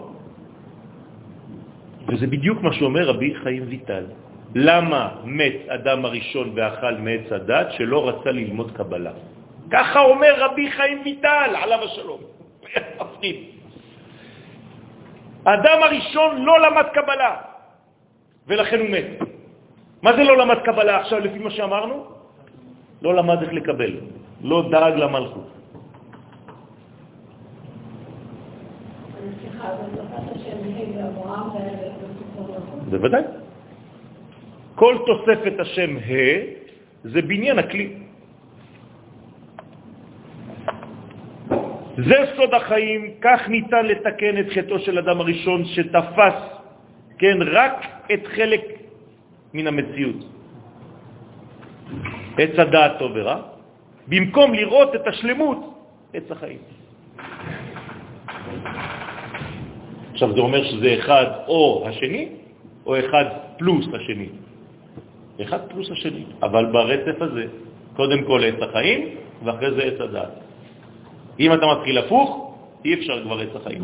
[2.08, 4.06] וזה בדיוק מה שאומר רבי חיים ויטל.
[4.56, 9.33] למה מת אדם הראשון ואכל מעץ הדת שלא רצה ללמוד קבלה?
[9.74, 12.22] ככה אומר רבי חיים ויטל, עליו השלום.
[13.02, 13.36] מפחיד.
[15.44, 17.34] אדם הראשון לא למד קבלה,
[18.48, 19.10] ולכן הוא מת.
[20.02, 22.06] מה זה לא למד קבלה עכשיו, לפי מה שאמרנו?
[23.02, 23.94] לא למד איך לקבל,
[24.42, 25.50] לא דאג למלכות.
[32.90, 33.24] בוודאי.
[34.76, 36.40] כל תוספת השם ה'
[37.04, 38.03] זה בניין הכלי.
[41.98, 46.38] זה סוד החיים, כך ניתן לתקן את חטאו של אדם הראשון שתפס,
[47.18, 48.62] כן, רק את חלק
[49.54, 50.22] מן המציאות.
[52.38, 53.38] עץ הדעת טוב ורע,
[54.08, 55.60] במקום לראות את השלמות,
[56.14, 56.60] עץ החיים.
[60.14, 62.30] עכשיו זה אומר שזה אחד או השני,
[62.86, 63.26] או אחד
[63.58, 64.30] פלוס השני.
[65.42, 67.46] אחד פלוס השני, אבל ברצף הזה,
[67.96, 69.02] קודם כל עץ החיים,
[69.44, 70.34] ואחרי זה עץ הדעת.
[71.40, 72.30] אם אתה מתחיל הפוך,
[72.86, 73.84] אי אפשר כבר עץ החיים.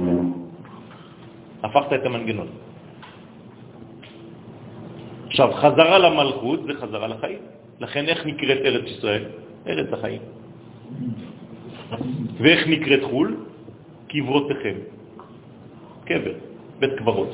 [1.63, 2.47] הפכת את המנגנון.
[5.27, 7.39] עכשיו, חזרה למלכות זה חזרה לחיים.
[7.79, 9.23] לכן איך נקראת ארץ ישראל?
[9.67, 10.21] ארץ החיים.
[12.37, 13.37] ואיך נקראת חול?
[14.07, 14.77] קברותיכם.
[16.05, 16.33] קבר,
[16.79, 17.31] בית קברות.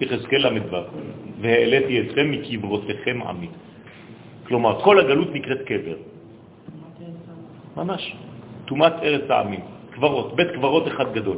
[0.00, 0.76] יחזקאל ל"ו,
[1.40, 3.48] והעליתי אתכם מקברותיכם עמי.
[4.46, 5.96] כלומר, כל הגלות נקראת קבר.
[7.76, 8.02] ממש.
[8.72, 9.60] תומת ארץ העמים,
[9.90, 11.36] קברות, בית קברות אחד גדול.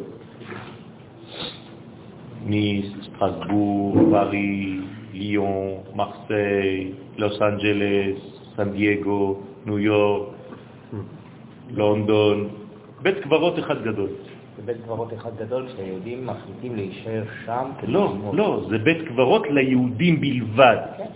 [2.47, 4.79] ניס, סטרסבורג, פארי,
[5.13, 8.19] ליון, מרסיי, לוס אנג'לס,
[8.57, 10.29] סן דייגו, ניו יורק,
[11.71, 12.49] לונדון,
[13.03, 14.09] בית קברות אחד גדול.
[14.57, 17.65] זה בית קברות אחד גדול שהיהודים מחליטים להישאר שם?
[17.87, 20.79] לא, לא, זה בית קברות ליהודים בלבד.
[20.99, 21.11] כן.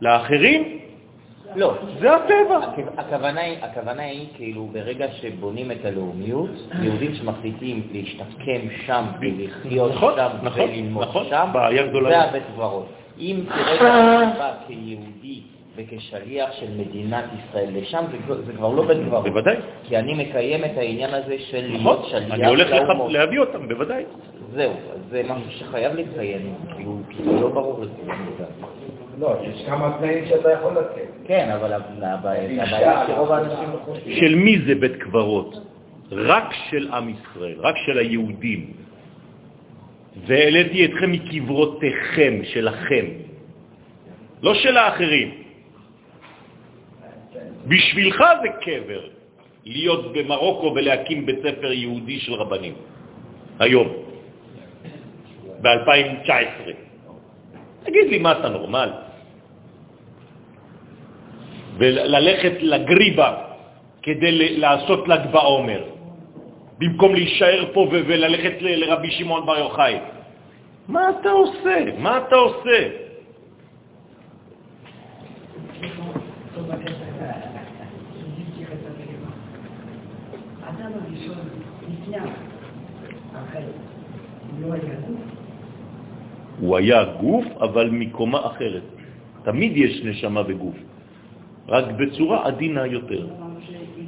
[0.00, 0.81] לאחרים,
[1.56, 1.74] לא.
[2.00, 2.58] זה הטבע.
[2.58, 6.50] הכ- הכוונה היא, הכוונה היא כאילו ברגע שבונים את הלאומיות,
[6.82, 11.48] יהודים שמחליטים להשתקם שם ולחיות נכון, שם נכון, וללמוד נכון, שם.
[12.08, 12.86] זה הבית קברות.
[13.18, 15.40] אם תראה את בא כיהודי
[15.76, 19.24] וכשליח של מדינת ישראל לשם, זה, כבר- זה כבר לא בית קברות.
[19.24, 19.56] בוודאי.
[19.88, 22.68] כי אני מקיים את העניין הזה של להיות שליח אני הולך.
[23.08, 24.04] להביא אותם, בוודאי.
[24.54, 24.72] זהו,
[25.10, 26.98] זה משהו שחייב לציין, כאילו,
[27.40, 28.71] לא ברור לכולם לדעתי.
[29.22, 31.08] לא, יש כמה תנאים שאתה יכול לתת.
[31.24, 34.16] כן, אבל הבעיה שרוב האנשים חושבים.
[34.16, 35.54] של מי זה בית קברות?
[36.10, 38.72] רק של עם ישראל, רק של היהודים.
[40.26, 43.04] והעליתי אתכם מקברותיכם, שלכם,
[44.42, 45.30] לא של האחרים.
[47.66, 49.02] בשבילך זה קבר,
[49.64, 52.74] להיות במרוקו ולהקים בית ספר יהודי של רבנים,
[53.58, 53.88] היום,
[55.62, 56.70] ב-2019.
[57.84, 59.11] תגיד לי, מה אתה נורמל?
[61.78, 63.30] וללכת לגריבה
[64.02, 65.82] כדי לעשות ל"ג בעומר,
[66.78, 69.96] במקום להישאר פה וללכת לרבי שמעון בר יוחאי.
[70.88, 71.78] מה אתה עושה?
[71.98, 72.78] מה אתה עושה?
[86.60, 88.82] הוא היה גוף, אבל מקומה אחרת.
[89.42, 90.76] תמיד יש נשמה בגוף,
[91.68, 93.26] רק בצורה עדינה יותר.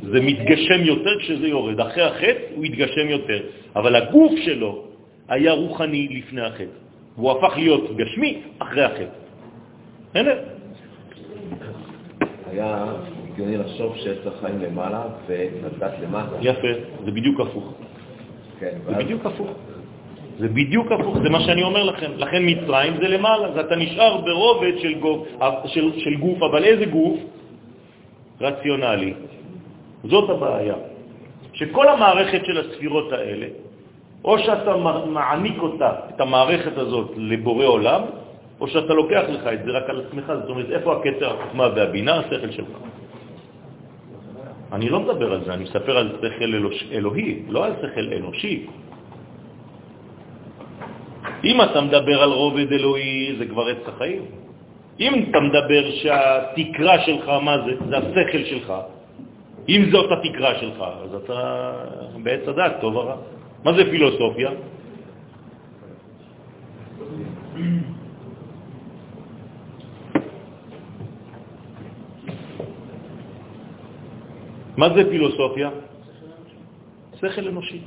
[0.02, 1.80] זה מתגשם יותר כשזה יורד.
[1.80, 3.40] אחרי החטא הוא התגשם יותר,
[3.76, 4.84] אבל הגוף שלו
[5.28, 6.76] היה רוחני לפני החטא.
[7.16, 9.18] והוא הפך להיות גשמי אחרי החטא.
[10.14, 10.30] הנה,
[12.50, 12.86] היה
[13.32, 16.36] הגיוני לחשוב שיש לך חיים למעלה והדת למטה.
[16.40, 16.68] יפה,
[17.04, 17.74] זה בדיוק הפוך.
[18.60, 19.50] כן, זה בדיוק הפוך.
[20.38, 22.10] זה בדיוק הפוך, זה מה שאני אומר לכם.
[22.16, 25.28] לכן מצרים זה למעלה, אז אתה נשאר ברובד של גוף,
[25.66, 27.18] של, של גוף, אבל איזה גוף?
[28.40, 29.14] רציונלי.
[30.04, 30.74] זאת הבעיה.
[31.52, 33.46] שכל המערכת של הספירות האלה,
[34.24, 34.76] או שאתה
[35.06, 38.02] מעניק אותה, את המערכת הזאת, לבורא עולם,
[38.60, 42.14] או שאתה לוקח לך את זה רק על עצמך, זאת אומרת, איפה הקטר החוכמה והבינה?
[42.14, 42.68] השכל שלך.
[44.72, 48.66] אני לא מדבר על זה, אני מספר על שכל אלוש, אלוהי, לא על שכל אנושי.
[51.44, 54.22] אם אתה מדבר על רובד אלוהי, זה כבר עץ החיים.
[55.00, 57.72] אם אתה מדבר שהתקרה שלך, מה זה?
[57.88, 58.72] זה השכל שלך.
[59.68, 61.38] אם זאת התקרה שלך, אז אתה
[62.22, 63.16] בעץ הדת, טוב או רע.
[63.64, 64.50] מה זה פילוסופיה?
[74.76, 75.70] מה זה פילוסופיה?
[77.16, 77.80] שכל אנושי.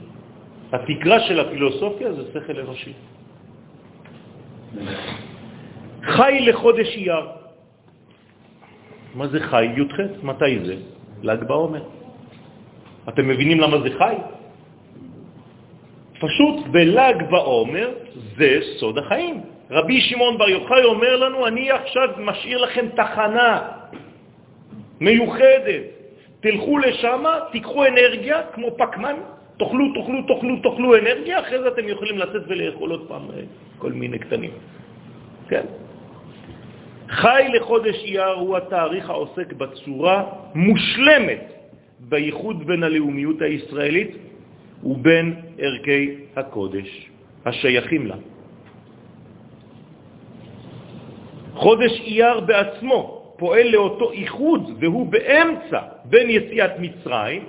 [0.73, 2.93] התקרה של הפילוסופיה זה שכל אנושי.
[6.07, 7.27] חי לחודש אייר.
[9.15, 9.65] מה זה חי?
[9.65, 10.23] י"ח?
[10.23, 10.75] מתי זה?
[11.23, 11.83] ל"ג בעומר.
[13.09, 14.15] אתם מבינים למה זה חי?
[16.19, 17.89] פשוט בל"ג בעומר
[18.37, 19.41] זה סוד החיים.
[19.71, 23.61] רבי שמעון בר יוחאי אומר לנו, אני עכשיו משאיר לכם תחנה
[24.99, 25.83] מיוחדת.
[26.39, 29.15] תלכו לשם, תיקחו אנרגיה כמו פקמן,
[29.57, 33.41] תאכלו, תאכלו, תאכלו, תאכלו אנרגיה, אחרי זה אתם יכולים לצאת ולאכול עוד פעם אה,
[33.77, 34.51] כל מיני קטנים.
[35.49, 35.65] כן?
[37.09, 40.23] חי לחודש אייר הוא התאריך העוסק בצורה
[40.55, 41.43] מושלמת
[41.99, 44.11] בייחוד בין הלאומיות הישראלית
[44.83, 47.09] ובין ערכי הקודש
[47.45, 48.15] השייכים לה.
[51.53, 57.43] חודש אייר בעצמו פועל לאותו איחוד, והוא באמצע בין יציאת מצרים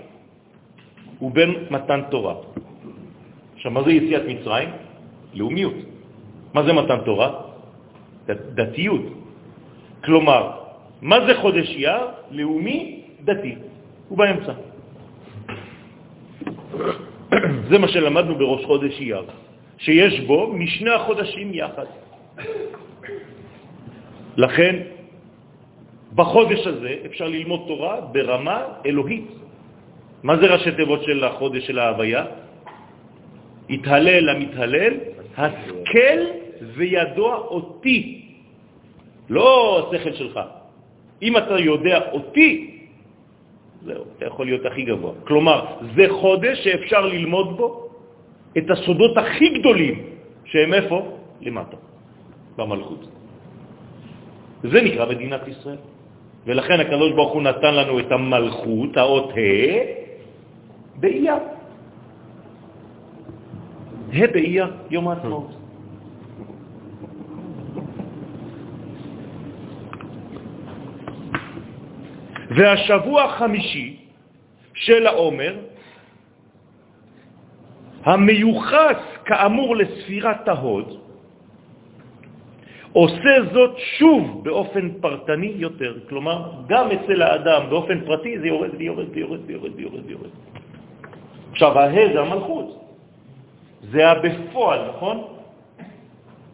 [1.23, 2.35] ובין מתן תורה.
[3.55, 4.69] עכשיו, מה זה יציאת מצרים?
[5.35, 5.75] לאומיות.
[6.55, 7.29] מה זה מתן תורה?
[8.29, 9.05] דתיות.
[10.05, 10.51] כלומר,
[11.03, 12.01] מה זה חודש אייר?
[12.31, 13.55] לאומי, דתי.
[14.09, 14.53] הוא באמצע.
[17.69, 19.25] זה מה שלמדנו בראש חודש אייר,
[19.79, 21.87] שיש בו משני החודשים יחד.
[24.37, 24.77] לכן,
[26.15, 29.29] בחודש הזה אפשר ללמוד תורה ברמה אלוהית.
[30.23, 32.25] מה זה ראשי תיבות של החודש של ההוויה?
[33.71, 34.95] התהלל המתהלל,
[35.37, 36.19] השכל
[36.75, 38.28] וידוע אותי.
[39.31, 39.49] לא
[39.89, 40.41] השכל שלך.
[41.23, 42.79] אם אתה יודע אותי,
[43.85, 45.13] זהו, אתה יכול להיות הכי גבוה.
[45.25, 45.59] כלומר,
[45.97, 47.89] זה חודש שאפשר ללמוד בו
[48.59, 49.97] את הסודות הכי גדולים,
[50.45, 50.97] שהם איפה?
[51.41, 51.77] למטה,
[52.57, 53.03] במלכות.
[54.63, 55.79] זה נקרא מדינת ישראל.
[56.47, 59.81] ולכן הקדוש ברוך הוא נתן לנו את המלכות, האות ה',
[60.97, 61.43] באייר.
[64.13, 65.58] ה' באייר, יום העצמאות.
[72.59, 73.97] והשבוע החמישי
[74.75, 75.55] של העומר,
[78.05, 80.99] המיוחס כאמור לספירת ההוד,
[82.93, 86.09] עושה זאת שוב באופן פרטני יותר.
[86.09, 90.31] כלומר, גם אצל האדם באופן פרטי זה יורד ויורד ויורד ויורד ויורד ויורד.
[91.53, 92.69] עכשיו, הה זה המלכות.
[93.93, 95.17] זה הבפועל, נכון?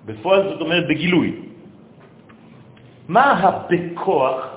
[0.05, 1.29] בפועל זאת אומרת בגילוי.
[3.09, 4.54] מה הבכוח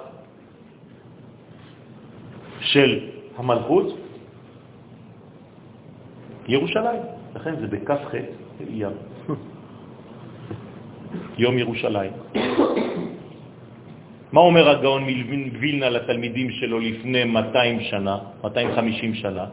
[2.67, 2.99] של
[3.37, 3.97] המלכות?
[6.47, 7.01] ירושלים.
[7.35, 8.15] לכן זה בכף ח'
[8.69, 8.91] אייר.
[11.43, 12.11] יום ירושלים.
[14.33, 19.45] מה אומר הגאון מווילנה לתלמידים שלו לפני 200 שנה, 250 שנה?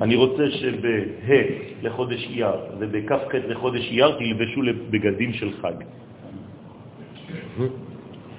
[0.00, 0.98] אני רוצה שבה
[1.82, 4.60] לחודש אייר ובכ"ח לחודש אייר תלבשו
[4.90, 5.74] בגדים של חג.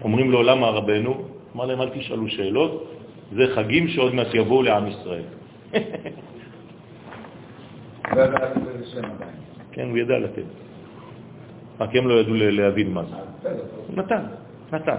[0.04, 1.33] אומרים לו, למה רבנו?
[1.56, 2.92] אמר להם, אל תשאלו שאלות,
[3.32, 5.24] זה חגים שעוד מעט יבואו לעם ישראל.
[8.16, 8.24] לא.
[9.72, 10.44] כן, הוא ידע לתת.
[11.80, 13.16] רק הם לא ידעו להבין מה זה.
[13.88, 14.24] הוא נתן,
[14.74, 14.98] נתן.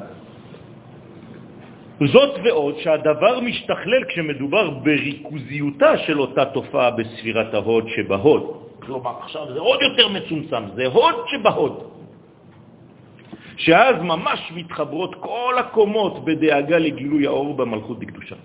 [2.01, 8.43] זאת ועוד שהדבר משתכלל כשמדובר בריכוזיותה של אותה תופעה בספירת ההוד שבהוד.
[8.79, 11.94] כלומר עכשיו זה עוד יותר מצומצם, זה הוד שבהוד.
[13.57, 18.37] שאז ממש מתחברות כל הקומות בדאגה לגילוי האור במלכות דקדושה.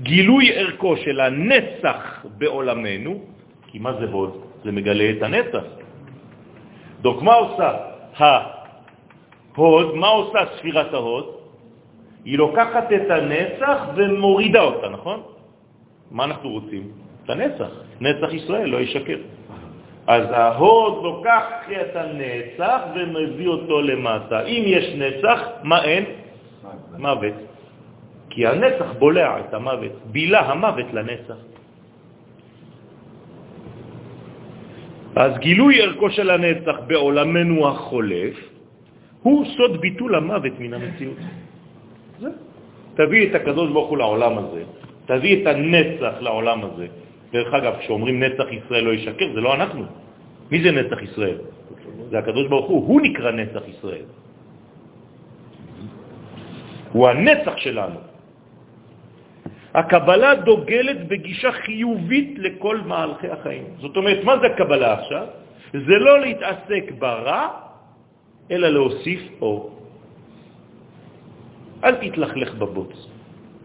[0.00, 3.20] גילוי ערכו של הנצח בעולמנו,
[3.66, 4.32] כי מה זה הוד?
[4.64, 5.64] זה מגלה את הנצח.
[7.00, 7.68] דוק, מה עושה
[8.16, 9.94] ההוד?
[9.94, 11.26] מה עושה ספירת ההוד?
[12.24, 15.22] היא לוקחת את הנצח ומורידה אותה, נכון?
[16.10, 16.82] מה אנחנו רוצים?
[17.24, 17.70] את הנצח.
[18.00, 19.18] נצח ישראל לא ישקר.
[20.08, 24.38] אז ההוד לוקח את הנצח ומביא אותו למטה.
[24.48, 26.04] אם יש נצח, מה אין?
[26.98, 27.34] מוות.
[28.32, 31.40] כי הנצח בולע את המוות, בילה המוות לנצח.
[35.16, 38.36] אז גילוי ערכו של הנצח בעולמנו החולף
[39.22, 41.20] הוא סוד ביטול המוות מן המציאות.
[42.20, 42.30] זה.
[42.94, 44.62] תביא את הקדוש ברוך הוא לעולם הזה,
[45.06, 46.86] תביא את הנצח לעולם הזה.
[47.32, 49.84] דרך אגב, כשאומרים נצח ישראל לא ישקר, זה לא אנחנו.
[50.50, 51.38] מי זה נצח ישראל?
[52.10, 54.08] זה הקדוש ברוך הוא, הוא נקרא נצח ישראל.
[56.92, 58.00] הוא הנצח שלנו.
[59.74, 63.64] הקבלה דוגלת בגישה חיובית לכל מהלכי החיים.
[63.84, 65.26] זאת אומרת, מה זה הקבלה עכשיו?
[65.72, 67.42] זה לא להתעסק ברע,
[68.50, 69.60] אלא להוסיף אור.
[71.84, 72.92] אל תתלכלך בבוץ,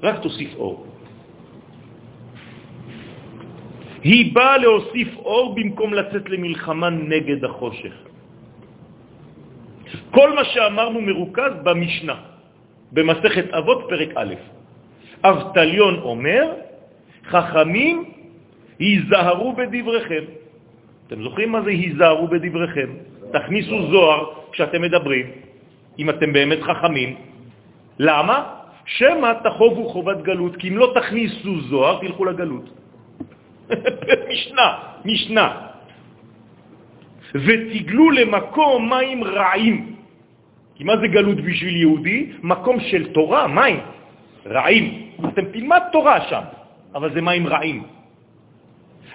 [0.03, 0.92] רק תוסיף אור.
[4.03, 7.95] היא באה להוסיף אור במקום לצאת למלחמה נגד החושך.
[10.11, 12.15] כל מה שאמרנו מרוכז במשנה,
[12.91, 14.33] במסכת אבות פרק א'.
[15.23, 16.43] אבטליון אומר,
[17.31, 17.95] חכמים
[18.79, 20.23] היזהרו בדבריכם.
[21.07, 22.89] אתם זוכרים מה זה היזהרו בדבריכם?
[23.31, 25.25] תכניסו זוהר כשאתם מדברים,
[25.99, 27.15] אם אתם באמת חכמים.
[27.99, 28.37] למה?
[28.85, 32.82] שמא תחובו חובת גלות, כי אם לא תכניסו זוהר, תלכו לגלות.
[34.29, 34.67] משנה,
[35.05, 35.47] משנה.
[37.35, 39.95] ותגלו למקום מים רעים.
[40.75, 42.31] כי מה זה גלות בשביל יהודי?
[42.43, 43.79] מקום של תורה, מים,
[44.45, 44.85] רעים.
[45.27, 46.43] אתם תלמד תורה שם,
[46.95, 47.83] אבל זה מים רעים.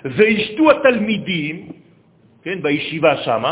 [0.05, 1.57] וישתו התלמידים,
[2.43, 3.45] כן, בישיבה שם,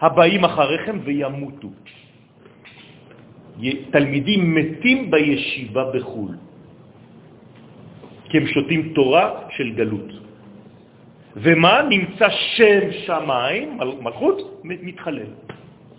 [0.00, 1.70] הבאים אחריכם וימותו.
[3.90, 6.51] תלמידים מתים בישיבה בחו"ל.
[8.32, 10.08] כי הם שותים תורה של גלות.
[11.36, 11.82] ומה?
[11.84, 15.30] נמצא שם שמיים, מלכות, מתחלל,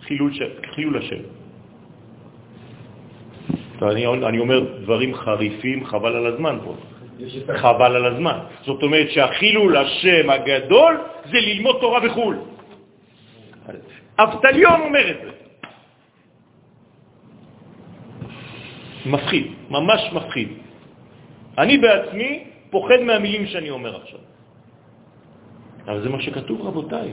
[0.02, 0.30] חילול,
[0.74, 1.22] חילול השם.
[3.82, 6.74] אני, אני אומר דברים חריפים, חבל על הזמן פה.
[7.54, 8.38] חבל על הזמן.
[8.66, 10.94] זאת אומרת שהחילול השם הגדול
[11.30, 12.36] זה ללמוד תורה בחו"ל.
[14.18, 15.30] אבטליון אומר את זה.
[19.06, 20.63] מפחיד, ממש מפחיד.
[21.58, 24.20] אני בעצמי פוחד מהמילים שאני אומר עכשיו.
[25.86, 27.12] אבל זה מה שכתוב, רבותיי.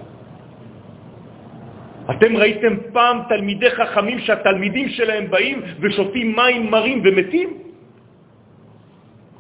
[2.10, 7.50] אתם ראיתם פעם תלמידי חכמים שהתלמידים שלהם באים ושותים מים מרים ומתים?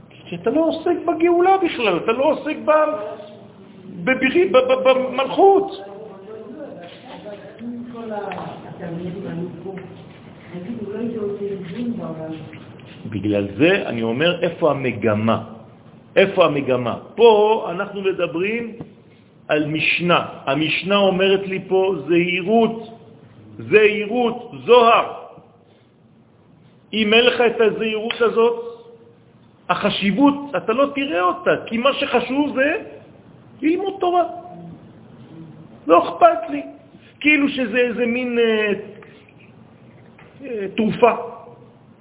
[0.09, 2.71] כי אתה לא עוסק בגאולה בכלל, אתה לא עוסק ב...
[4.03, 5.67] בבירי, במלכות.
[13.05, 15.43] בגלל זה אני אומר, איפה המגמה?
[16.15, 16.95] איפה המגמה?
[17.15, 18.73] פה אנחנו מדברים
[19.47, 20.25] על משנה.
[20.45, 22.77] המשנה אומרת לי פה זהירות,
[23.59, 25.07] זהירות, זוהר.
[26.93, 28.55] אם אין לך את הזהירות הזאת,
[29.69, 32.69] החשיבות, אתה לא תראה אותה, כי מה שחשוב זה
[33.61, 34.23] ללמוד תורה.
[35.87, 36.63] לא אכפת לי.
[37.19, 38.73] כאילו שזה איזה מין אה,
[40.43, 41.11] אה, תרופה.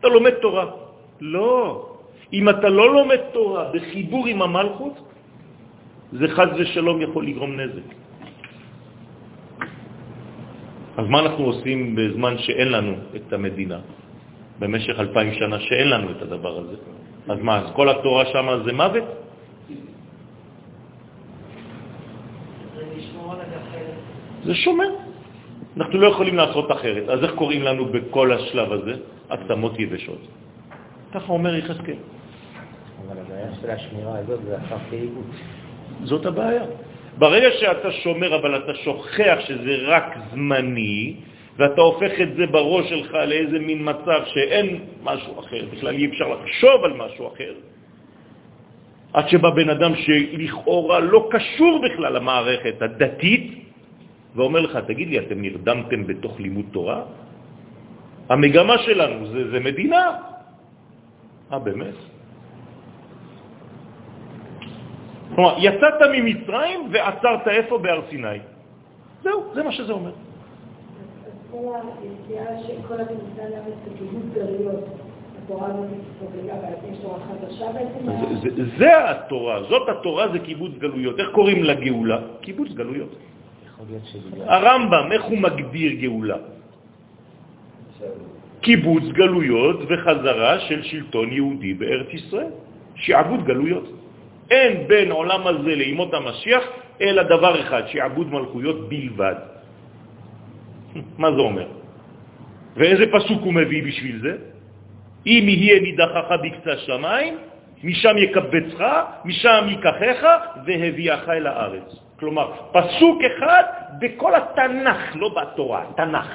[0.00, 0.79] אתה לומד תורה.
[1.20, 1.86] לא.
[2.32, 4.96] אם אתה לא לומד תורה בחיבור עם המלכות,
[6.12, 7.88] זה חז ושלום יכול לגרום נזק.
[10.96, 13.80] אז מה אנחנו עושים בזמן שאין לנו את המדינה,
[14.58, 16.76] במשך אלפיים שנה שאין לנו את הדבר הזה?
[17.28, 19.04] אז מה, אז כל התורה שם זה מוות?
[24.44, 24.90] זה שומר.
[25.76, 27.08] אנחנו לא יכולים לעשות אחרת.
[27.08, 28.94] אז איך קוראים לנו בכל השלב הזה?
[29.28, 30.22] עצמות יבשות.
[31.14, 31.94] ככה אומר יחזקאל.
[33.08, 35.24] אבל הבעיה של השמירה הזאת זה אחר פעילות.
[36.04, 36.62] זאת הבעיה.
[37.18, 41.14] ברגע שאתה שומר אבל אתה שוכח שזה רק זמני,
[41.56, 46.28] ואתה הופך את זה בראש שלך לאיזה מין מצב שאין משהו אחר, בכלל אי אפשר
[46.28, 47.52] לחשוב על משהו אחר,
[49.12, 53.46] עד שבא בן אדם שלכאורה לא קשור בכלל למערכת הדתית,
[54.34, 57.02] ואומר לך, תגיד לי, אתם נרדמתם בתוך לימוד תורה?
[58.28, 60.29] המגמה שלנו זה, זה מדינה.
[61.52, 61.94] אה, באמת?
[65.34, 67.78] כלומר, יצאת ממצרים ועצרת איפה?
[67.78, 68.38] בהר סיני.
[69.22, 70.10] זהו, זה מה שזה אומר.
[78.42, 81.18] זה- זה- התורה, זאת התורה, זה קיבוץ גלויות.
[81.18, 82.18] איך קוראים לגאולה?
[82.40, 83.10] קיבוץ גלויות.
[84.46, 86.36] הרמב"ם, איך הוא מגדיר גאולה?
[88.60, 92.52] קיבוץ גלויות וחזרה של שלטון יהודי בארץ ישראל,
[92.94, 93.86] שעבוד גלויות.
[94.50, 96.62] אין בין עולם הזה לימות המשיח
[97.00, 99.34] אלא דבר אחד, שעבוד מלכויות בלבד.
[101.22, 101.68] מה זה אומר?
[102.76, 104.34] ואיזה פסוק הוא מביא בשביל זה?
[105.26, 107.34] אם יהיה נידחך בקצה השמיים,
[107.84, 108.78] משם יקבצך,
[109.24, 110.20] משם ייקחך
[110.66, 111.88] והביאך אל הארץ.
[112.20, 113.62] כלומר, פסוק אחד
[114.00, 116.30] בכל התנ"ך, לא בתורה, תנ"ך.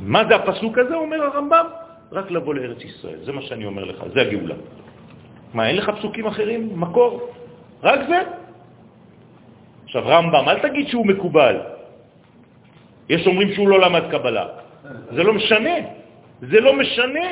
[0.00, 1.66] מה זה הפסוק הזה, אומר הרמב"ם?
[2.12, 4.54] רק לבוא לארץ ישראל, זה מה שאני אומר לך, זה הגאולה.
[5.54, 6.80] מה, אין לך פסוקים אחרים?
[6.80, 7.30] מקור?
[7.82, 8.20] רק זה?
[9.84, 11.56] עכשיו, רמב"ם, אל תגיד שהוא מקובל.
[13.08, 14.46] יש אומרים שהוא לא למד קבלה.
[15.14, 15.76] זה לא משנה.
[16.40, 17.30] זה לא משנה.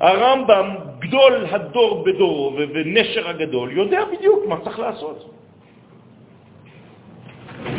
[0.00, 0.68] הרמב"ם,
[0.98, 5.18] גדול הדור בדורו ונשר הגדול, יודע בדיוק מה צריך לעשות.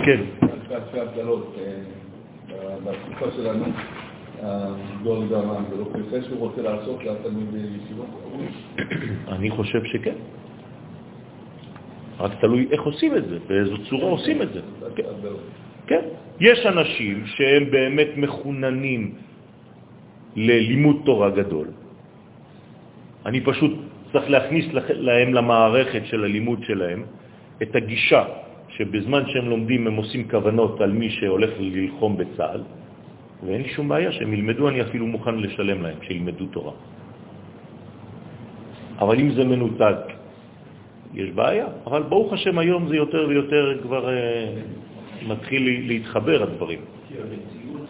[0.05, 0.21] כן.
[2.83, 3.65] בתקופה שלנו,
[5.03, 8.07] גרם, זה לא פרסה שהוא רוצה לעשות לתלמיד בישיבות?
[9.27, 10.15] אני חושב שכן.
[12.19, 14.61] רק תלוי איך עושים את זה, באיזו צורה עושים את זה.
[15.87, 16.01] כן.
[16.39, 19.15] יש אנשים שהם באמת מחוננים
[20.35, 21.67] ללימוד תורה גדול.
[23.25, 23.71] אני פשוט
[24.11, 27.03] צריך להכניס להם למערכת של הלימוד שלהם
[27.61, 28.23] את הגישה
[28.69, 32.61] שבזמן שהם לומדים הם עושים כוונות על מי שהולך ללחום בצה"ל,
[33.43, 36.73] ואין לי שום בעיה שהם ילמדו, אני אפילו מוכן לשלם להם, שילמדו תורה.
[38.99, 39.97] אבל אם זה מנותק,
[41.13, 41.67] יש בעיה.
[41.85, 44.49] אבל ברוך השם היום זה יותר ויותר כבר אה,
[45.27, 46.79] מתחיל להתחבר הדברים.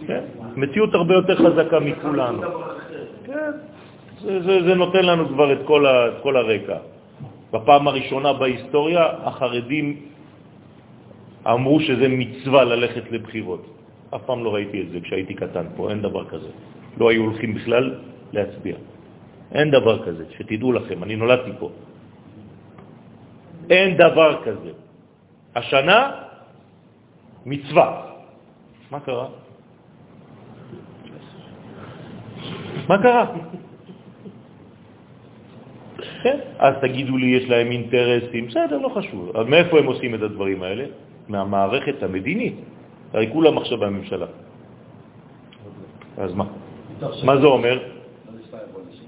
[0.07, 0.23] כן?
[0.55, 2.41] מציאות הרבה יותר חזקה מכולנו.
[3.25, 3.51] כן,
[4.21, 6.77] זה, זה, זה נותן לנו כבר את כל, ה, את כל הרקע.
[7.53, 9.95] בפעם הראשונה בהיסטוריה החרדים
[11.47, 13.63] אמרו שזה מצווה ללכת לבחירות.
[14.15, 16.49] אף פעם לא ראיתי את זה כשהייתי קטן פה, אין דבר כזה.
[16.97, 17.85] לא היו הולכים בכלל
[18.33, 18.75] להצביע.
[19.51, 21.69] אין דבר כזה, שתדעו לכם, אני נולדתי פה.
[23.69, 24.71] אין דבר כזה.
[25.55, 26.01] השנה,
[27.45, 27.87] מצווה.
[28.91, 29.27] מה קרה?
[32.87, 33.25] מה קרה?
[36.23, 39.35] כן, אז תגידו לי, יש להם אינטרסים, בסדר, לא חשוב.
[39.35, 40.85] אבל מאיפה הם עושים את הדברים האלה?
[41.29, 42.55] מהמערכת המדינית.
[43.13, 44.25] הרי כולם עכשיו בממשלה.
[46.17, 46.45] אז מה?
[47.23, 47.75] מה זה אומר?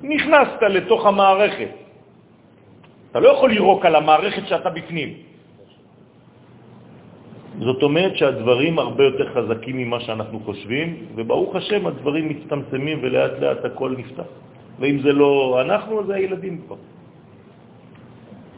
[0.04, 1.70] נכנסת לתוך המערכת.
[3.12, 5.10] אתה לא יכול לירוק על המערכת שאתה בפנים.
[7.60, 13.66] זאת אומרת שהדברים הרבה יותר חזקים ממה שאנחנו חושבים, וברוך השם הדברים מצטמצמים ולאט לאט
[13.66, 14.30] הכל נפתח.
[14.80, 16.80] ואם זה לא אנחנו, זה הילדים כבר.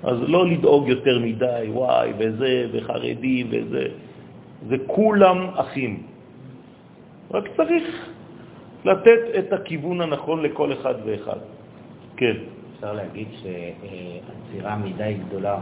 [0.04, 3.88] אז לא לדאוג יותר מדי, וואי, וזה, וחרדים, וזה.
[4.68, 6.04] זה כולם אחים.
[7.34, 8.10] רק צריך
[8.86, 11.38] לתת את הכיוון הנכון לכל אחד ואחד.
[12.18, 12.36] כן.
[12.76, 15.62] אפשר להגיד שעצירה מדי גדולה אה,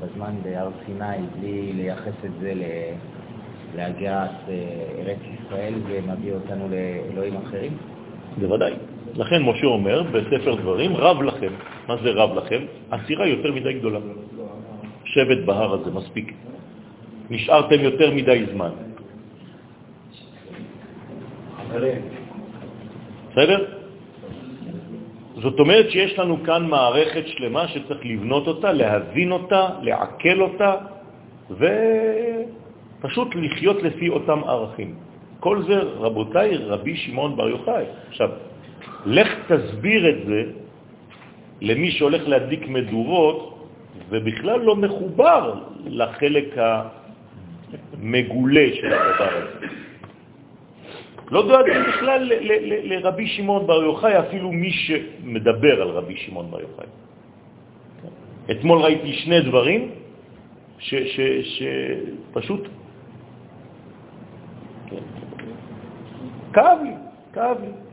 [0.00, 2.52] בזמן בהר סיני, בלי לייחס את זה
[3.76, 4.54] להגיעת אה,
[4.98, 7.72] ארץ ישראל, זה מביא אותנו לאלוהים אחרים?
[8.38, 8.72] בוודאי.
[9.14, 11.52] לכן משה אומר בספר דברים, רב לכם.
[11.88, 12.62] מה זה רב לכם?
[12.90, 13.98] עצירה יותר מדי גדולה.
[15.04, 16.34] שבט בהר הזה, מספיק.
[17.30, 18.70] נשארתם יותר מדי זמן.
[23.30, 23.64] בסדר?
[25.36, 30.74] זאת אומרת שיש לנו כאן מערכת שלמה שצריך לבנות אותה, להבין אותה, לעכל אותה,
[31.50, 34.94] ופשוט לחיות לפי אותם ערכים.
[35.40, 37.84] כל זה, רבותיי, רבי שמעון בר יוחאי.
[38.08, 38.30] עכשיו,
[39.06, 40.42] לך תסביר את זה
[41.60, 43.68] למי שהולך להדליק מדורות
[44.08, 45.54] ובכלל לא מחובר
[45.86, 49.66] לחלק המגולה של הדבר הזה.
[51.30, 52.32] לא דואגים בכלל
[52.90, 56.86] לרבי שמעון בר יוחאי, אפילו מי שמדבר על רבי שמעון בר יוחאי.
[58.50, 59.90] אתמול ראיתי שני דברים
[60.78, 62.68] שפשוט
[66.52, 66.90] כאב לי,
[67.32, 67.89] כאב לי.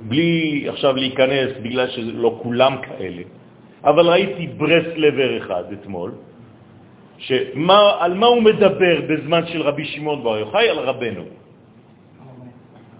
[0.00, 3.22] בלי עכשיו להיכנס, בגלל שלא כולם כאלה,
[3.84, 6.12] אבל ראיתי ברסלבר אחד אתמול,
[7.18, 10.68] שמה, על מה הוא מדבר בזמן של רבי שמעון בר יוחאי?
[10.68, 11.24] על רבנו.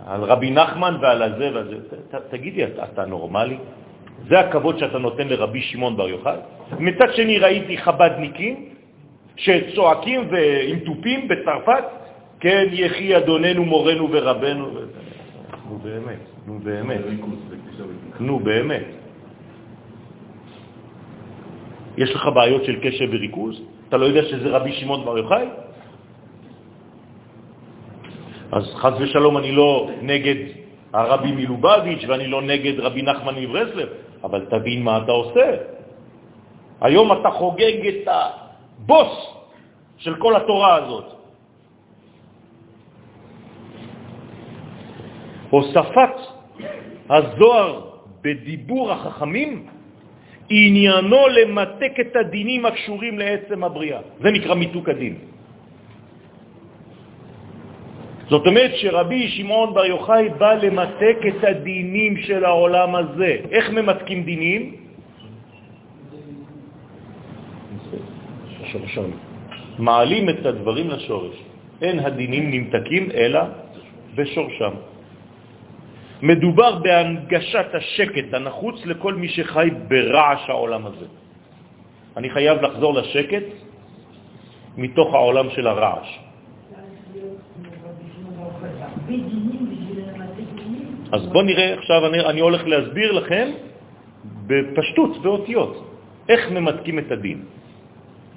[0.07, 1.77] על רבי נחמן ועל הזה והזה.
[2.11, 3.57] ת, תגידי, אתה, אתה נורמלי?
[4.29, 6.37] זה הכבוד שאתה נותן לרבי שמעון בר יוחאי.
[6.79, 8.69] מצד שני ראיתי חבדניקים
[9.37, 11.85] שצועקים ועם טופים בצרפת,
[12.41, 14.69] כן, יחי אדוננו, מורנו ורבנו.
[15.71, 17.01] נו באמת, נו באמת.
[18.21, 18.87] נו באמת.
[21.97, 23.63] יש לך בעיות של קשב וריכוז?
[23.89, 25.47] אתה לא יודע שזה רבי שמעון בר יוחאי?
[28.53, 30.39] אז חז ושלום אני לא נגד
[30.93, 33.89] הרבי מלובביץ' ואני לא נגד רבי נחמן מברסלב,
[34.27, 35.49] אבל תבין מה אתה עושה.
[36.81, 39.15] היום אתה חוגג את הבוס
[40.03, 41.20] של כל התורה הזאת.
[45.51, 46.15] הוספת
[47.11, 47.73] הזוהר
[48.23, 49.67] בדיבור החכמים
[50.51, 54.01] עניינו למתק את הדינים הקשורים לעצם הבריאה.
[54.21, 55.15] זה נקרא מיתוק הדין.
[58.31, 63.33] זאת אומרת שרבי שמעון בר יוחאי בא למתק את הדינים של העולם הזה.
[63.51, 64.63] איך ממתקים דינים?
[68.71, 69.11] שורשם.
[69.79, 71.37] מעלים את הדברים לשורש.
[71.83, 73.41] אין הדינים נמתקים אלא
[74.15, 74.75] בשורשם.
[76.23, 81.07] מדובר בהנגשת השקט הנחוץ לכל מי שחי ברעש העולם הזה.
[82.17, 83.47] אני חייב לחזור לשקט
[84.77, 86.09] מתוך העולם של הרעש.
[91.13, 93.47] אז בואו נראה, עכשיו אני, אני הולך להסביר לכם
[94.47, 95.75] בפשטות, באותיות,
[96.29, 97.39] איך ממתקים את הדין.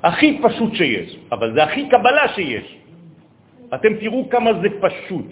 [0.04, 2.68] הכי פשוט שיש, אבל זה הכי קבלה שיש.
[3.74, 5.30] אתם תראו כמה זה פשוט.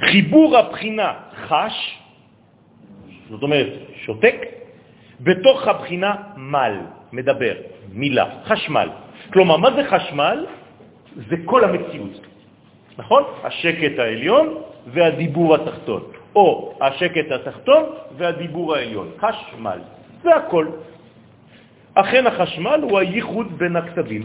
[0.00, 1.12] חיבור הבחינה
[1.48, 1.98] חש,
[3.30, 3.66] זאת אומרת
[4.04, 4.36] שותק,
[5.20, 6.74] בתוך הבחינה מל,
[7.12, 7.54] מדבר,
[7.92, 8.88] מילה, חשמל.
[9.32, 10.46] כלומר, מה זה חשמל?
[11.28, 12.20] זה כל המציאות,
[12.98, 13.22] נכון?
[13.44, 14.54] השקט העליון
[14.86, 16.02] והדיבור התחתון,
[16.34, 17.82] או השקט התחתון
[18.16, 19.78] והדיבור העליון, חשמל,
[20.22, 20.66] זה הכל.
[21.94, 24.22] אכן החשמל הוא הייחוד בין הכתבים,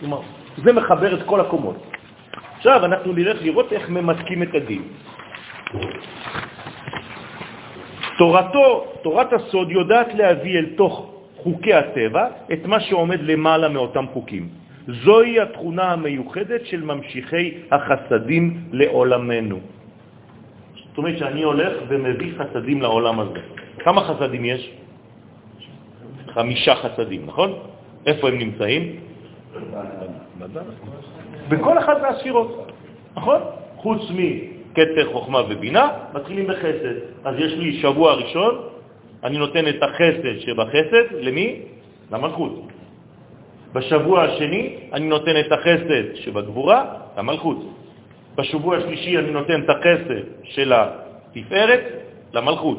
[0.00, 0.20] כלומר,
[0.56, 1.89] זה מחבר את כל הקומות.
[2.60, 4.82] עכשיו אנחנו נלך לראות איך ממתקים את הדין.
[8.18, 8.68] תורתו,
[9.02, 10.94] תורת הסוד יודעת להביא אל תוך
[11.36, 14.48] חוקי הטבע את מה שעומד למעלה מאותם חוקים.
[15.08, 19.58] זוהי התכונה המיוחדת של ממשיכי החסדים לעולמנו.
[20.76, 23.40] זאת אומרת שאני הולך ומביא חסדים לעולם הזה.
[23.88, 24.62] כמה חסדים יש?
[26.36, 27.50] חמישה חסדים, נכון?
[28.06, 28.82] איפה הם נמצאים?
[31.50, 32.72] בכל אחד מהספירות,
[33.16, 33.40] נכון?
[33.76, 36.96] חוץ מכתר, חוכמה ובינה, מתחילים בחסד.
[37.24, 38.54] אז יש לי שבוע ראשון,
[39.24, 41.62] אני נותן את החסד שבחסד, למי?
[42.12, 42.66] למלכות.
[43.72, 46.84] בשבוע השני אני נותן את החסד שבגבורה,
[47.18, 47.58] למלכות.
[48.34, 51.80] בשבוע השלישי אני נותן את החסד של התפארת,
[52.34, 52.78] למלכות.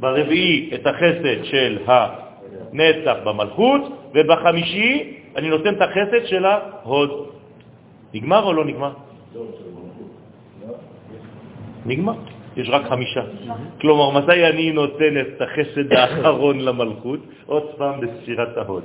[0.00, 3.82] ברביעי את החסד של הנצח במלכות,
[4.14, 7.35] ובחמישי אני נותן את החסד של ההוד.
[8.16, 8.92] נגמר או לא נגמר?
[11.86, 12.16] נגמר.
[12.56, 13.22] יש רק חמישה.
[13.80, 17.20] כלומר, מתי אני נותן את החסד האחרון למלכות?
[17.46, 18.84] עוד פעם בספירת ההוד.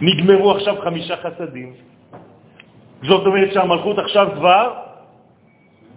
[0.00, 1.70] נגמרו עכשיו חמישה חסדים.
[3.06, 4.66] זאת אומרת שהמלכות עכשיו כבר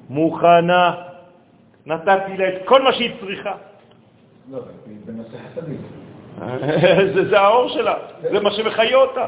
[0.10, 0.86] מוכנה.
[1.86, 3.56] נתתי לה את כל מה שהיא צריכה.
[4.52, 4.60] לא,
[5.06, 5.82] בנושא חסדים.
[7.14, 9.26] זה, זה האור שלה, זה מה שמחיה אותה.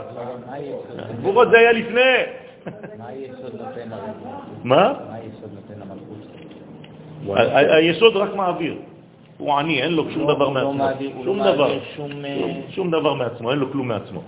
[1.20, 2.02] גבורות זה היה לפני.
[2.98, 4.38] מה היסוד נותן למלכות?
[4.64, 4.94] מה?
[5.10, 5.16] מה
[7.76, 8.76] היסוד רק מעביר.
[9.38, 10.84] הוא עני, אין לו שום לא- דבר לא מעצמו.
[11.16, 11.80] הוא שום לא דבר.
[11.96, 14.22] שום, אה, שום דבר מעצמו, אין לו כלום מעצמו.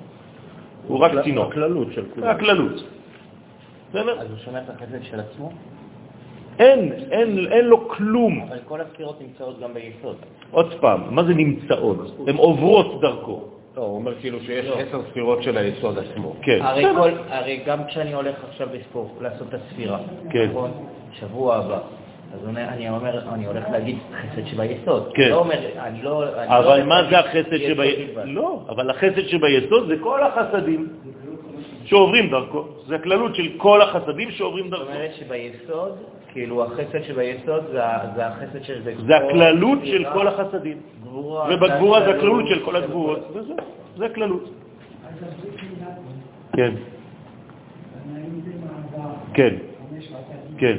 [0.87, 1.45] הוא רק צינור.
[1.45, 2.27] הכללות של כולם.
[2.27, 2.83] הכללות.
[3.93, 5.51] אז הוא שומע את החסד של עצמו?
[6.61, 8.41] אין, אין, אין לו כלום.
[8.49, 10.15] אבל כל הספירות נמצאות גם ביסוד.
[10.51, 11.97] עוד פעם, מה זה נמצאות?
[12.27, 13.41] הן עוברות דרכו.
[13.77, 16.35] לא, הוא אומר כאילו שיש עשר ספירות של היסוד עצמו.
[16.41, 16.59] כן.
[16.61, 16.83] הרי.
[16.95, 20.49] כל, הרי גם כשאני הולך עכשיו בספורט לעשות את הספירה, כן.
[20.49, 20.71] נכון?
[21.19, 21.79] שבוע הבא,
[22.33, 25.11] אז אני אומר, אני הולך להגיד חסד שביסוד.
[25.13, 25.29] כן.
[25.29, 26.23] לא אומר, אני לא...
[26.38, 28.23] אני אבל לא מה זה החסד יסוד שביסוד?
[28.25, 30.88] לא, אבל החסד שביסוד זה כל החסדים
[31.85, 32.63] שעוברים דרכו.
[32.88, 34.91] זה הכללות של כל החסדים שעוברים זאת דרכו.
[34.91, 35.91] אומרת שביסוד,
[36.31, 38.81] כאילו החסד שביסוד זה, החסד של...
[39.05, 40.77] זה הכללות של כל החסדים.
[41.03, 43.19] גבורה, ובגבורה זה הכללות של כל הגבורות.
[43.97, 44.43] זה הכללות.
[46.53, 46.73] כן,
[49.33, 49.55] כן,
[50.57, 50.77] כן.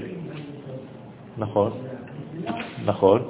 [1.38, 1.70] נכון,
[2.84, 3.22] נכון.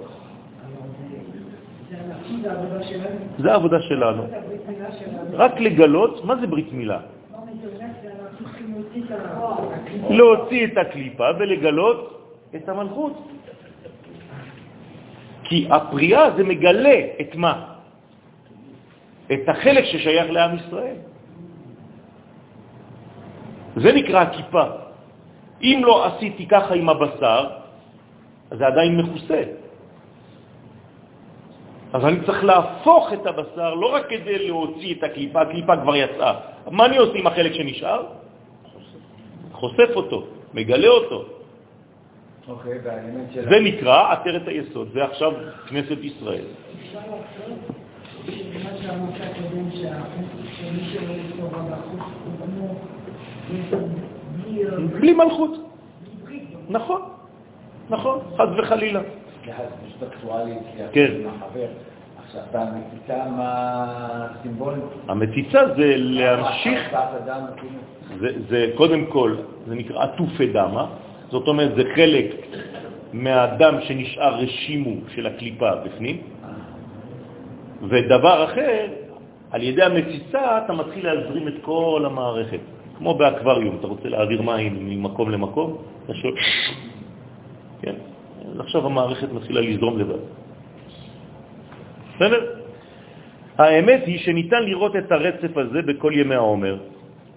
[3.38, 4.22] זה העבודה שלנו.
[5.32, 7.00] רק לגלות, מה זה ברית מילה?
[10.10, 12.00] להוציא את הקליפה ולגלות
[12.56, 13.28] את המלכות.
[15.44, 17.54] כי הפריאה זה מגלה את מה?
[19.32, 20.96] את החלק ששייך לעם ישראל.
[23.76, 24.64] זה נקרא הכיפה.
[25.62, 27.42] אם לא עשיתי ככה עם הבשר,
[28.50, 29.42] זה עדיין מכוסה.
[31.92, 36.34] אז אני צריך להפוך את הבשר לא רק כדי להוציא את הקליפה, הקליפה כבר יצאה.
[36.70, 38.21] מה אני עושה עם החלק שנשאר?
[39.62, 41.24] חושף אותו, מגלה אותו.
[42.48, 42.78] אוקיי,
[43.34, 43.42] של...
[43.42, 45.32] זה נקרא עטרת היסוד, זה עכשיו
[45.68, 46.44] כנסת ישראל.
[54.90, 55.12] בלי...
[55.14, 55.50] מלכות.
[56.68, 57.02] נכון,
[57.90, 59.00] נכון, חז וחלילה.
[59.42, 61.12] סליחה, זה פשוט אקטואלי, כי כן.
[61.26, 61.68] החבר.
[62.32, 64.74] עכשיו, במציצה מה הסימבול?
[65.08, 66.96] המציצה זה להמשיך.
[68.20, 69.36] זה, זה קודם כל,
[69.66, 70.86] זה נקרא עטופי דמה,
[71.30, 72.26] זאת אומרת זה חלק
[73.12, 76.16] מהדם שנשאר רשימו של הקליפה בפנים,
[77.88, 78.86] ודבר אחר,
[79.50, 82.60] על ידי המציצה אתה מתחיל להזרים את כל המערכת,
[82.98, 86.34] כמו באקווריום, אתה רוצה להעביר מים ממקום למקום, אתה שואל,
[87.82, 87.94] כן,
[88.58, 90.41] עכשיו המערכת מתחילה לזרום לבד.
[92.16, 92.40] בסדר?
[93.58, 96.76] האמת היא שניתן לראות את הרצף הזה בכל ימי העומר.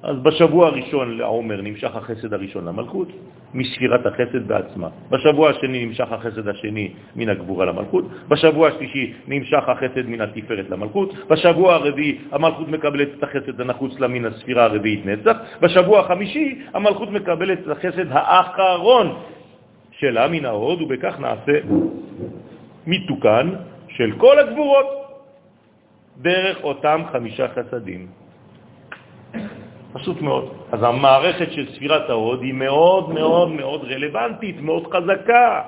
[0.04, 3.08] אז בשבוע הראשון לעומר נמשך החסד הראשון למלכות,
[3.54, 4.88] מספירת החסד בעצמה.
[5.10, 11.30] בשבוע השני נמשך החסד השני מן הגבורה למלכות, בשבוע השלישי נמשך החסד מן התפארת למלכות,
[11.30, 17.12] בשבוע הרביעי המלכות מקבלת את החסד הנחוץ לה מן הספירה הרביעית נצח, בשבוע החמישי המלכות
[17.12, 19.16] מקבלת את החסד האחרון
[19.92, 21.60] שלה מן ההוד, ובכך נעשה
[22.88, 23.50] מתוקן
[23.98, 24.88] של כל הגבורות
[26.22, 28.08] דרך אותם חמישה חסדים.
[29.94, 30.54] פשוט מאוד.
[30.72, 35.62] אז המערכת של ספירת ההוד היא מאוד מאוד מאוד רלוונטית, מאוד חזקה.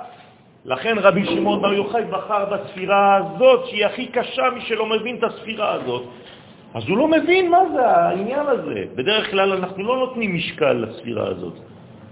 [0.66, 5.24] לכן רבי שמעון בר יוחאי בחר בספירה הזאת, שהיא הכי קשה מי שלא מבין את
[5.24, 6.04] הספירה הזאת.
[6.74, 8.84] אז הוא לא מבין מה זה העניין הזה.
[8.96, 11.54] בדרך כלל אנחנו לא נותנים משקל לספירה הזאת.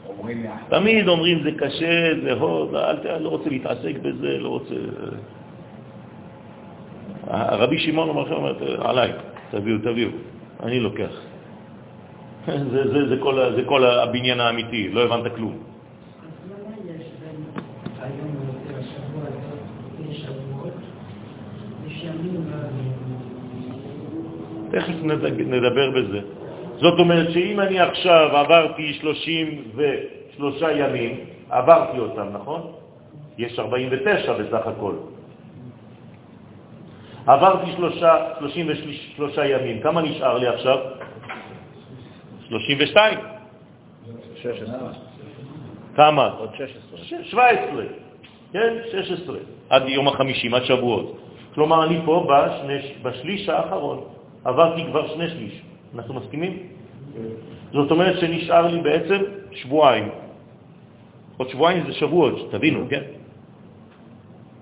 [0.07, 3.17] אומרים לי, תמיד אומרים זה קשה, זה הוד, אל.
[3.19, 4.75] לא רוצה להתעסק בזה, לא רוצה...
[7.31, 8.35] רבי שמעון אומר לכם,
[8.81, 9.11] עליי,
[9.51, 10.09] תביאו, תביאו,
[10.63, 11.11] אני לוקח.
[12.71, 15.57] זה, זה, זה, כל, זה כל הבניין האמיתי, לא הבנת כלום.
[24.71, 26.19] תכף נד- נדבר בזה.
[26.77, 31.17] זאת אומרת שאם אני עכשיו עברתי 33 ימים,
[31.49, 32.61] עברתי אותם, נכון?
[33.37, 34.93] יש 49 בסך הכל.
[37.27, 40.77] עברתי שלושה, 33 ימים, כמה נשאר לי עכשיו?
[42.47, 43.17] 32.
[44.41, 44.75] 16.
[45.95, 46.27] כמה?
[46.27, 46.99] עוד 16.
[47.03, 47.83] ש- 17,
[48.53, 48.73] כן?
[48.91, 49.37] 16,
[49.69, 51.17] עד יום החמישים, עד שבועות.
[51.53, 54.03] כלומר, אני פה בשני, בשליש האחרון,
[54.43, 55.61] עברתי כבר שני שליש.
[55.95, 56.59] אנחנו מסכימים?
[57.73, 59.19] זאת אומרת שנשאר לי בעצם
[59.51, 60.09] שבועיים.
[61.37, 63.01] עוד שבועיים זה שבועות, תבינו, כן?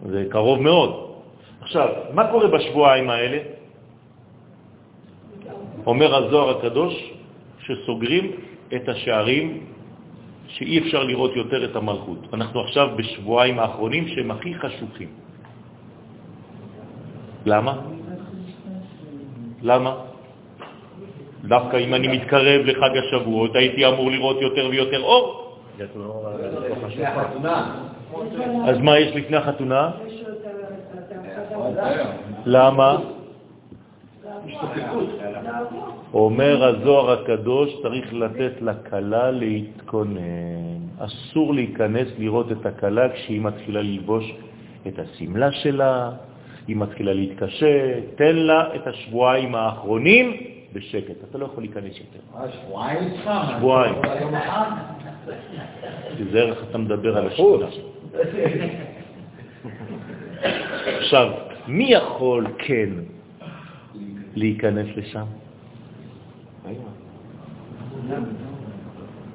[0.06, 1.13] זה קרוב מאוד.
[1.74, 3.38] עכשיו, מה קורה בשבועיים האלה?
[5.86, 6.94] אומר הזוהר הקדוש
[7.66, 8.32] שסוגרים
[8.76, 9.66] את השערים
[10.48, 12.20] שאי אפשר לראות יותר את המלכות.
[12.34, 15.10] אנחנו עכשיו בשבועיים האחרונים שהם הכי חשוכים.
[17.46, 17.74] למה?
[19.62, 19.92] למה?
[21.44, 25.58] דווקא אם אני מתקרב לחג השבועות, הייתי אמור לראות יותר ויותר אור.
[27.06, 27.58] החתונה.
[28.70, 29.92] אז מה יש לפני החתונה?
[30.08, 31.53] יש לו את ה- את ה- עוד את ה- היום.
[32.46, 32.98] למה?
[36.14, 40.84] אומר הזוהר הקדוש, צריך לתת לכלה להתכונן.
[41.00, 44.34] אסור להיכנס לראות את הכלה כשהיא מתחילה ללבוש
[44.88, 46.12] את הסמלה שלה,
[46.68, 50.38] היא מתחילה להתקשט, תן לה את השבועיים האחרונים
[50.74, 51.16] בשקט.
[51.30, 52.48] אתה לא יכול להיכנס יותר.
[52.52, 53.14] שבועיים?
[53.58, 53.96] שבועיים.
[56.32, 57.66] זה איך אתה מדבר על השכונה.
[60.98, 61.28] עכשיו,
[61.68, 62.90] מי יכול כן
[64.36, 65.26] להיכנס לשם?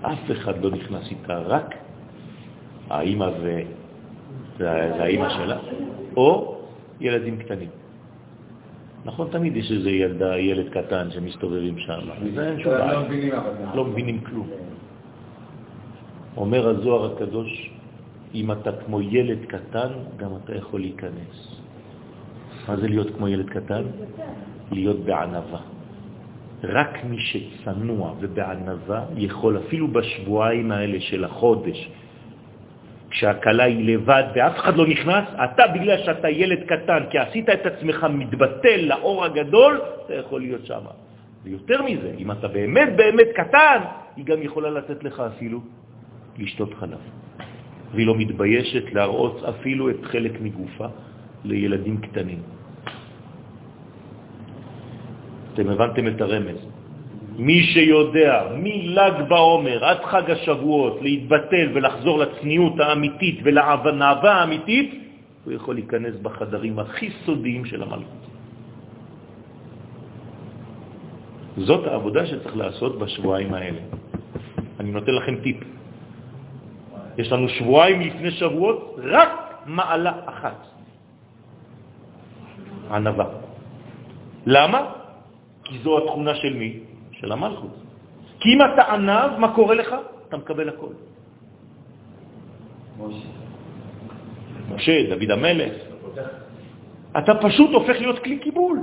[0.03, 1.75] אף אחד לא נכנס איתה, רק
[2.91, 3.61] האימא ו...
[4.59, 5.59] זה זה האימא שלה,
[6.17, 6.59] או
[7.01, 7.69] ילדים קטנים.
[9.05, 12.01] נכון, תמיד יש איזה ילדה, ילד קטן שמסתובבים שם,
[12.65, 13.75] לא.
[13.75, 14.49] לא מבינים כלום.
[16.37, 17.71] אומר הזוהר הקדוש,
[18.35, 21.59] אם אתה כמו ילד קטן, גם אתה יכול להיכנס.
[22.69, 23.83] מה זה להיות כמו ילד קטן?
[24.73, 25.59] להיות בענבה.
[26.65, 31.91] רק מי שצנוע ובענבה יכול, אפילו בשבועיים האלה של החודש,
[33.11, 37.67] כשהקלה היא לבד ואף אחד לא נכנס, אתה בגלל שאתה ילד קטן, כי עשית את
[37.67, 40.85] עצמך מתבטל לאור הגדול, אתה יכול להיות שם.
[41.45, 43.79] ויותר מזה, אם אתה באמת באמת קטן,
[44.17, 45.61] היא גם יכולה לתת לך אפילו
[46.39, 47.01] לשתות חלב.
[47.95, 50.87] והיא לא מתביישת להראות אפילו את חלק מגופה
[51.45, 52.58] לילדים קטנים.
[55.59, 56.59] אתם הבנתם את הרמז.
[57.39, 64.89] מי שיודע מל"ג בעומר עד חג השבועות להתבטל ולחזור לצניעות האמיתית ולענווה האמיתית,
[65.45, 68.23] הוא יכול להיכנס בחדרים הכי סודיים של המלכות.
[71.57, 73.83] זאת העבודה שצריך לעשות בשבועיים האלה.
[74.81, 75.59] אני נותן לכם טיפ.
[77.19, 79.33] יש לנו שבועיים לפני שבועות, רק
[79.67, 80.67] מעלה אחת.
[82.91, 83.27] ענבה.
[84.47, 84.98] למה?
[85.69, 86.81] כי זו התכונה של מי?
[87.13, 87.75] של המלכות.
[88.41, 89.95] כי אם אתה ענב, מה קורה לך?
[90.29, 90.93] אתה מקבל הכל.
[94.75, 95.73] משה, דוד המלך.
[97.19, 98.79] אתה פשוט הופך להיות כלי קיבול.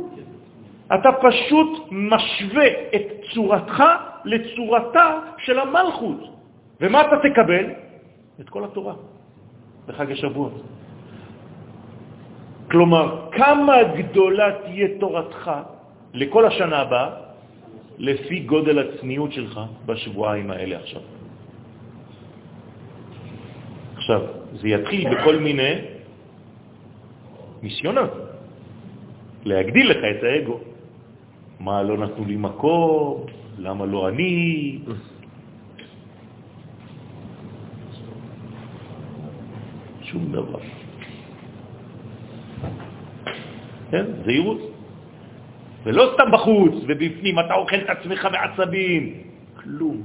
[0.88, 3.84] אתה פשוט משווה את צורתך
[4.26, 6.20] לצורתה של המלכות.
[6.82, 7.66] ומה אתה תקבל?
[8.42, 8.94] את כל התורה
[9.88, 10.62] בחג השבועות.
[12.72, 15.52] כלומר, כמה גדולה תהיה תורתך
[16.16, 17.10] לכל השנה הבאה,
[17.98, 21.02] לפי גודל הצניעות שלך בשבועיים האלה עכשיו.
[23.96, 24.22] עכשיו,
[24.52, 25.74] זה יתחיל בכל מיני
[27.64, 28.12] ניסיונות,
[29.46, 30.60] להגדיל לך את האגו.
[31.60, 33.26] מה, לא נתנו לי מקום?
[33.58, 34.80] למה לא אני?
[40.02, 40.60] שום דבר.
[43.92, 44.75] כן, זהירות.
[45.86, 49.14] ולא סתם בחוץ, ובפנים אתה אוכל את עצמך בעצבים.
[49.64, 50.04] כלום.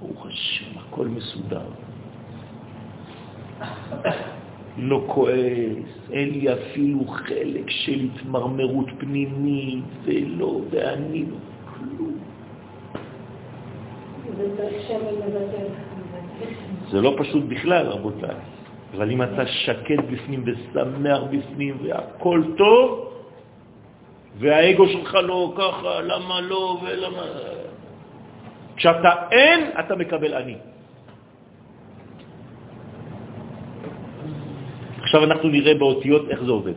[0.00, 1.66] ברוך השם, הכל מסודר.
[4.78, 11.36] לא כועס, אין לי אפילו חלק של התמרמרות פנימית, ולא, ואני לא,
[11.74, 12.18] כלום.
[16.90, 18.36] זה לא פשוט בכלל, רבותיי.
[18.96, 23.13] אבל אם אתה שקט בפנים ושמח בפנים והכל טוב,
[24.38, 27.22] והאגו שלך לא ככה, למה לא ולמה...
[28.76, 30.56] כשאתה אין, אתה מקבל אני.
[35.02, 36.74] עכשיו אנחנו נראה באותיות איך זה עובד.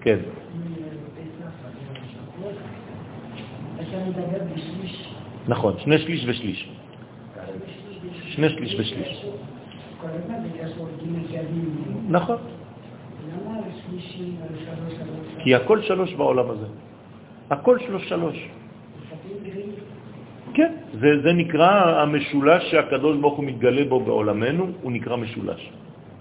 [0.00, 0.18] כן.
[5.48, 6.68] נכון, שני שליש ושליש.
[8.30, 9.26] שני שליש ושליש.
[12.08, 12.61] נכון.
[15.42, 16.66] כי הכל שלוש בעולם הזה.
[17.50, 18.48] הכל שלוש שלוש.
[20.54, 25.70] כן, זה, זה נקרא המשולש שהקדוש ברוך הוא מתגלה בו בעולמנו, הוא נקרא משולש.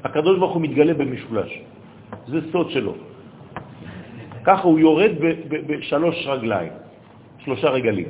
[0.04, 1.52] הקדוש ברוך הוא מתגלה במשולש.
[2.28, 2.96] זה סוד שלו.
[4.44, 5.12] ככה הוא יורד
[5.68, 6.72] בשלוש רגליים,
[7.40, 8.10] שלושה רגלים.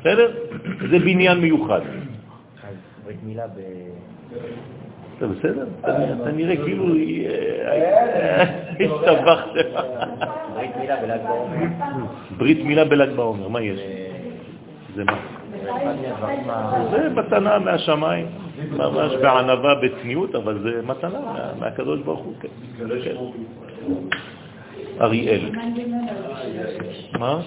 [0.00, 0.28] בסדר?
[0.90, 1.80] זה בניין מיוחד.
[3.06, 3.60] ברית מילה ב...
[5.18, 5.66] אתה בסדר?
[5.80, 6.94] אתה נראה כאילו
[8.80, 9.50] הסתבכת.
[10.54, 11.56] ברית מילה בל"ג בעומר.
[12.36, 13.80] ברית מילה בל"ג בעומר, מה יש?
[14.94, 15.18] זה מה?
[16.90, 18.26] זה מתנה מהשמיים,
[18.70, 22.34] ממש בענבה, בצניעות, אבל זה מתנה מהקדוש ברוך הוא.
[22.40, 22.48] כן.
[25.00, 25.50] אריאל.
[27.18, 27.40] מה?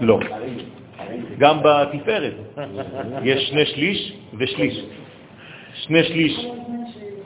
[0.00, 0.18] לא.
[1.38, 2.34] גם בתפארת
[3.22, 4.84] יש שני שליש ושליש.
[5.74, 6.46] שני שליש.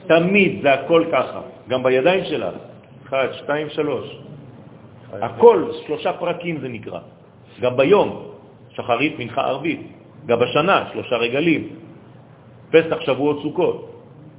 [0.07, 2.51] תמיד זה הכל ככה, גם בידיים שלה.
[3.09, 4.19] אחד, שתיים, שלוש.
[5.13, 7.01] הכל, שלושה פרקים זה נקרא.
[7.61, 8.09] גם ביום,
[8.71, 9.81] שחרית, מנחה, ערבית.
[10.27, 11.69] גם בשנה, שלושה רגלים.
[12.71, 13.89] פסח, שבועות, סוכות.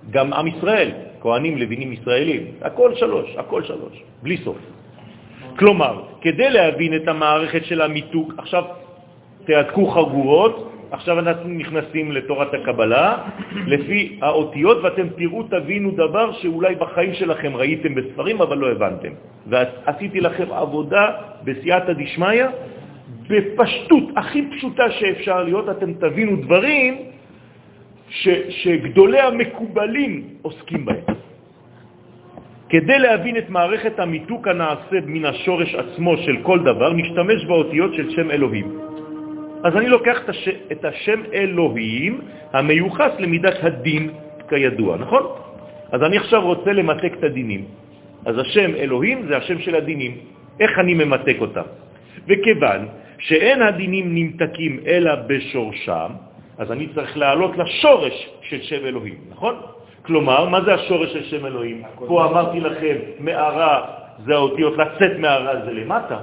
[0.09, 2.41] גם עם ישראל, כהנים, לבינים ישראלים.
[2.61, 4.57] הכל שלוש, הכל שלוש, בלי סוף.
[5.59, 8.63] כלומר, כדי להבין את המערכת של המיתוק, עכשיו
[9.45, 13.17] תעתקו חגורות, עכשיו אנחנו נכנסים לתורת הקבלה,
[13.67, 19.13] לפי האותיות, ואתם תראו, תבינו דבר שאולי בחיים שלכם ראיתם בספרים, אבל לא הבנתם.
[19.47, 21.05] ועשיתי לכם עבודה
[21.43, 22.45] בסייעתא דשמיא,
[23.29, 26.97] בפשטות, הכי פשוטה שאפשר להיות, אתם תבינו דברים
[28.09, 31.05] ש, שגדולי המקובלים עוסקים בהם.
[32.69, 38.09] כדי להבין את מערכת המיתוק הנעשה מן השורש עצמו של כל דבר, נשתמש באותיות של
[38.09, 38.88] שם אלוהים.
[39.63, 40.47] אז אני לוקח את, הש...
[40.71, 42.21] את השם אלוהים
[42.53, 44.11] המיוחס למידת הדין,
[44.49, 45.23] כידוע, נכון?
[45.91, 47.65] אז אני עכשיו רוצה למתק את הדינים.
[48.25, 50.17] אז השם אלוהים זה השם של הדינים.
[50.59, 51.67] איך אני ממתק אותם?
[52.27, 52.87] וכיוון
[53.19, 56.11] שאין הדינים נמתקים אלא בשורשם,
[56.57, 59.55] אז אני צריך לעלות לשורש של שם אלוהים, נכון?
[60.01, 61.83] כלומר, מה זה השורש של שם אלוהים?
[62.07, 63.75] פה אמרתי לכם, מערה
[64.25, 66.19] זה האותיות, לצאת מערה זה למטה.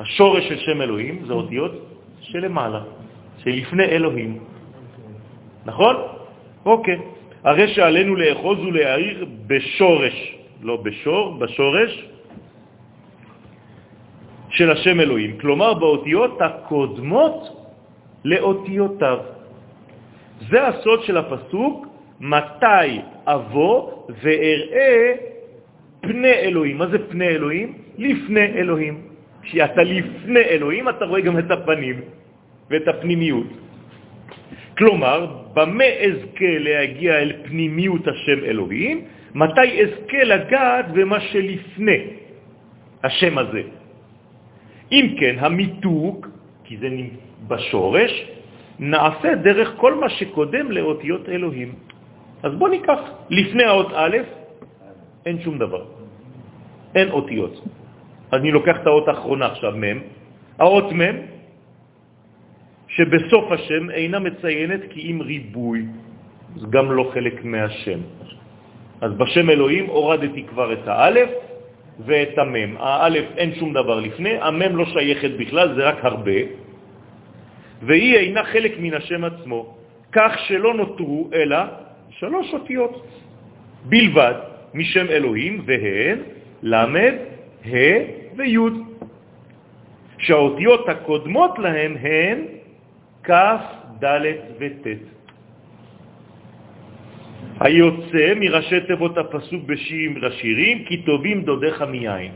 [0.00, 1.83] השורש של שם אלוהים זה אותיות
[2.24, 2.82] שלמעלה,
[3.38, 4.38] שלפני אלוהים.
[5.64, 5.96] נכון?
[6.66, 6.98] אוקיי.
[7.44, 10.16] הרי שעלינו לאחוז ולהעיר בשורש,
[10.62, 11.92] לא בשור, בשורש
[14.50, 17.36] של השם אלוהים, כלומר באותיות הקודמות
[18.24, 19.18] לאותיותיו.
[20.50, 21.86] זה הסוד של הפסוק,
[22.20, 23.90] מתי אבוא
[24.22, 25.14] ואראה
[26.00, 26.78] פני אלוהים.
[26.78, 27.68] מה זה פני אלוהים?
[27.98, 29.13] לפני אלוהים.
[29.44, 32.00] כשאתה לפני אלוהים אתה רואה גם את הפנים
[32.70, 33.46] ואת הפנימיות.
[34.78, 35.18] כלומר,
[35.54, 38.96] במה אזכה להגיע אל פנימיות השם אלוהים?
[39.34, 42.00] מתי אזכה לגעת במה שלפני
[43.04, 43.62] השם הזה?
[44.92, 46.28] אם כן, המיתוק,
[46.64, 46.88] כי זה
[47.48, 48.12] בשורש,
[48.78, 51.70] נעשה דרך כל מה שקודם לאותיות אלוהים.
[52.42, 53.00] אז בוא ניקח,
[53.30, 54.16] לפני האות א',
[55.26, 55.84] אין שום דבר.
[56.94, 57.54] אין אותיות.
[58.34, 59.98] אני לוקח את האות האחרונה עכשיו, מ',
[60.58, 61.16] האות מ',
[62.88, 65.82] שבסוף השם אינה מציינת כי אם ריבוי,
[66.56, 68.00] זה גם לא חלק מהשם.
[69.00, 71.30] אז בשם אלוהים הורדתי כבר את האלף
[72.06, 72.76] ואת המם.
[72.78, 76.40] האלף אין שום דבר לפני, המם לא שייכת בכלל, זה רק הרבה,
[77.82, 79.76] והיא אינה חלק מן השם עצמו,
[80.12, 81.58] כך שלא נותרו אלא
[82.10, 83.06] שלוש אותיות
[83.84, 84.34] בלבד
[84.74, 86.18] משם אלוהים, והן
[86.62, 87.14] למד,
[87.66, 88.58] ה' וי',
[90.18, 92.38] שהאותיות הקודמות להם הן
[93.24, 93.32] כ',
[94.00, 94.26] ד'
[94.58, 94.86] וט'.
[97.60, 102.32] היוצא מראשי תיבות הפסוק בשירים רשירים, כי טובים דודיך מיין.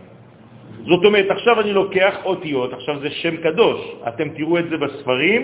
[0.87, 5.43] זאת אומרת, עכשיו אני לוקח אותיות, עכשיו זה שם קדוש, אתם תראו את זה בספרים,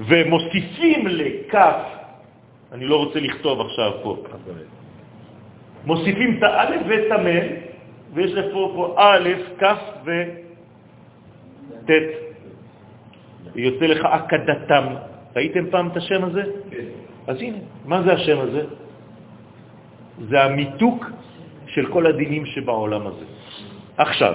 [0.00, 1.80] ומוסיפים לכף,
[2.72, 4.16] אני לא רוצה לכתוב עכשיו פה,
[5.84, 7.46] מוסיפים את האלף ואת המם,
[8.14, 9.28] ויש לך פה, א',
[9.58, 9.64] כ'
[10.04, 11.90] וט'.
[13.54, 14.84] יוצא לך אקדתם.
[15.36, 16.42] ראיתם פעם את השם הזה?
[16.70, 16.84] כן.
[17.26, 18.62] אז הנה, מה זה השם הזה?
[20.28, 21.06] זה המיתוק
[21.66, 23.24] של כל הדינים שבעולם הזה.
[23.96, 24.34] עכשיו,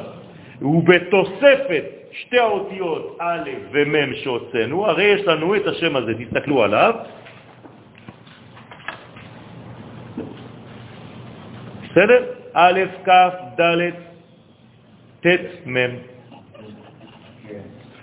[0.62, 6.94] ובתוספת שתי האותיות א' ומ' שהוצאנו, הרי יש לנו את השם הזה, תסתכלו עליו,
[11.84, 12.45] בסדר?
[12.56, 13.10] א', כ',
[13.60, 13.92] ד',
[15.22, 15.96] ט', מ'.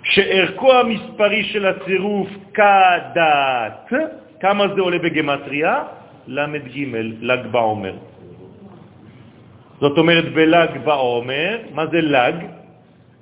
[0.03, 3.89] שערכו המספרי של הצירוף כדת,
[4.39, 5.83] כמה זה עולה בגמטריה?
[6.27, 7.95] למד ג', לג בעומר.
[9.79, 12.35] זאת אומרת, בלג בעומר, מה זה לג?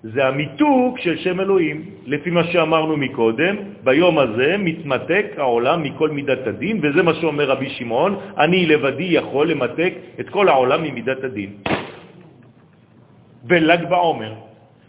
[0.04, 1.86] זה המיתוק של שם אלוהים.
[2.06, 7.70] לפי מה שאמרנו מקודם, ביום הזה מתמתק העולם מכל מידת הדין, וזה מה שאומר רבי
[7.70, 11.50] שמעון, אני לבדי יכול למתק את כל העולם ממידת הדין.
[13.44, 14.34] בל"ג בעומר,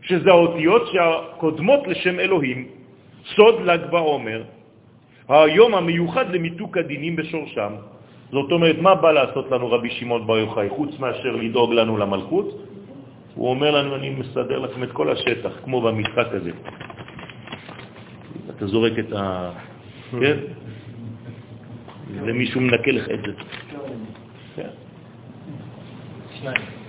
[0.02, 2.66] שזה האותיות שקודמות לשם אלוהים,
[3.36, 4.42] סוד ל"ג בעומר,
[5.28, 7.72] היום המיוחד למיתוק הדינים בשורשם.
[8.32, 12.48] זאת אומרת, מה בא לעשות לנו רבי שמעון בר יוחאי, חוץ מאשר לדאוג לנו למלכות?
[13.34, 16.50] הוא אומר לנו, אני מסדר לכם את כל השטח, כמו במשחק הזה.
[18.56, 19.50] אתה זורק את ה...
[20.20, 20.36] כן?
[22.24, 23.32] ומישהו מנקה לך את זה.
[24.56, 24.68] כן.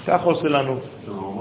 [0.07, 0.79] כך עושה לנו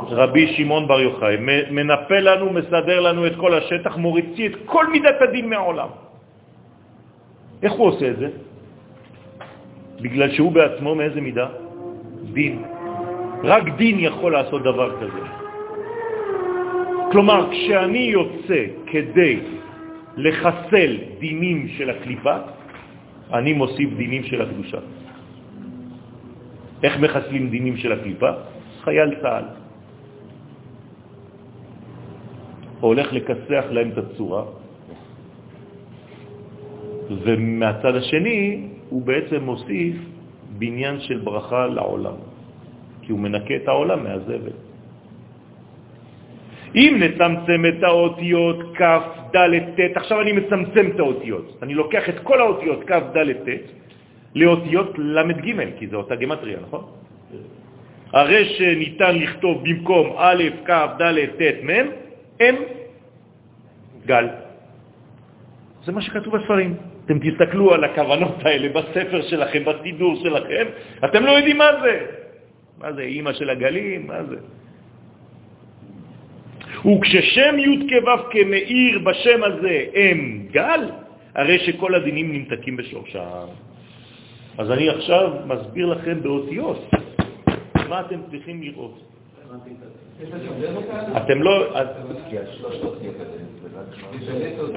[0.08, 1.36] רבי שמעון בר יוחאי,
[1.70, 5.88] מנפה לנו, מסדר לנו את כל השטח, מוריצי את כל מידת הדין מהעולם.
[7.62, 8.28] איך הוא עושה את זה?
[10.00, 11.48] בגלל שהוא בעצמו מאיזה מידה?
[12.32, 12.62] דין.
[13.44, 15.24] רק דין יכול לעשות דבר כזה.
[17.12, 19.40] כלומר, כשאני יוצא כדי
[20.16, 22.36] לחסל דינים של הקליפה,
[23.32, 24.78] אני מוסיף דינים של הקדושה.
[26.82, 28.30] איך מחסלים דינים של הקליפה?
[28.84, 29.44] חייל צה"ל.
[32.80, 34.44] הולך לקסח להם את הצורה,
[37.22, 39.96] ומהצד השני הוא בעצם מוסיף
[40.58, 42.31] בניין של ברכה לעולם.
[43.02, 44.56] כי הוא מנקה את העולם מהזבל.
[46.74, 48.82] אם נצמצם את האותיות כ',
[49.36, 51.58] ד', ט', עכשיו אני מצמצם את האותיות.
[51.62, 53.64] אני לוקח את כל האותיות כ', ד', ט',
[54.34, 56.84] לאותיות ל' ג', כי זה אותה גמטריה, נכון?
[58.12, 61.70] הרי שניתן לכתוב במקום א', כ', ד', ט', מ',
[62.40, 62.54] אם
[64.06, 64.26] גל.
[65.84, 66.74] זה מה שכתוב בספרים.
[67.04, 70.66] אתם תסתכלו על הכוונות האלה בספר שלכם, בסידור שלכם,
[71.04, 72.21] אתם לא יודעים מה זה.
[72.82, 74.06] מה זה, אימא של הגלים?
[74.06, 74.36] מה זה?
[76.82, 80.82] וכששם י' כו' כמאיר בשם הזה הם גל,
[81.34, 83.46] הרי שכל הדינים נמתקים בשורשם.
[84.58, 86.90] אז אני עכשיו מסביר לכם באותיות
[87.88, 88.96] מה אתם צריכים לראות.
[91.16, 91.54] אתם לא...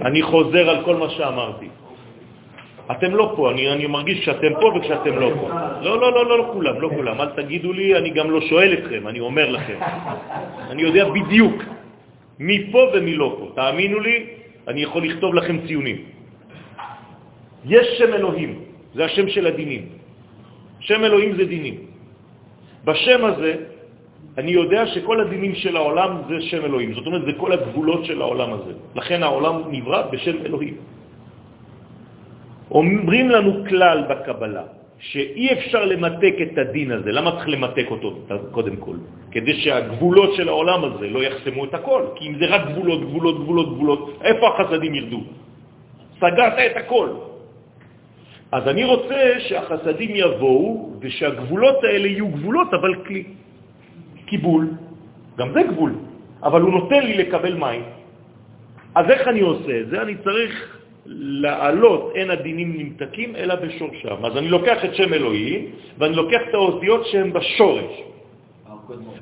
[0.06, 1.70] אני חוזר על כל מה שאמרתי.
[2.92, 5.50] אתם לא פה, אני, אני מרגיש שאתם פה וכשאתם לא פה.
[5.82, 7.22] לא, לא, לא, לא, לא כולם, לא כולם.
[7.22, 9.78] אל תגידו לי, אני גם לא שואל אתכם, אני אומר לכם.
[10.70, 11.56] אני יודע בדיוק
[12.40, 13.46] מי פה ומי לא פה.
[13.56, 14.18] תאמינו לי,
[14.68, 15.98] אני יכול לכתוב לכם ציונים.
[17.66, 18.52] יש שם אלוהים,
[18.94, 19.82] זה השם של הדינים.
[20.80, 21.76] שם אלוהים זה דינים.
[22.86, 23.54] בשם הזה,
[24.38, 26.94] אני יודע שכל הדינים של העולם זה שם אלוהים.
[26.94, 28.74] זאת אומרת, זה כל הגבולות של העולם הזה.
[28.96, 30.78] לכן העולם נברא בשם אלוהים.
[32.72, 34.64] אומרים לנו כלל בקבלה,
[35.00, 37.12] שאי אפשר למתק את הדין הזה.
[37.12, 38.10] למה צריך למתק אותו
[38.52, 38.96] קודם כל?
[39.32, 42.02] כדי שהגבולות של העולם הזה לא יחסמו את הכל.
[42.16, 45.22] כי אם זה רק גבולות, גבולות, גבולות, גבולות, איפה החסדים ירדו?
[46.18, 47.10] סגרת את הכל.
[48.52, 53.24] אז אני רוצה שהחסדים יבואו ושהגבולות האלה יהיו גבולות, אבל כלי.
[54.26, 54.68] קיבול,
[55.38, 55.94] גם זה גבול,
[56.44, 57.84] אבל הוא נותן לי לקבל מים.
[58.96, 60.02] אז איך אני עושה את זה?
[60.02, 60.75] אני צריך
[61.06, 64.26] לעלות אין הדינים נמתקים אלא בשורשם.
[64.26, 65.66] אז אני לוקח את שם אלוהים
[65.98, 68.02] ואני לוקח את האותיות שהן בשורש.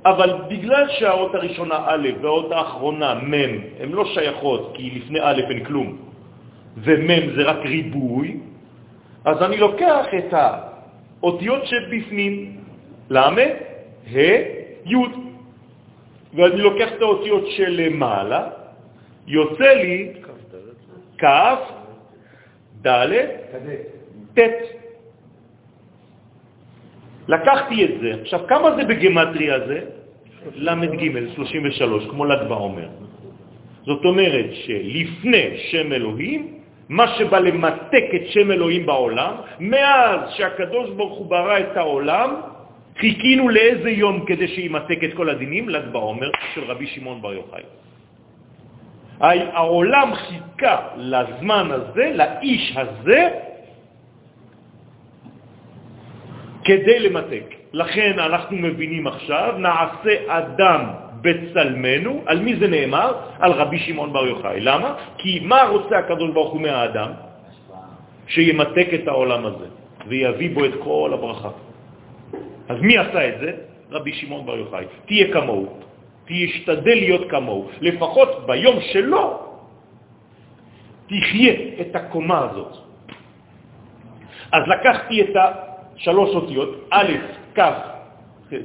[0.05, 3.33] אבל בגלל שהאות הראשונה א' והאות האחרונה מ'
[3.79, 5.97] הן לא שייכות כי לפני א' אין כלום
[6.77, 8.37] ומ' זה רק ריבוי,
[9.25, 12.57] אז אני לוקח את האותיות שבפנים,
[13.09, 14.19] ל', ה',
[14.85, 14.95] י',
[16.33, 18.49] ואני לוקח את האותיות שלמעלה,
[19.27, 20.11] יוצא לי
[21.23, 21.59] כ',
[22.81, 23.13] ד',
[24.35, 24.39] ט'.
[27.27, 28.11] לקחתי את זה.
[28.21, 29.79] עכשיו, כמה זה בגמטריה זה?
[30.55, 31.01] ל"ג,
[31.35, 32.89] 33, כמו ל"ג בעומר.
[33.85, 36.59] זאת אומרת שלפני שם אלוהים,
[36.89, 42.29] מה שבא למתק את שם אלוהים בעולם, מאז שהקדוש ברוך הוא ברא את העולם,
[42.99, 45.69] חיכינו לאיזה יום כדי שימתק את כל הדינים?
[45.69, 47.63] ל"ג בעומר של רבי שמעון בר יוחאי.
[49.23, 53.29] העולם חיכה לזמן הזה, לאיש הזה,
[56.63, 57.55] כדי למתק.
[57.73, 60.81] לכן אנחנו מבינים עכשיו, נעשה אדם
[61.21, 63.11] בצלמנו, על מי זה נאמר?
[63.39, 64.59] על רבי שמעון בר יוחאי.
[64.59, 64.95] למה?
[65.17, 67.11] כי מה רוצה הקדוש ברוך הוא מהאדם?
[68.27, 69.65] שימתק את העולם הזה
[70.07, 71.49] ויביא בו את כל הברכה.
[72.69, 73.51] אז מי עשה את זה?
[73.91, 74.85] רבי שמעון בר יוחאי.
[75.05, 75.79] תהיה כמוהו.
[76.25, 77.69] תשתדל להיות כמוהו.
[77.81, 79.39] לפחות ביום שלו
[81.07, 82.73] תחיה את הקומה הזאת.
[84.51, 87.11] אז לקחתי את השלוש אותיות, א',
[87.55, 87.61] כ',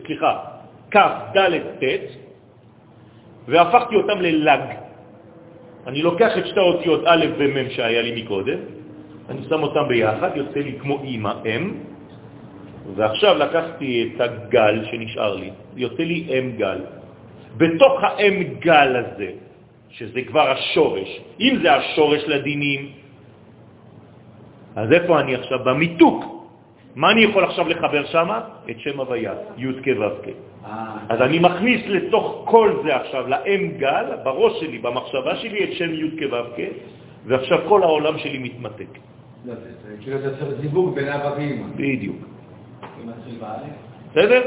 [0.07, 0.33] סליחה,
[0.91, 0.97] כ',
[1.35, 2.13] ד', ט',
[3.49, 4.61] והפכתי אותם ללג.
[5.87, 8.59] אני לוקח את שתי האותיות א' ומ' שהיה לי מקודם,
[9.29, 11.75] אני שם אותם ביחד, יוצא לי כמו אימא, אם,
[12.97, 16.98] ועכשיו לקחתי את הגל שנשאר לי, יוצא לי אם גל.
[17.57, 19.31] בתוך האם גל הזה,
[19.91, 22.93] שזה כבר השורש, אם זה השורש לדינים,
[24.77, 25.59] אז איפה אני עכשיו?
[25.65, 26.25] במיתוק.
[26.95, 28.29] מה אני יכול עכשיו לחבר שם?
[28.71, 30.29] את שם הוויה, י' כ' ו' כ'.
[31.09, 35.95] אז אני מכניס לתוך כל זה עכשיו, לאם גל, בראש שלי, במחשבה שלי, את שם
[35.95, 36.61] י' כ' ו' כ',
[37.27, 38.93] ועכשיו כל העולם שלי מתמתק.
[40.01, 41.67] כאילו זה צריך זיווג בין אבא ואמא.
[41.77, 42.17] בדיוק.
[44.11, 44.43] בסדר?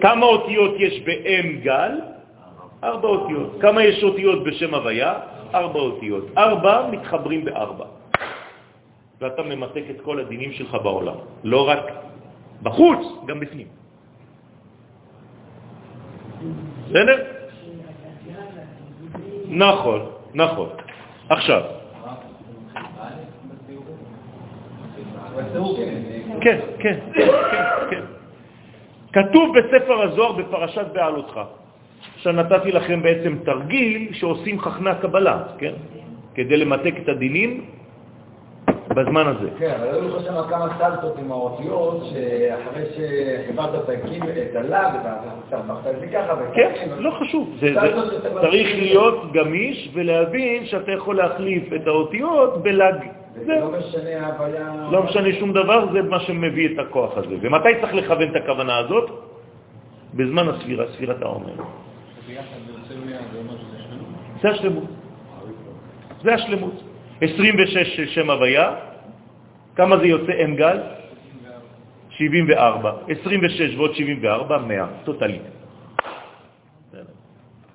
[0.00, 1.92] כמה אותיות יש באם גל?
[2.84, 3.50] ארבע אותיות.
[3.60, 5.14] כמה יש אותיות בשם הוויה?
[5.54, 6.24] ארבע אותיות.
[6.38, 7.84] ארבע מתחברים בארבע.
[9.20, 11.18] ואתה ממתק את כל הדינים שלך בעולם.
[11.44, 11.82] לא רק
[12.62, 13.66] בחוץ, גם בפנים.
[16.88, 17.16] בסדר?
[19.48, 20.00] נכון,
[20.34, 20.68] נכון.
[21.28, 21.62] עכשיו.
[26.40, 27.32] כן, כן, כן,
[27.90, 28.17] כן.
[29.12, 31.40] כתוב בספר הזוהר בפרשת בעלותך.
[32.14, 35.72] עכשיו נתתי לכם בעצם תרגיל שעושים חכמי הקבלה, כן?
[36.34, 37.64] כדי למתק את הדינים
[38.88, 39.48] בזמן הזה.
[39.58, 43.88] כן, אבל היו לך שם כמה סלטות עם האותיות, שאחרי שחיברת
[44.50, 44.92] את הלאג,
[45.48, 47.56] אתה הפכת את זה ככה, כן, לא חשוב.
[47.60, 47.74] זה
[48.40, 53.17] צריך להיות גמיש ולהבין שאתה יכול להחליף את האותיות בלאג.
[53.46, 54.88] זה לא משנה ההוויה...
[54.90, 57.36] לא משנה שום דבר, זה מה שמביא את הכוח הזה.
[57.40, 59.10] ומתי צריך לכוון את הכוונה הזאת?
[60.14, 61.54] בזמן הספירה, ספירת העומר.
[64.42, 64.84] זה השלמות.
[66.22, 66.74] זה השלמות.
[67.20, 68.74] 26 של שם הוויה,
[69.76, 70.78] כמה זה יוצא אם גל?
[72.10, 72.92] 74.
[73.08, 75.42] 26 ועוד 74, 100, טוטלית.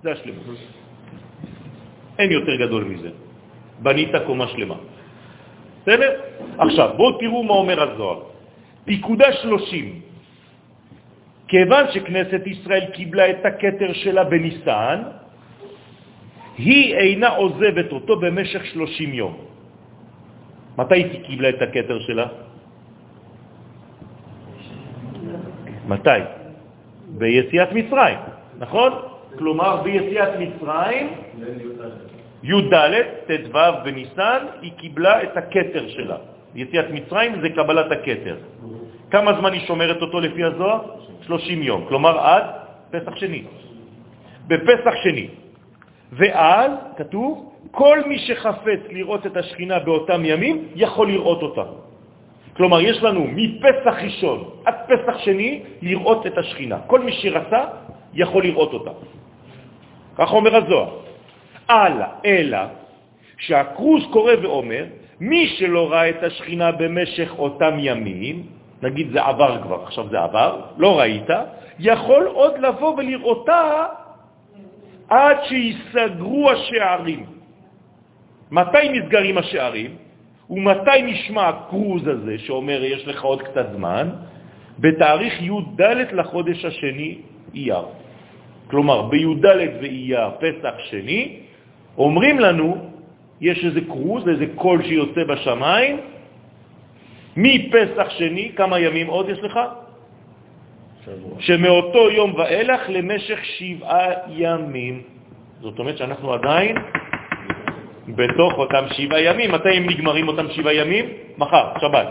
[0.03, 0.44] זה השלמות.
[2.19, 3.10] אין יותר גדול מזה.
[3.80, 4.76] בנית קומה שלמה.
[5.84, 6.11] בסדר?
[6.57, 8.19] עכשיו, בואו תראו מה אומר הזוהר.
[8.85, 10.01] פיקודה שלושים.
[11.47, 14.99] כיוון שכנסת ישראל קיבלה את הכתר שלה בניסן,
[16.57, 19.35] היא אינה עוזבת אותו במשך שלושים יום.
[20.77, 22.27] מתי היא קיבלה את הכתר שלה?
[25.88, 26.19] מתי?
[27.18, 28.19] ביציאת מצרים,
[28.60, 28.91] נכון?
[29.38, 31.05] כלומר, ביציאת מצרים,
[32.43, 32.73] י"ד,
[33.27, 36.17] ט"ו בניסן, היא קיבלה את הכתר שלה.
[36.55, 38.37] יציאת מצרים זה קבלת הכתר.
[39.11, 40.79] כמה זמן היא שומרת אותו לפי הזוהר?
[41.21, 42.43] 30 יום, כלומר עד
[42.91, 43.43] פסח שני.
[44.47, 45.27] בפסח שני.
[46.11, 51.63] ואז, כתוב, כל מי שחפץ לראות את השכינה באותם ימים, יכול לראות אותה.
[52.53, 56.77] כלומר, יש לנו מפסח ראשון עד פסח שני לראות את השכינה.
[56.87, 57.61] כל מי שרצה
[58.13, 58.91] יכול לראות אותה.
[60.17, 61.02] כך אומר הזוהר.
[61.69, 62.57] הלאה, אלא
[63.38, 64.85] שהקרוז קורא ואומר,
[65.19, 68.44] מי שלא ראה את השכינה במשך אותם ימים,
[68.81, 71.30] נגיד זה עבר כבר, עכשיו זה עבר, לא ראית,
[71.80, 73.85] יכול עוד לבוא ולראותה
[75.10, 77.26] עד שיסגרו השערים.
[78.52, 79.91] מתי נסגרים השערים?
[80.49, 84.10] ומתי נשמע הקרוז הזה שאומר יש לך עוד קצת זמן?
[84.80, 85.81] בתאריך י"ד
[86.11, 87.18] לחודש השני
[87.56, 87.85] אייר.
[88.68, 89.45] כלומר, בי"ד
[89.81, 91.42] ואייר, פסח שני,
[91.97, 92.77] אומרים לנו,
[93.41, 95.99] יש איזה קרוז, איזה קול שיוצא בשמיים,
[97.37, 99.59] מפסח שני, כמה ימים עוד יש לך?
[101.05, 101.35] שבוע.
[101.39, 105.01] שמאותו יום ואילך למשך שבעה ימים.
[105.61, 106.75] זאת אומרת שאנחנו עדיין
[108.07, 109.51] בתוך אותם שבעה ימים.
[109.51, 111.05] מתי הם נגמרים אותם שבעה ימים?
[111.37, 112.09] מחר, שבת.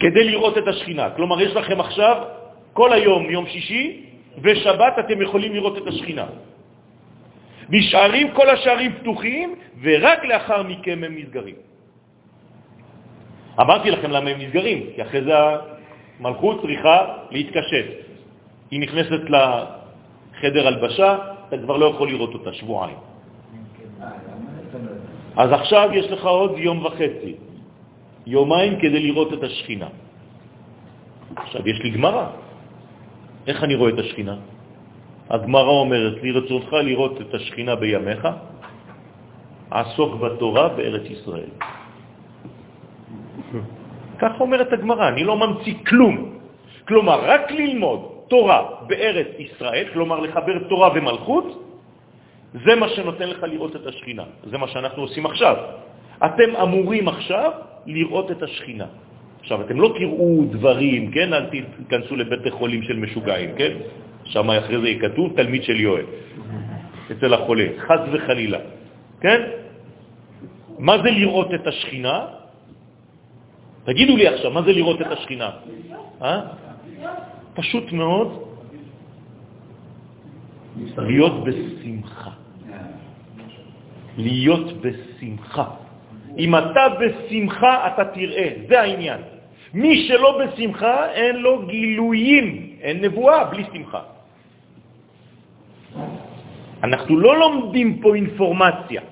[0.00, 1.10] כדי לראות את השכינה.
[1.16, 2.16] כלומר, יש לכם עכשיו
[2.72, 3.84] כל היום, יום שישי,
[4.42, 6.26] ושבת אתם יכולים לראות את השכינה.
[7.70, 11.54] נשארים כל השערים פתוחים, ורק לאחר מכן הם נסגרים.
[13.60, 15.34] אמרתי לכם למה הם נסגרים, כי אחרי זה
[16.20, 16.96] המלכות צריכה
[17.30, 17.86] להתקשט.
[18.70, 21.18] היא נכנסת לחדר הלבשה,
[21.48, 22.96] אתה כבר לא יכול לראות אותה שבועיים.
[25.36, 27.34] אז עכשיו יש לך עוד יום וחצי,
[28.26, 29.88] יומיים כדי לראות את השכינה.
[31.36, 32.30] עכשיו יש לי גמרה.
[33.46, 34.36] איך אני רואה את השכינה?
[35.30, 38.28] הגמרה אומרת לי, רצונך לראות את השכינה בימיך,
[39.70, 41.50] עסוק בתורה בארץ ישראל.
[44.18, 46.16] כך אומרת הגמרה, אני לא ממציא כלום.
[46.88, 51.46] כלומר, רק ללמוד תורה בארץ ישראל, כלומר לחבר תורה ומלכות,
[52.66, 54.24] זה מה שנותן לך לראות את השכינה.
[54.50, 55.56] זה מה שאנחנו עושים עכשיו.
[56.18, 57.50] אתם אמורים עכשיו
[57.86, 58.86] לראות את השכינה.
[59.40, 61.32] עכשיו, אתם לא תראו דברים, כן?
[61.32, 63.72] אל תיכנסו לבית החולים של משוגעים, כן?
[64.24, 66.04] שם אחרי זה כתוב תלמיד של יואל,
[67.12, 68.58] אצל החולה, חז וחלילה,
[69.20, 69.40] כן?
[70.78, 72.26] מה זה לראות את השכינה?
[73.84, 75.50] תגידו לי עכשיו, מה זה לראות את השכינה?
[76.22, 76.40] אה?
[77.54, 78.28] פשוט מאוד
[80.96, 82.30] להיות בשמחה.
[84.18, 85.64] להיות בשמחה.
[86.38, 89.20] אם אתה בשמחה, אתה תראה, זה העניין.
[89.74, 94.02] מי שלא בשמחה, אין לו גילויים, אין נבואה בלי שמחה.
[96.82, 99.02] אנחנו לא לומדים פה אינפורמציה,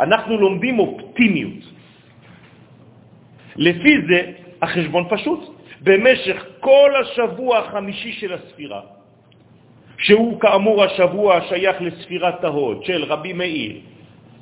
[0.00, 1.64] אנחנו לומדים אופטימיות.
[3.56, 4.32] לפי זה
[4.62, 5.58] החשבון פשוט.
[5.80, 8.80] במשך כל השבוע החמישי של הספירה,
[9.98, 13.80] שהוא כאמור השבוע השייך לספירת ההוד של רבי מאיר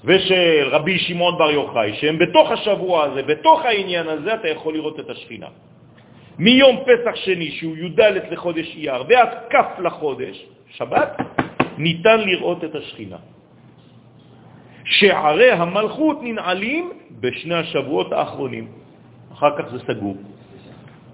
[0.05, 5.01] ושל רבי שמעון בר יוחאי, שהם בתוך השבוע הזה, בתוך העניין הזה, אתה יכול לראות
[5.01, 5.47] את השכינה.
[6.38, 8.00] מיום פסח שני, שהוא י"ד
[8.30, 11.16] לחודש אייר, ועד כף לחודש, שבת,
[11.78, 13.16] ניתן לראות את השכינה.
[14.84, 16.90] שערי המלכות ננעלים
[17.20, 18.66] בשני השבועות האחרונים.
[19.32, 20.16] אחר כך זה סגור.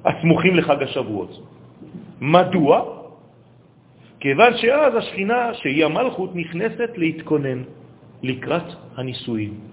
[0.05, 1.33] הסמוכים לחג השבועות.
[2.21, 3.03] מדוע?
[4.21, 7.63] כיוון שאז השכינה, שהיא המלכות, נכנסת להתכונן
[8.23, 9.72] לקראת הנישואים.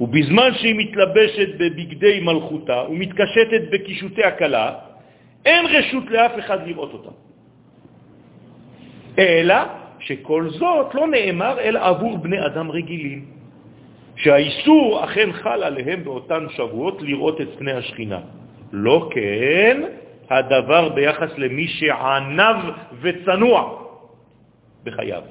[0.00, 4.72] ובזמן שהיא מתלבשת בבגדי מלכותה ומתקשטת בקישוטי הקלה,
[5.44, 7.10] אין רשות לאף אחד לראות אותה.
[9.18, 9.56] אלא
[9.98, 13.24] שכל זאת לא נאמר אלא עבור בני אדם רגילים,
[14.16, 18.20] שהאיסור אכן חל עליהם באותן שבועות לראות את פני השכינה.
[18.72, 19.82] לא כן
[20.30, 22.56] הדבר ביחס למי שענב
[23.00, 23.82] וצנוע
[24.84, 25.22] בחייו.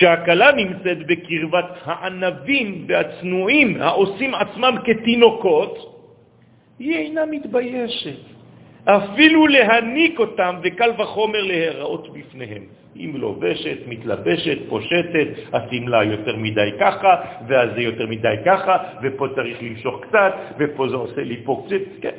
[0.00, 5.74] כשהקלה נמצאת בקרבת הענבים והצנועים העושים עצמם כתינוקות,
[6.78, 8.16] היא אינה מתביישת
[8.84, 12.62] אפילו להניק אותם, וקל וחומר להיראות בפניהם.
[12.94, 17.16] היא לובשת, מתלבשת, פושטת, השמלה יותר מדי ככה,
[17.48, 22.16] והזה יותר מדי ככה, ופה צריך למשוך קצת, ופה זה עושה לי פה קצת, כן.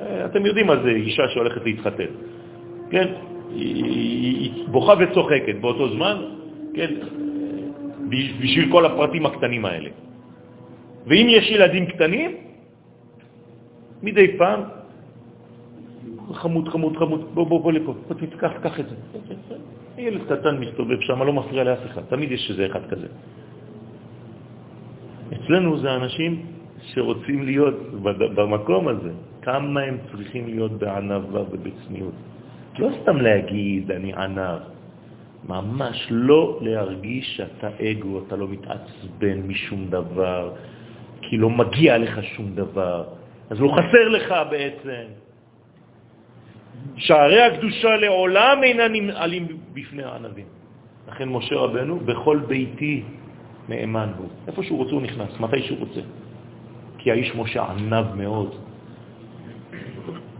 [0.00, 2.12] אה, אתם יודעים מה זה אישה שהולכת להתחתן,
[2.90, 3.08] כן?
[3.50, 6.43] היא, היא, היא בוכה וצוחקת באותו זמן,
[6.74, 6.90] כן?
[8.40, 9.90] בשביל כל הפרטים הקטנים האלה.
[11.06, 12.30] ואם יש ילדים קטנים,
[14.02, 14.60] מדי פעם,
[16.32, 18.96] חמוד, חמוד, חמוד, בוא, בוא, בוא לפה, בוא תקח, קח את זה.
[19.98, 23.06] ילד קטן מסתובב שם, לא מפריע לאף אחד, תמיד יש איזה אחד כזה.
[25.32, 26.32] אצלנו זה אנשים
[26.82, 27.76] שרוצים להיות
[28.34, 32.14] במקום הזה, כמה הם צריכים להיות בענווה ובצניעות.
[32.78, 34.73] לא סתם להגיד, אני ענב,
[35.48, 40.52] ממש לא להרגיש שאתה אגו, אתה לא מתעצבן משום דבר,
[41.20, 43.04] כי לא מגיע לך שום דבר,
[43.50, 45.04] אז לא חסר לך בעצם.
[46.96, 50.46] שערי הקדושה לעולם אינם נמעלים בפני הענבים.
[51.08, 53.02] לכן משה רבנו, בכל ביתי
[53.68, 54.28] נאמן הוא.
[54.46, 56.00] איפה שהוא רוצה הוא נכנס, מתי שהוא רוצה.
[56.98, 58.54] כי האיש משה ענב מאוד.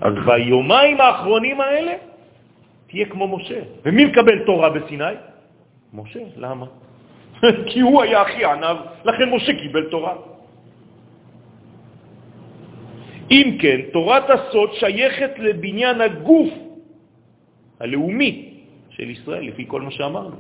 [0.01, 1.93] אז ביומיים האחרונים האלה
[2.95, 3.61] תהיה כמו משה.
[3.85, 5.19] ומי מקבל תורה בסיני?
[5.95, 6.23] משה.
[6.37, 6.67] למה?
[7.69, 10.15] כי הוא היה הכי ענב, לכן משה קיבל תורה.
[13.31, 16.51] אם כן, תורת הסוד שייכת לבניין הגוף
[17.81, 18.33] הלאומי
[18.91, 20.37] של ישראל, לפי כל מה שאמרנו.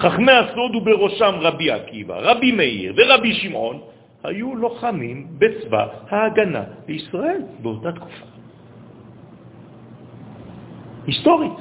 [0.00, 3.76] חכמי הסוד ובראשם רבי עקיבא, רבי מאיר ורבי שמעון
[4.24, 8.37] היו לוחמים בצבא ההגנה בישראל באותה תקופה.
[11.08, 11.58] היסטורית.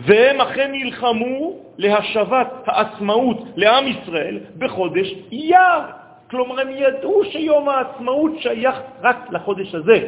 [0.00, 5.82] והם אכן נלחמו להשבת העצמאות לעם ישראל בחודש אייר.
[6.30, 9.98] כלומר, הם ידעו שיום העצמאות שייך רק לחודש הזה.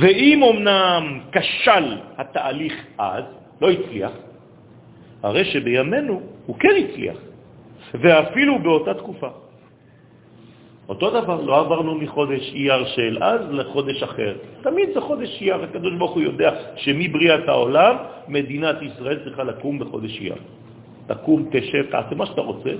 [0.00, 3.24] ואם אמנם כשל התהליך אז,
[3.60, 4.12] לא הצליח,
[5.22, 7.16] הרי שבימינו הוא כן הצליח,
[7.94, 9.45] ואפילו באותה תקופה.
[10.88, 14.36] אותו דבר, לא עברנו מחודש אייר של אז לחודש אחר.
[14.62, 17.96] תמיד זה חודש אייר, הקדוש ברוך הוא יודע שמבריאת העולם
[18.28, 20.34] מדינת ישראל צריכה לקום בחודש אייר.
[21.06, 22.70] תקום, תשב, תעשה מה שאתה רוצה,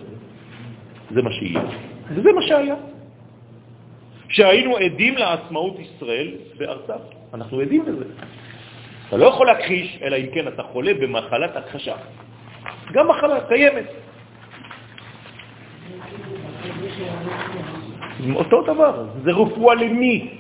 [1.11, 1.61] זה מה שיהיה.
[2.11, 2.75] וזה מה שהיה.
[4.29, 6.29] שהיינו עדים לעצמאות ישראל
[6.59, 6.95] בארצה.
[7.35, 8.05] אנחנו עדים לזה.
[9.09, 11.95] אתה לא יכול להכחיש, אלא אם כן אתה חולה במחלת הכחשה.
[12.93, 13.85] גם מחלה קיימת.
[18.35, 20.39] אותו דבר, זה רפואה למי?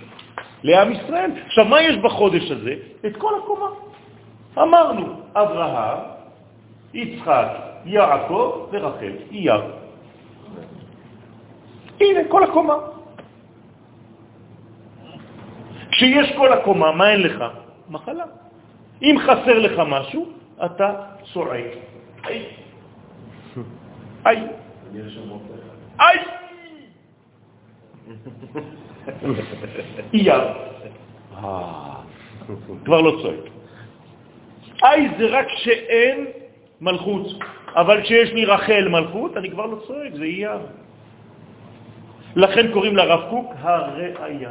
[0.62, 1.30] לעם ישראל.
[1.46, 2.74] עכשיו, מה יש בחודש הזה?
[3.06, 3.66] את כל הקומה.
[4.58, 5.98] אמרנו, אברהם,
[6.94, 7.48] יצחק,
[7.84, 9.62] יעקב ורחל, אייר.
[12.00, 12.74] הנה, כל הקומה.
[15.90, 17.44] כשיש כל הקומה, מה אין לך?
[17.88, 18.24] מחלה.
[19.02, 20.26] אם חסר לך משהו,
[20.64, 20.90] אתה
[21.32, 21.64] צועק.
[22.26, 22.44] איי.
[24.26, 24.46] איי.
[26.00, 26.18] איי.
[30.14, 30.42] אייר.
[32.84, 33.40] כבר לא צועק.
[34.84, 36.26] איי זה רק שאין
[36.80, 37.26] מלכות,
[37.74, 40.58] אבל כשיש לי רחל מלכות, אני כבר לא צועק, זה אייר.
[42.36, 44.50] לכן קוראים לרב קוק הראייה.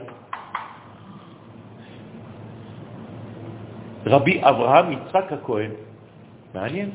[4.05, 5.71] רבי אברהם יצחק הכהן,
[6.53, 6.89] מעניין,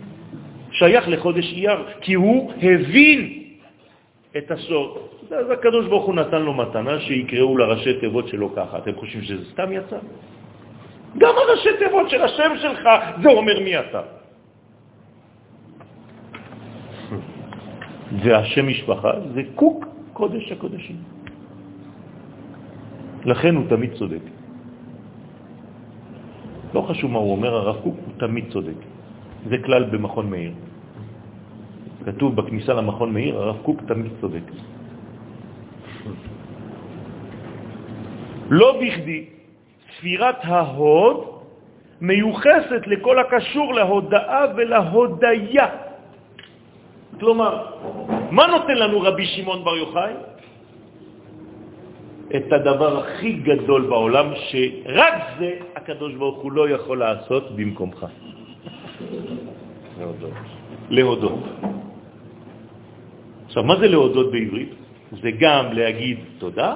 [0.72, 3.39] שייך לחודש אייר, כי הוא הבין
[4.38, 4.90] את הסוד.
[5.30, 8.78] אז הקדוש ברוך הוא נתן לו מתנה שיקראו לראשי תיבות שלו ככה.
[8.78, 9.98] אתם חושבים שזה סתם יצא?
[11.18, 12.88] גם הראשי תיבות של השם שלך,
[13.22, 14.02] זה אומר מי אתה.
[18.22, 20.96] והשם משפחה זה קוק קודש הקודשים.
[23.24, 24.22] לכן הוא תמיד צודק.
[26.74, 28.78] לא חשוב מה הוא אומר, הרב קוק הוא תמיד צודק.
[29.48, 30.52] זה כלל במכון מאיר.
[32.04, 34.46] כתוב בכניסה למכון מאיר, הרב קוק תמיד צודק.
[38.50, 39.24] לא בכדי
[39.96, 41.40] ספירת ההוד
[42.00, 45.66] מיוחסת לכל הקשור להודאה ולהודיה.
[47.20, 47.52] כלומר,
[48.30, 50.12] מה נותן לנו רבי שמעון בר יוחאי?
[52.36, 58.06] את הדבר הכי גדול בעולם, שרק זה הקדוש ברוך הוא לא יכול לעשות במקומך.
[59.98, 60.32] להודות.
[60.90, 61.69] להודות.
[63.50, 64.72] עכשיו, מה זה להודות בעברית?
[65.22, 66.74] זה גם להגיד תודה,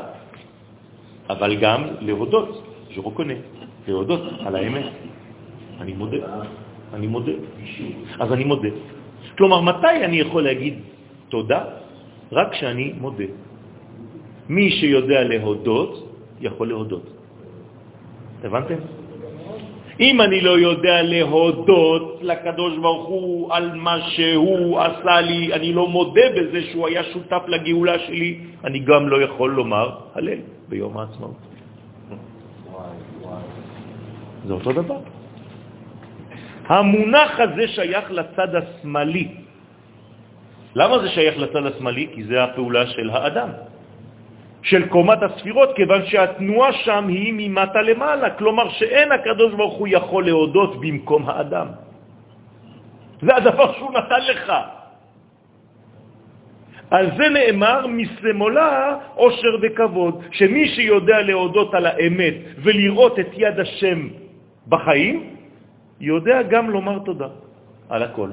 [1.31, 2.51] אבל גם להודות,
[2.99, 3.47] reconnais,
[3.87, 4.91] להודות על האמת.
[5.81, 6.19] אני מודה,
[6.95, 7.33] אני מודה.
[8.19, 8.69] אז אני מודה.
[9.39, 10.75] כלומר, מתי אני יכול להגיד
[11.29, 11.61] תודה?
[12.33, 13.31] רק כשאני מודה.
[14.51, 15.93] מי שיודע להודות,
[16.41, 17.07] יכול להודות.
[18.45, 18.79] הבנתם?
[20.01, 25.89] אם אני לא יודע להודות לקדוש ברוך הוא על מה שהוא עשה לי, אני לא
[25.89, 28.31] מודה בזה שהוא היה שותף לגאולה שלי,
[28.65, 30.39] אני גם לא יכול לומר הלל
[30.69, 31.39] ביום העצמאות.
[34.47, 34.99] זה אותו דבר.
[36.66, 39.29] המונח הזה שייך לצד השמאלי.
[40.75, 42.07] למה זה שייך לצד השמאלי?
[42.15, 43.49] כי זה הפעולה של האדם.
[44.65, 50.24] של קומת הספירות, כיוון שהתנועה שם היא ממטה למעלה, כלומר שאין הקדוש ברוך הוא יכול
[50.24, 51.66] להודות במקום האדם.
[53.23, 54.53] זה הדבר שהוא נתן לך.
[56.91, 62.35] על זה נאמר מסמולה עושר וכבוד, שמי שיודע להודות על האמת
[62.65, 63.99] ולראות את יד השם
[64.69, 65.16] בחיים,
[66.01, 67.28] יודע גם לומר תודה
[67.89, 68.31] על הכל.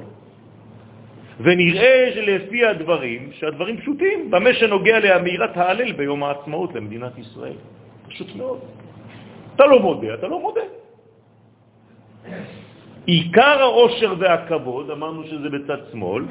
[1.40, 7.56] ונראה שלפי הדברים, שהדברים פשוטים, במה שנוגע לאמירת ההלל ביום העצמאות למדינת ישראל.
[8.08, 8.60] פשוט מאוד.
[9.56, 10.66] אתה לא מודה, אתה לא מודה.
[13.06, 16.24] עיקר העושר והכבוד, אמרנו שזה בצד שמאל,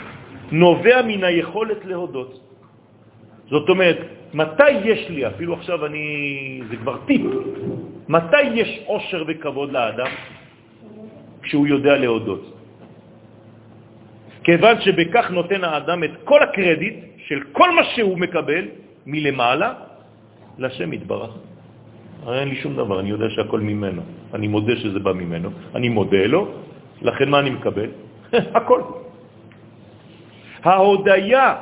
[0.52, 2.32] נובע מן היכולת להודות.
[3.50, 3.98] זאת אומרת,
[4.34, 6.06] מתי יש לי, אפילו עכשיו אני,
[6.70, 7.22] זה כבר טיפ,
[8.08, 10.12] מתי יש עושר וכבוד לאדם?
[11.42, 12.61] כשהוא יודע להודות.
[14.44, 16.96] כיוון שבכך נותן האדם את כל הקרדיט
[17.28, 18.66] של כל מה שהוא מקבל
[19.06, 19.74] מלמעלה
[20.58, 21.32] לשם יתברך.
[22.24, 24.02] הרי אין לי שום דבר, אני יודע שהכל ממנו.
[24.34, 26.42] אני מודה שזה בא ממנו, אני מודה לו,
[27.02, 27.90] לכן מה אני מקבל?
[28.58, 28.82] הכל.
[30.64, 31.56] ההודיה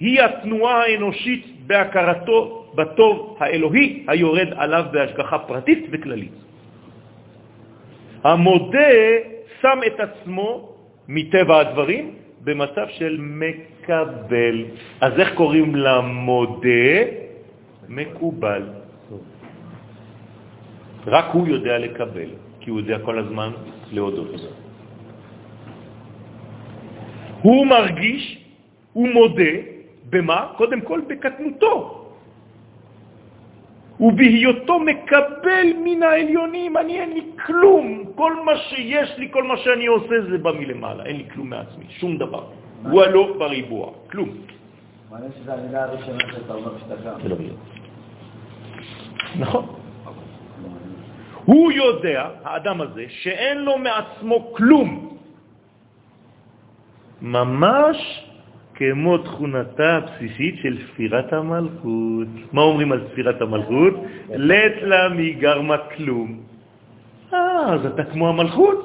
[0.00, 6.32] היא התנועה האנושית בהכרתו בטוב האלוהי היורד עליו בהשגחה פרטית וכללית.
[8.24, 8.92] המודה
[9.60, 10.71] שם את עצמו
[11.08, 12.14] מטבע הדברים
[12.44, 14.56] במצב של מקבל.
[15.00, 16.94] אז איך קוראים למודה?
[17.88, 18.62] מקובל.
[21.06, 22.30] רק הוא יודע לקבל,
[22.60, 23.50] כי הוא יודע כל הזמן
[23.92, 24.28] להודות.
[27.42, 28.38] הוא מרגיש,
[28.92, 29.52] הוא מודה,
[30.10, 30.52] במה?
[30.56, 32.01] קודם כל בקטנותו.
[34.00, 38.04] ובהיותו מקבל מן העליונים, אני אין לי כלום.
[38.14, 41.84] כל מה שיש לי, כל מה שאני עושה זה בא מלמעלה, אין לי כלום מעצמי,
[41.88, 42.44] שום דבר.
[42.82, 44.28] הוא הלא בריבוע, כלום.
[45.10, 47.10] מעניין שזו המילה הראשונה שאתה אומר שאתה.
[49.38, 49.64] נכון.
[51.44, 55.18] הוא יודע, האדם הזה, שאין לו מעצמו כלום.
[57.22, 57.98] ממש
[58.74, 62.28] כמו תכונתה הבסיסית של ספירת המלכות.
[62.52, 63.94] מה אומרים על ספירת המלכות?
[64.28, 66.40] לית לה מגרמה כלום.
[67.34, 68.78] אה, אז אתה כמו המלכות.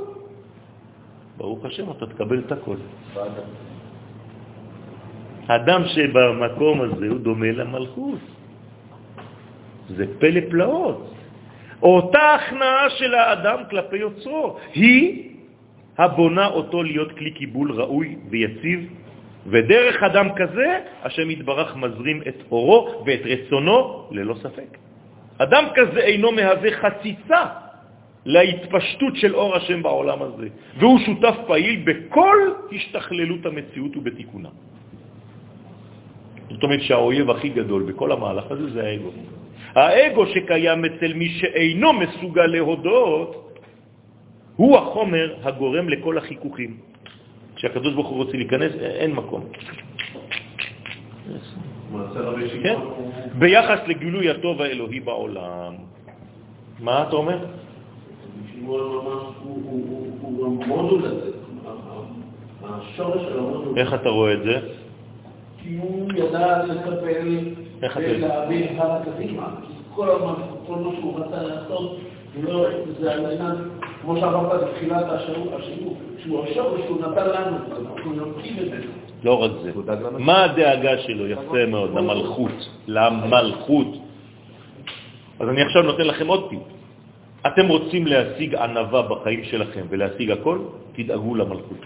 [1.38, 2.76] ברוך השם, אתה תקבל את הכל.
[5.47, 8.19] אדם שבמקום הזה הוא דומה למלכות.
[9.89, 11.14] זה פלא פלאות.
[11.81, 15.30] אותה הכנעה של האדם כלפי יוצרו, היא
[15.97, 18.89] הבונה אותו להיות כלי קיבול ראוי ויציב
[19.48, 24.78] ודרך אדם כזה, השם יתברך מזרים את אורו ואת רצונו ללא ספק.
[25.38, 27.44] אדם כזה אינו מהווה חציצה
[28.26, 30.48] להתפשטות של אור השם בעולם הזה,
[30.78, 32.38] והוא שותף פעיל בכל
[32.72, 34.49] השתכללות המציאות ובתיקונה.
[36.49, 39.11] זאת אומרת שהאויב הכי גדול בכל המהלך הזה זה האגו.
[39.76, 43.60] האגו שקיים אצל מי שאינו מסוגל להודות,
[44.56, 46.78] הוא החומר הגורם לכל החיכוכים.
[47.57, 49.45] כשהקדוש ברוך הוא רוצה להיכנס, אין מקום.
[52.63, 52.79] כן?
[53.39, 55.73] ביחס לגילוי הטוב האלוהי בעולם.
[56.79, 57.45] מה אתה אומר?
[63.77, 64.59] איך אתה רואה את זה?
[65.57, 67.53] כי הוא ידע לקבל
[67.95, 69.47] ולהבין הלאה קדימה.
[69.95, 70.19] כל
[70.69, 71.97] מה שהוא רצה לעשות,
[72.99, 73.57] זה על מנת
[74.07, 75.51] כמו שאמרת בתחילת השיעור,
[76.23, 78.79] שהוא השורש שהוא נתן לנו, אנחנו יונקים את זה.
[79.23, 79.71] לא רק זה.
[80.17, 81.27] מה הדאגה שלו?
[81.27, 82.69] יפה מאוד, למלכות.
[82.88, 83.88] למלכות.
[85.39, 86.59] אז אני עכשיו נותן לכם עוד טיפ.
[87.47, 90.59] אתם רוצים להשיג ענבה בחיים שלכם ולהשיג הכל,
[90.95, 91.84] תדאגו למלכות.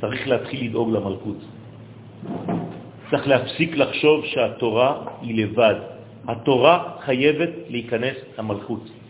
[0.00, 1.40] צריך להתחיל לדאוג למלכות.
[3.10, 4.90] צריך להפסיק לחשוב שהתורה
[5.20, 5.74] היא לבד.
[6.28, 9.03] התורה חייבת להיכנס למלכות.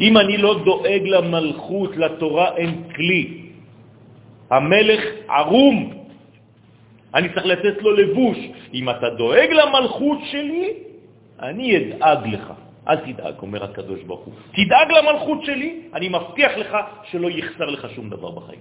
[0.00, 3.22] אם אני לא דואג למלכות, לתורה אין כלי.
[4.50, 5.76] המלך ערום,
[7.14, 8.38] אני צריך לתת לו לבוש.
[8.74, 10.66] אם אתה דואג למלכות שלי,
[11.40, 12.46] אני אדאג לך.
[12.88, 14.34] אל תדאג, אומר הקדוש ברוך הוא.
[14.52, 16.72] תדאג למלכות שלי, אני מבטיח לך
[17.10, 18.60] שלא יחסר לך שום דבר בחיים.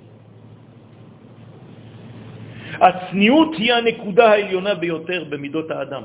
[2.82, 6.04] הצניעות היא הנקודה העליונה ביותר במידות האדם.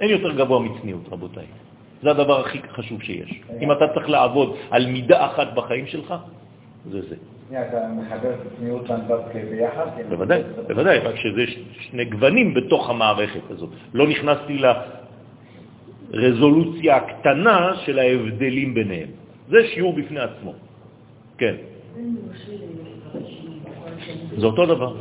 [0.00, 1.46] אין יותר גבוה מצניעות, רבותיי.
[2.02, 3.40] זה הדבר הכי חשוב שיש.
[3.60, 6.14] אם אתה צריך לעבוד על מידה אחת בחיים שלך,
[6.90, 7.16] זה זה.
[7.52, 9.86] אתה מחבר את הצניעות והנדבק ביחד?
[10.08, 11.44] בוודאי, בוודאי, רק שזה
[11.80, 13.68] שני גוונים בתוך המערכת הזאת.
[13.94, 14.58] לא נכנסתי
[16.10, 19.08] לרזולוציה הקטנה של ההבדלים ביניהם.
[19.48, 20.52] זה שיעור בפני עצמו.
[21.38, 21.54] כן.
[24.38, 24.92] זה אותו דבר.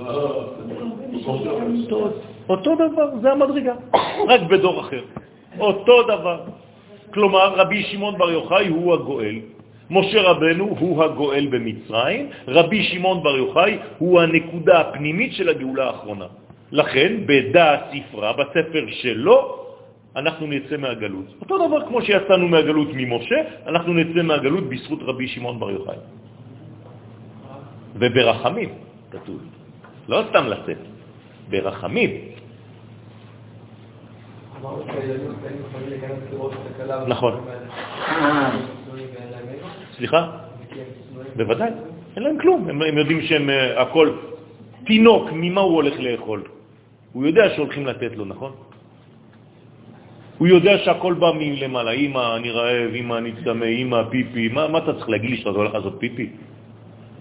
[2.50, 3.74] אותו דבר, זה המדרגה,
[4.28, 5.04] רק בדור אחר.
[5.60, 6.40] אותו דבר.
[7.14, 9.36] כלומר, רבי שמעון בר יוחאי הוא הגואל,
[9.90, 16.28] משה רבנו הוא הגואל במצרים, רבי שמעון בר יוחאי הוא הנקודה הפנימית של הגאולה האחרונה.
[16.72, 19.38] לכן, בדעת ספרה, בספר שלו,
[20.16, 21.28] אנחנו נצא מהגלות.
[21.42, 26.00] אותו דבר כמו שיצאנו מהגלות ממשה, אנחנו נצא מהגלות בזכות רבי שמעון בר יוחאי.
[27.96, 28.70] וברחמים,
[29.12, 29.40] כתוב.
[30.08, 30.78] לא סתם לצאת,
[31.50, 32.31] ברחמים.
[37.08, 37.34] נכון.
[39.98, 40.28] סליחה?
[41.36, 41.70] בוודאי,
[42.16, 42.70] אין להם כלום.
[42.70, 44.10] הם, יודעים שהם uh, הכל
[44.86, 46.44] תינוק, ממה הוא הולך לאכול?
[47.14, 48.52] הוא יודע שהולכים לתת לו, נכון?
[50.38, 54.78] הוא יודע שהכל בא מלמעלה, אמא, אני רעב, אמא, אני צמא, אמא, פיפי, מה, מה
[54.78, 56.30] אתה צריך להגיד לי שאתה הולך לעשות פיפי?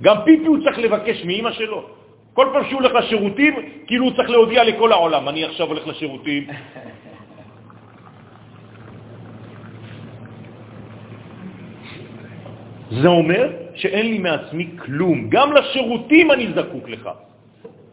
[0.03, 1.87] גם פיפי הוא צריך לבקש מאמא שלו.
[2.33, 3.55] כל פעם שהוא הולך לשירותים,
[3.87, 6.47] כאילו הוא צריך להודיע לכל העולם, אני עכשיו הולך לשירותים.
[12.91, 15.29] זה אומר שאין לי מעצמי כלום.
[15.31, 17.05] גם לשירותים אני זקוק לך.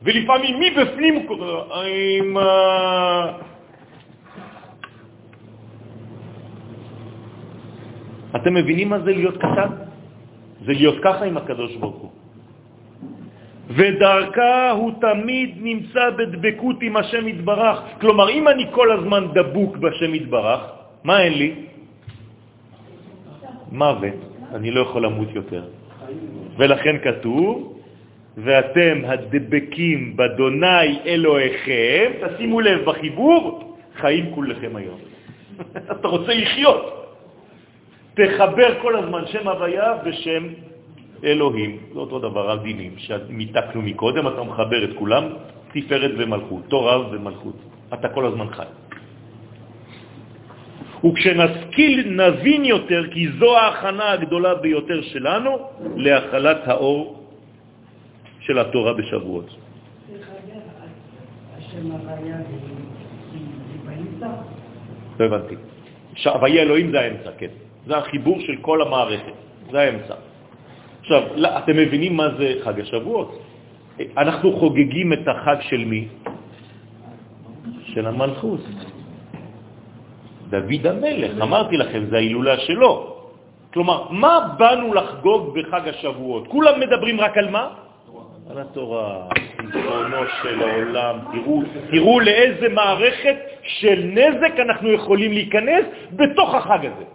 [0.03, 1.47] ולפעמים מבפנים הוא קורא,
[1.85, 2.47] אמא...
[8.35, 9.69] אתם מבינים מה זה להיות קטן?
[10.65, 12.11] זה להיות ככה עם הקדוש ברוך הוא.
[13.67, 17.77] ודרכה הוא תמיד נמצא בדבקות עם השם יתברך.
[18.01, 20.61] כלומר, אם אני כל הזמן דבוק בשם יתברך,
[21.03, 21.51] מה אין לי?
[23.71, 24.26] מוות.
[24.55, 25.63] אני לא יכול למות יותר.
[26.57, 27.79] ולכן כתוב,
[28.37, 34.99] ואתם הדבקים בדוני אלוהיכם, תשימו לב בחיבור, חיים כולכם היום.
[35.91, 36.93] אתה רוצה לחיות.
[38.13, 40.43] תחבר כל הזמן שם הוויה ושם
[41.23, 41.77] אלוהים.
[41.93, 45.23] זה אותו דבר, הדינים שמיתקנו מקודם, אתה מחבר את כולם,
[45.73, 47.55] תפארת ומלכות, תורה ומלכות.
[47.93, 48.86] אתה כל הזמן חי.
[51.05, 55.51] וכשנשכיל נבין יותר, כי זו ההכנה הגדולה ביותר שלנו
[55.95, 57.23] להחלת האור
[58.39, 59.49] של התורה בשבועות.
[65.19, 65.55] לא הבנתי.
[66.25, 67.53] הוויה אלוהים זה האמצע, כן.
[67.85, 69.33] זה החיבור של כל המערכת,
[69.71, 70.15] זה האמצע.
[71.01, 73.29] עכשיו, לא, אתם מבינים מה זה חג השבועות?
[74.17, 76.07] אנחנו חוגגים את החג של מי?
[77.93, 78.61] של המלכות.
[80.49, 83.13] דוד המלך, אמרתי לכם, זה ההילולה שלו.
[83.73, 86.47] כלומר, מה באנו לחגוג בחג השבועות?
[86.47, 87.69] כולם מדברים רק על מה?
[88.49, 89.27] על התורה,
[89.59, 91.15] ריבונו של העולם.
[91.31, 91.61] תראו,
[91.91, 97.05] תראו לאיזה מערכת של נזק אנחנו יכולים להיכנס בתוך החג הזה.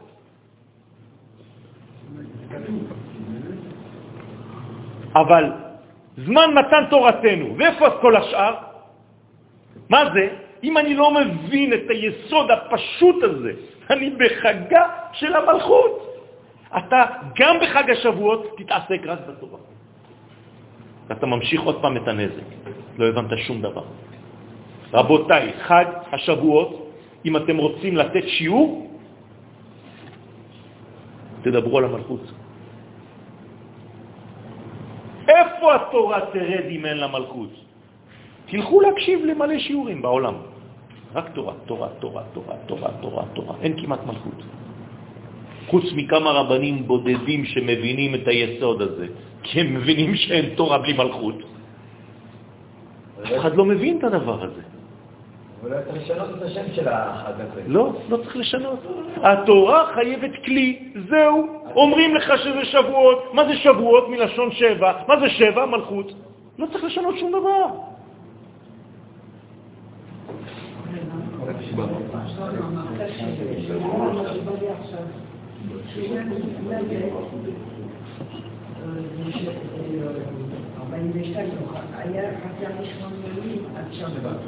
[5.16, 5.44] אבל
[6.16, 8.54] זמן מתן תורתנו, ואיפה כל השאר?
[9.88, 10.28] מה זה?
[10.62, 13.52] אם אני לא מבין את היסוד הפשוט הזה,
[13.90, 16.12] אני בחגה של המלכות.
[16.78, 17.00] אתה
[17.38, 19.58] גם בחג השבועות תתעסק רק בתורה.
[21.12, 22.46] אתה ממשיך עוד פעם את הנזק,
[22.98, 23.84] לא הבנת שום דבר.
[24.92, 26.70] רבותיי, חג השבועות,
[27.24, 28.90] אם אתם רוצים לתת שיעור,
[31.42, 32.24] תדברו על המלכות.
[35.28, 37.50] איפה התורה תרד אם אין לה מלכות?
[38.46, 40.51] תלכו להקשיב למלא שיעורים בעולם.
[41.14, 43.54] רק תורה, תורה, תורה, תורה, תורה, תורה, תורה.
[43.62, 44.42] אין כמעט מלכות.
[45.66, 49.06] חוץ מכמה רבנים בודדים שמבינים את היסוד הזה,
[49.42, 51.34] כי הם מבינים שאין תורה בלי מלכות.
[53.22, 54.62] אף אחד לא מבין את הדבר הזה.
[55.62, 57.62] אולי צריך לשנות את השם של החג הזה.
[57.66, 58.78] לא, לא צריך לשנות.
[59.22, 61.46] התורה חייבת כלי, זהו.
[61.76, 63.18] אומרים לך שזה שבועות.
[63.32, 64.08] מה זה שבועות?
[64.08, 64.92] מלשון שבע.
[65.08, 65.66] מה זה שבע?
[65.66, 66.12] מלכות.
[66.58, 67.91] לא צריך לשנות שום דבר.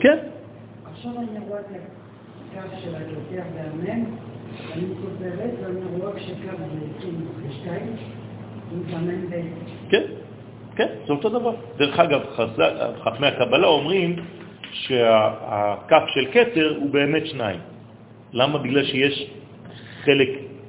[0.00, 0.18] כן.
[0.92, 1.66] עכשיו אני רואה את
[2.56, 4.04] הקו של הכתר והמם,
[4.72, 6.64] אני כותבת ואני רואה כשקו זה
[6.98, 7.82] 22,
[8.72, 9.34] עם המם ב...
[9.90, 10.02] כן,
[10.76, 11.54] כן, זה אותו דבר.
[11.76, 12.20] דרך אגב,
[13.02, 14.16] חכמי הקבלה אומרים
[14.74, 17.60] שהכף של כתר הוא באמת שניים.
[18.32, 18.58] למה?
[18.58, 19.26] בגלל שיש
[20.04, 20.28] חלק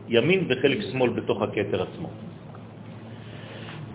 [0.09, 2.09] ימין וחלק שמאל בתוך הכתר עצמו.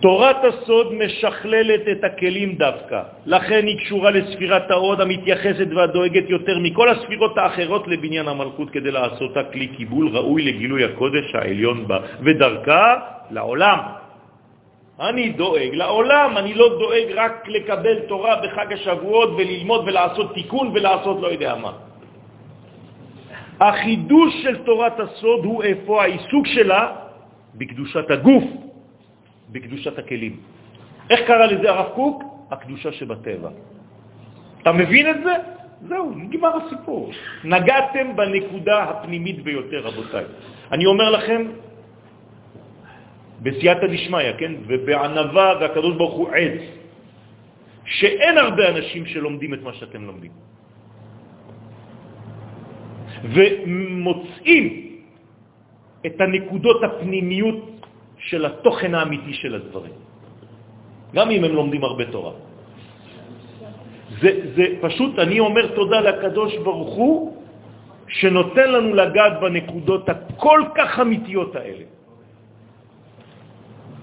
[0.01, 6.89] תורת הסוד משכללת את הכלים דווקא, לכן היא קשורה לספירת ההוד המתייחסת והדואגת יותר מכל
[6.89, 12.95] הספירות האחרות לבניין המלכות כדי לעשותה כלי קיבול ראוי לגילוי הקודש העליון בה, ודרכה
[13.31, 13.79] לעולם.
[15.01, 21.21] אני דואג לעולם, אני לא דואג רק לקבל תורה בחג השבועות וללמוד ולעשות תיקון ולעשות
[21.21, 21.73] לא יודע מה.
[23.59, 26.95] החידוש של תורת הסוד הוא איפה העיסוק שלה
[27.55, 28.43] בקדושת הגוף,
[29.49, 30.35] בקדושת הכלים.
[31.09, 32.23] איך קרא לזה הרב קוק?
[32.51, 33.49] הקדושה שבטבע.
[34.61, 35.33] אתה מבין את זה?
[35.87, 37.11] זהו, נגמר הסיפור.
[37.43, 40.25] נגעתם בנקודה הפנימית ביותר, רבותיי.
[40.71, 41.41] אני אומר לכם,
[43.41, 44.51] בסייעתא דשמיא, כן?
[44.67, 46.61] ובענבה, והקדוש ברוך הוא עץ,
[47.85, 50.31] שאין הרבה אנשים שלומדים את מה שאתם לומדים.
[53.23, 54.65] ומוצאים
[56.05, 57.61] את הנקודות הפנימיות
[58.17, 59.97] של התוכן האמיתי של הדברים,
[61.13, 62.33] גם אם הם לומדים הרבה תורה.
[64.21, 67.37] זה, זה פשוט, אני אומר תודה לקדוש ברוך הוא,
[68.07, 71.85] שנותן לנו לגעת בנקודות הכל כך אמיתיות האלה.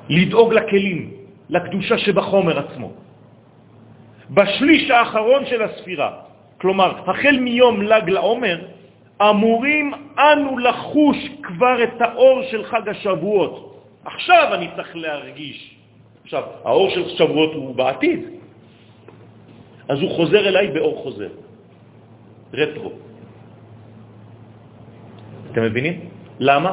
[0.08, 1.10] לדאוג לכלים,
[1.50, 2.90] לקדושה שבחומר עצמו.
[4.30, 6.10] בשליש האחרון של הספירה,
[6.60, 8.58] כלומר, החל מיום לג לעומר,
[9.22, 9.86] אמורים
[10.18, 13.84] אנו לחוש כבר את האור של חג השבועות.
[14.04, 15.74] עכשיו אני צריך להרגיש.
[16.24, 18.20] עכשיו, האור של שבועות הוא בעתיד,
[19.88, 21.28] אז הוא חוזר אליי באור חוזר,
[22.52, 22.92] רטרו.
[25.52, 26.00] אתם מבינים?
[26.40, 26.72] למה?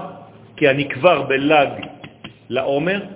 [0.56, 1.70] כי אני כבר בלג
[2.50, 3.15] לעומר,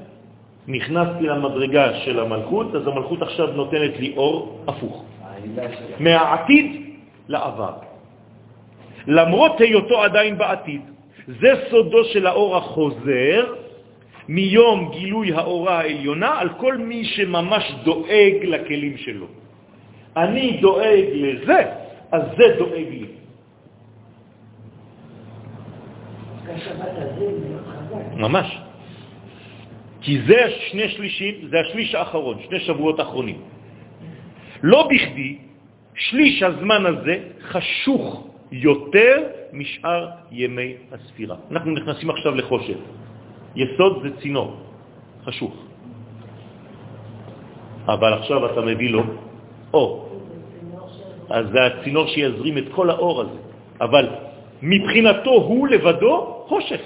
[0.70, 5.04] נכנסתי למדרגה של המלכות, אז המלכות עכשיו נותנת לי אור הפוך.
[6.00, 6.66] מהעתיד
[7.28, 7.74] לעבר.
[9.08, 10.82] למרות היותו עדיין בעתיד.
[11.28, 13.54] זה סודו של האור החוזר
[14.30, 19.26] מיום גילוי האורה העליונה על כל מי שממש דואג לכלים שלו.
[20.18, 21.62] אני דואג לזה,
[22.12, 23.06] אז זה דואג לי.
[28.18, 28.69] ממש.
[30.02, 30.40] כי זה
[30.72, 33.42] שני שלישים, זה השליש האחרון, שני שבועות אחרונים.
[34.64, 35.38] לא בכדי,
[35.96, 39.16] שליש הזמן הזה חשוך יותר
[39.54, 41.36] משאר ימי הספירה.
[41.52, 42.80] אנחנו נכנסים עכשיו לחושך.
[43.56, 44.58] יסוד זה צינור,
[45.26, 45.54] חשוך.
[47.88, 49.04] אבל עכשיו אתה מביא לו
[49.74, 50.22] אור.
[51.30, 53.40] אז זה הצינור שיזרים את כל האור הזה.
[53.82, 54.06] אבל
[54.62, 56.82] מבחינתו הוא לבדו חושך.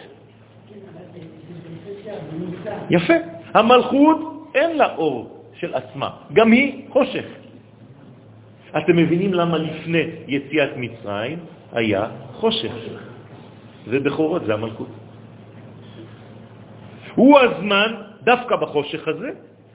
[2.90, 3.14] יפה.
[3.54, 4.20] המלכות
[4.56, 7.26] אין לה אור של עצמה, גם היא חושך.
[8.78, 11.40] אתם מבינים למה לפני יציאת מצרים
[11.72, 12.74] היה חושך,
[13.88, 14.90] ובחורות זה המלכות.
[17.16, 17.90] הוא הזמן,
[18.24, 19.30] דווקא בחושך הזה,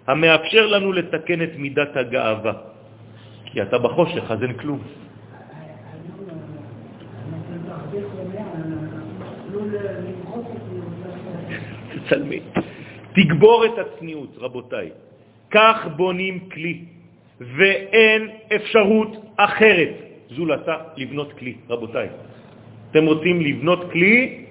[0.07, 2.53] המאפשר לנו לתקן את מידת הגאווה.
[3.45, 4.81] כי אתה בחושך, אז אין כלום.
[11.95, 12.41] תצלמי.
[13.19, 14.91] תגבור את הצניעות, רבותיי.
[15.51, 16.85] כך בונים כלי,
[17.41, 18.23] ואין
[18.55, 19.95] אפשרות אחרת
[20.31, 22.09] זולתה לבנות כלי, רבותיי.
[22.91, 24.45] אתם רוצים לבנות כלי?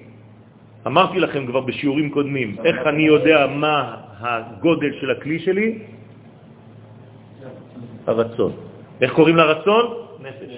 [0.87, 3.77] אמרתי לכם כבר בשיעורים קודמים, איך אני יודע מה
[4.19, 5.79] הגודל של הכלי שלי?
[8.07, 8.51] הרצון.
[9.01, 9.85] איך קוראים לרצון?
[10.19, 10.53] נפש.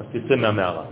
[0.00, 0.84] אז תצא מהמערה.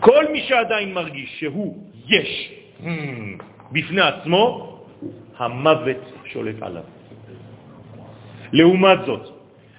[0.00, 1.70] כל מי שעדיין מרגיש שהוא
[2.08, 2.61] יש
[3.72, 4.72] בפני עצמו,
[5.38, 6.82] המוות שולט עליו.
[8.52, 9.24] לעומת זאת,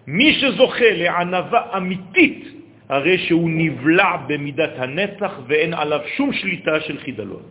[0.07, 2.47] מי שזוכה לענבה אמיתית,
[2.89, 7.43] הרי שהוא נבלע במידת הנצח ואין עליו שום שליטה של חידלון.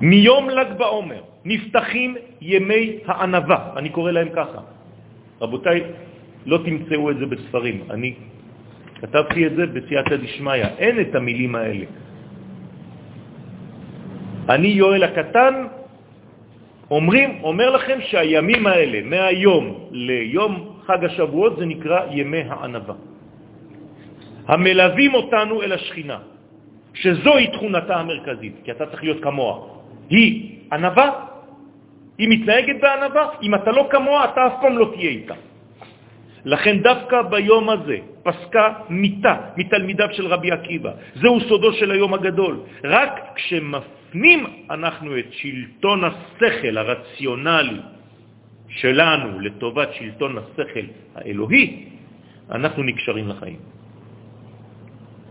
[0.00, 4.60] מיום ל"ג בעומר נפתחים ימי הענבה, אני קורא להם ככה.
[5.40, 5.80] רבותיי,
[6.46, 8.14] לא תמצאו את זה בספרים, אני
[9.00, 11.86] כתבתי את זה בסייעתא דשמיא, אין את המילים האלה.
[14.48, 15.54] אני יואל הקטן,
[16.90, 20.52] אומרים, אומר לכם שהימים האלה, מהיום ליום
[20.86, 22.94] חג השבועות, זה נקרא ימי הענבה.
[24.46, 26.18] המלווים אותנו אל השכינה,
[26.94, 29.54] שזוהי תכונתה המרכזית, כי אתה צריך להיות כמוה.
[30.10, 31.08] היא ענבה,
[32.18, 35.34] היא מתנהגת בענבה, אם אתה לא כמוה, אתה אף פעם לא תהיה איתה.
[36.44, 40.92] לכן דווקא ביום הזה פסקה מיטה מתלמידיו של רבי עקיבא.
[41.14, 42.60] זהו סודו של היום הגדול.
[42.84, 47.80] רק כשמפנים אנחנו את שלטון השכל הרציונלי
[48.68, 51.84] שלנו לטובת שלטון השכל האלוהי,
[52.50, 53.60] אנחנו נקשרים לחיים.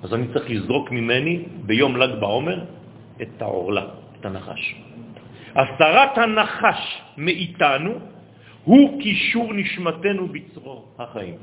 [0.03, 2.59] אז אני צריך לזרוק ממני ביום ל"ג בעומר
[3.21, 3.85] את העורלה,
[4.19, 4.75] את הנחש.
[5.55, 8.16] הסתרת הנחש מאיתנו
[8.68, 11.35] הוא קישור נשמתנו בצרור החיים.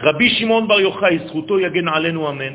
[0.00, 2.54] רבי שמעון בר יוחאי, זכותו יגן עלינו אמן,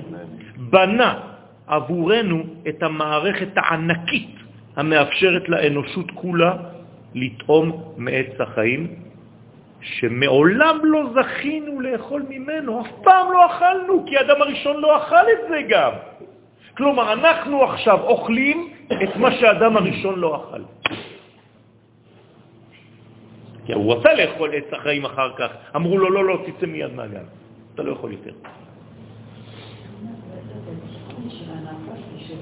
[0.70, 1.20] בנה
[1.68, 4.36] עבורנו את המערכת הענקית
[4.76, 6.54] המאפשרת לאנושות כולה
[7.16, 8.88] לטעום מעץ החיים,
[9.82, 15.50] שמעולם לא זכינו לאכול ממנו, אף פעם לא אכלנו, כי האדם הראשון לא אכל את
[15.50, 15.92] זה גם.
[16.78, 18.70] כלומר, אנחנו עכשיו אוכלים
[19.04, 20.62] את מה שהאדם הראשון לא אכל.
[23.66, 27.24] כי הוא רצה לאכול עץ החיים אחר כך, אמרו לו, לא, לא, תצא מיד מהגן,
[27.74, 28.32] אתה לא יכול יותר.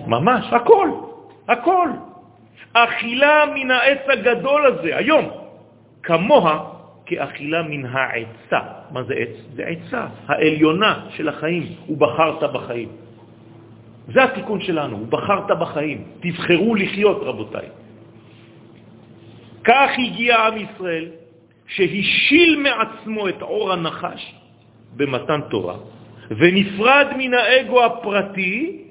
[0.08, 0.90] ממש, הכל,
[1.48, 1.90] הכל.
[2.74, 5.30] אכילה מן העץ הגדול הזה, היום,
[6.04, 6.70] כמוה
[7.06, 8.60] כאכילה מן העצה.
[8.92, 9.30] מה זה עץ?
[9.56, 11.64] זה עצה, העליונה של החיים.
[11.88, 12.90] הוא בחרת בחיים.
[14.08, 16.04] זה התיקון שלנו, הוא בחרת בחיים.
[16.20, 17.68] תבחרו לחיות, רבותיי.
[19.64, 21.06] כך הגיע עם ישראל,
[21.68, 24.36] שהשיל מעצמו את אור הנחש
[24.96, 25.76] במתן תורה,
[26.32, 28.84] ונפרד מן האגו הפרטי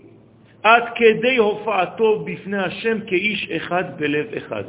[0.62, 4.64] עד כדי הופעתו בפני השם כאיש אחד בלב אחד.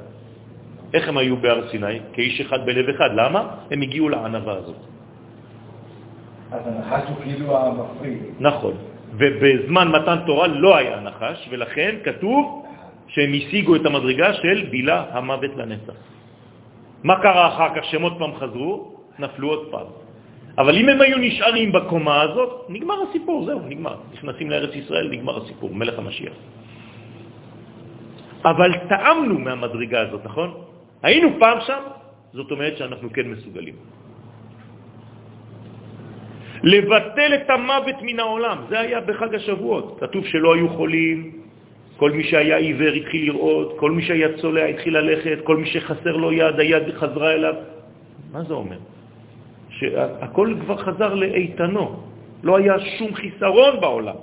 [0.93, 1.99] איך הם היו בהר סיני?
[2.13, 3.09] כאיש אחד בלב אחד.
[3.15, 3.47] למה?
[3.71, 4.75] הם הגיעו לענבה הזאת.
[6.51, 8.17] אז הנחש הוא כאילו המפריד.
[8.39, 8.73] נכון.
[9.17, 12.62] ובזמן מתן תורה לא היה נחש, ולכן כתוב
[13.13, 15.97] שהם השיגו את המדרגה של בילה המוות לנצח.
[17.03, 18.73] מה קרה אחר כך שהם עוד פעם חזרו?
[19.19, 19.87] נפלו עוד פעם.
[20.57, 23.95] אבל אם הם היו נשארים בקומה הזאת, נגמר הסיפור, זהו, נגמר.
[24.13, 26.33] נכנסים לארץ ישראל, נגמר הסיפור, מלך המשיח.
[28.45, 30.49] אבל טעמנו מהמדרגה הזאת, נכון?
[31.03, 31.83] היינו פעם שם,
[32.33, 33.75] זאת אומרת שאנחנו כן מסוגלים.
[36.63, 39.97] לבטל את המוות מן העולם, זה היה בחג השבועות.
[39.99, 41.42] כתוב שלא היו חולים,
[42.03, 46.15] כל מי שהיה עיוור התחיל לראות, כל מי שהיה צולע התחיל ללכת, כל מי שחסר
[46.15, 47.55] לו יד, היד חזרה אליו.
[48.31, 48.77] מה זה אומר?
[49.69, 52.03] שהכל כבר חזר לאיתנו,
[52.43, 54.15] לא היה שום חיסרון בעולם.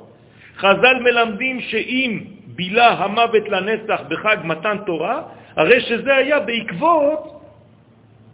[0.56, 5.22] חז"ל מלמדים שאם בילה המוות לנצח בחג מתן תורה,
[5.56, 7.22] הרי שזה היה בעקבות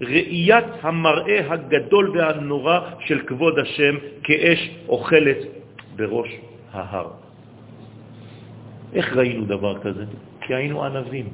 [0.03, 5.39] ראיית המראה הגדול והנורא של כבוד השם כאש אוכלת
[5.97, 6.31] בראש
[6.73, 7.26] ההר.
[8.97, 10.05] איך ראינו דבר כזה?
[10.41, 11.29] כי היינו ענבים.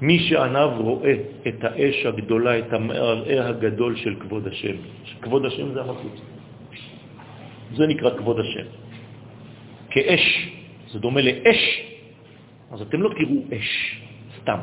[0.00, 1.14] מי שענב רואה
[1.48, 4.76] את האש הגדולה, את המראה הגדול של כבוד השם.
[5.20, 6.16] כבוד השם זה המלכות.
[7.76, 8.66] זה נקרא כבוד השם.
[9.90, 10.24] כאש,
[10.92, 11.62] זה דומה לאש,
[12.72, 14.00] אז אתם לא תראו אש,
[14.40, 14.58] סתם.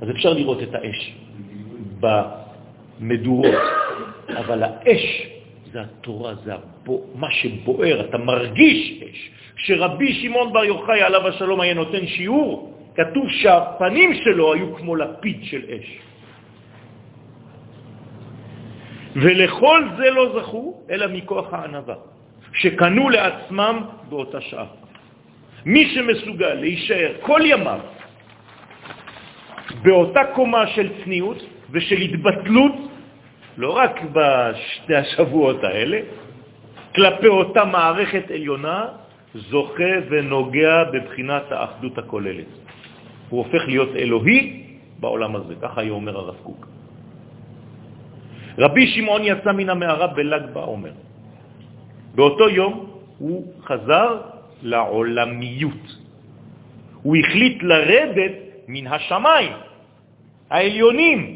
[0.00, 1.00] אז אפשר לראות את האש
[2.00, 3.62] במדורות,
[4.28, 5.04] אבל האש
[5.76, 9.30] זה התורה, זה הבו, מה שבוער, אתה מרגיש אש.
[9.56, 15.38] כשרבי שמעון בר יוחאי עליו השלום היה נותן שיעור, כתוב שהפנים שלו היו כמו לפיד
[15.44, 15.88] של אש.
[19.16, 21.94] ולכל זה לא זכו, אלא מכוח הענבה,
[22.52, 23.76] שקנו לעצמם
[24.08, 24.66] באותה שעה.
[25.68, 27.80] מי שמסוגל להישאר כל ימיו
[29.84, 31.40] באותה קומה של צניעות
[31.70, 32.95] ושל התבטלות,
[33.56, 36.00] לא רק בשתי השבועות האלה,
[36.94, 38.84] כלפי אותה מערכת עליונה,
[39.34, 42.46] זוכה ונוגע בבחינת האחדות הכוללת.
[43.28, 44.62] הוא הופך להיות אלוהי
[45.00, 46.66] בעולם הזה, ככה היה אומר הרב קוק.
[48.58, 50.92] רבי שמעון יצא מן המערה בל"ג בעומר.
[52.14, 54.20] באותו יום הוא חזר
[54.62, 55.84] לעולמיות.
[57.02, 58.32] הוא החליט לרדת
[58.68, 59.52] מן השמיים
[60.50, 61.35] העליונים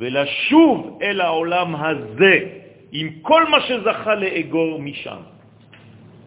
[0.00, 2.38] ולשוב אל העולם הזה
[2.92, 5.20] עם כל מה שזכה לאגור משם.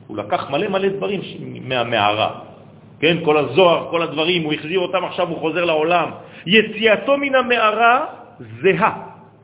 [0.07, 1.21] הוא לקח מלא מלא דברים
[1.61, 2.29] מהמערה,
[2.99, 6.09] כן, כל הזוהר, כל הדברים, הוא החזיר אותם, עכשיו הוא חוזר לעולם.
[6.45, 8.05] יציאתו מן המערה
[8.61, 8.93] זהה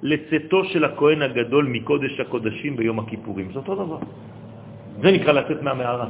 [0.04, 3.49] לצאתו של הכהן הגדול מקודש הקודשים ביום הכיפורים.
[3.54, 3.98] זה אותו דבר.
[5.02, 6.06] זה נקרא לצאת מהמערה.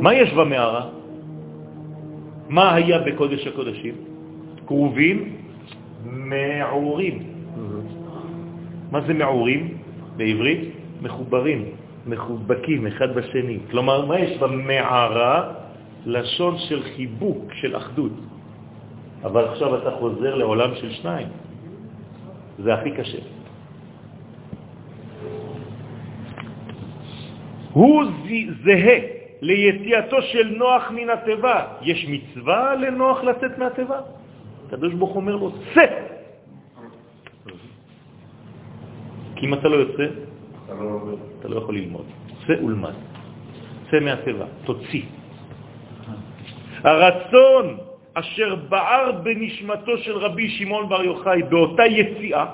[0.00, 1.01] מה יש במערה?
[2.48, 3.94] מה היה בקודש הקודשים?
[4.66, 5.36] קרובים
[6.04, 7.22] מעורים.
[8.90, 9.78] מה זה מעורים
[10.16, 10.60] בעברית?
[11.02, 11.64] מחוברים,
[12.06, 13.58] מחובקים אחד בשני.
[13.70, 15.52] כלומר, מה יש במערה?
[16.06, 18.12] לשון של חיבוק, של אחדות.
[19.24, 21.28] אבל עכשיו אתה חוזר לעולם של שניים.
[22.58, 23.18] זה הכי קשה.
[27.72, 28.04] הוא
[28.64, 31.66] זהה ליציאתו של נוח מן הטבע.
[31.82, 34.00] יש מצווה לנוח לצאת מהטבע?
[34.66, 35.86] הקדוש ברוך אומר לו, צא!
[39.36, 40.06] כי אם אתה לא יוצא,
[40.64, 41.16] אתה לא.
[41.40, 42.06] אתה לא יכול ללמוד.
[42.46, 42.94] צא ולמד.
[43.90, 45.02] צא מהטבע, תוציא.
[46.84, 47.76] הרצון
[48.14, 52.46] אשר בער בנשמתו של רבי שמעון בר יוחאי באותה יציאה,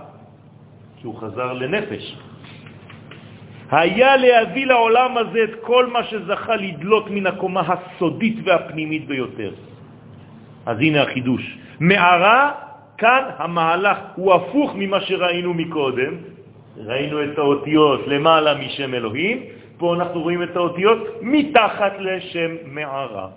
[1.01, 2.17] שהוא חזר לנפש,
[3.71, 9.53] היה להביא לעולם הזה את כל מה שזכה לדלות מן הקומה הסודית והפנימית ביותר.
[10.67, 11.59] אז הנה החידוש.
[11.81, 12.53] מערה,
[12.99, 16.13] כאן המהלך הוא הפוך ממה שראינו מקודם.
[16.87, 19.43] ראינו את האותיות למעלה משם אלוהים,
[19.79, 23.29] פה אנחנו רואים את האותיות מתחת לשם מערה.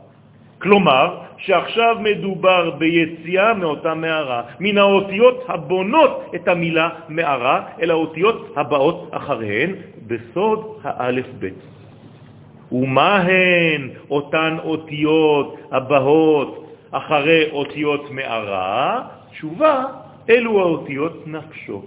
[0.62, 9.10] כלומר, שעכשיו מדובר ביציאה מאותה מערה, מן האותיות הבונות את המילה מערה, אל האותיות הבאות
[9.12, 9.72] אחריהן,
[10.08, 11.62] בסוד האלף בית.
[12.72, 19.02] ומה הן אותן אותיות הבאות אחרי אותיות מערה?
[19.32, 19.86] תשובה,
[20.30, 21.82] אלו האותיות נפשו.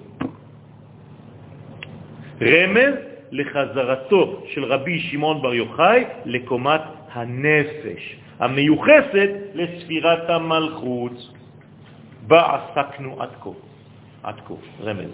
[2.42, 2.94] רמז
[3.32, 6.80] לחזרתו של רבי שמעון בר יוחאי לקומת
[7.12, 11.16] הנפש, המיוחסת לספירת המלכות,
[12.26, 13.50] בה עסקנו עד כה.
[14.22, 15.10] עד כה, רמז.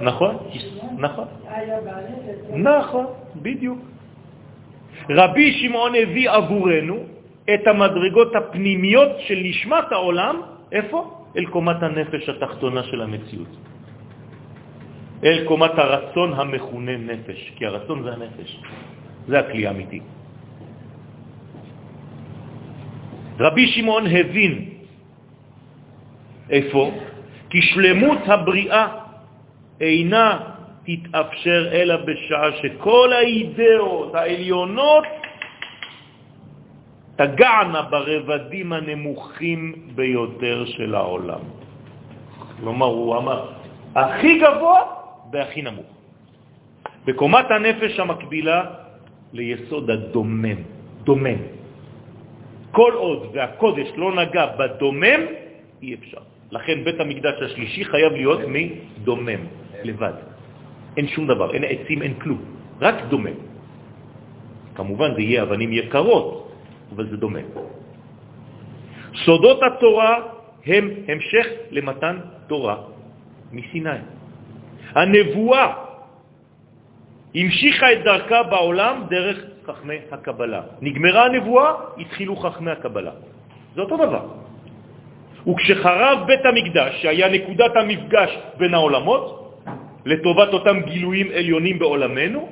[0.00, 0.36] נכון,
[0.98, 1.26] נכון.
[2.54, 3.06] נכון,
[3.42, 3.78] בדיוק.
[5.10, 6.96] רבי שמעון הביא עבורנו
[7.54, 10.36] את המדרגות הפנימיות של נשמת העולם,
[10.72, 10.98] איפה?
[11.36, 13.52] אל קומת הנפש התחתונה של המציאות.
[15.24, 18.50] אל קומת הרצון המכונה נפש, כי הרצון זה הנפש.
[19.28, 20.00] זה הכלי האמיתי.
[23.40, 24.68] רבי שמעון הבין
[26.50, 26.90] איפה?
[27.50, 28.88] כי שלמות הבריאה
[29.80, 30.40] אינה
[30.84, 35.04] תתאפשר אלא בשעה שכל האידאות העליונות
[37.16, 41.42] תגענה ברבדים הנמוכים ביותר של העולם.
[42.60, 43.40] כלומר, הוא אמר,
[43.94, 45.01] הכי גבוה
[45.32, 45.86] והכי נמוך.
[47.04, 48.58] בקומת הנפש המקבילה
[49.32, 50.60] ליסוד הדומם,
[51.04, 51.40] דומם.
[52.70, 55.20] כל עוד והקודש לא נגע בדומם,
[55.82, 56.22] אי אפשר.
[56.52, 59.42] לכן בית המקדש השלישי חייב להיות מדומם,
[59.84, 60.16] לבד.
[60.96, 62.40] אין שום דבר, אין עצים, אין כלום,
[62.80, 63.36] רק דומם.
[64.74, 66.52] כמובן זה יהיה אבנים יקרות,
[66.96, 67.48] אבל זה דומם.
[69.24, 70.14] סודות התורה
[70.66, 72.76] הם המשך למתן תורה
[73.52, 74.11] מסיני.
[74.94, 75.72] הנבואה
[77.34, 80.60] המשיכה את דרכה בעולם דרך חכמי הקבלה.
[80.80, 83.10] נגמרה הנבואה, התחילו חכמי הקבלה.
[83.74, 84.24] זה אותו דבר.
[85.46, 89.24] וכשחרב בית המקדש, שהיה נקודת המפגש בין העולמות,
[90.06, 92.48] לטובת אותם גילויים עליונים בעולמנו,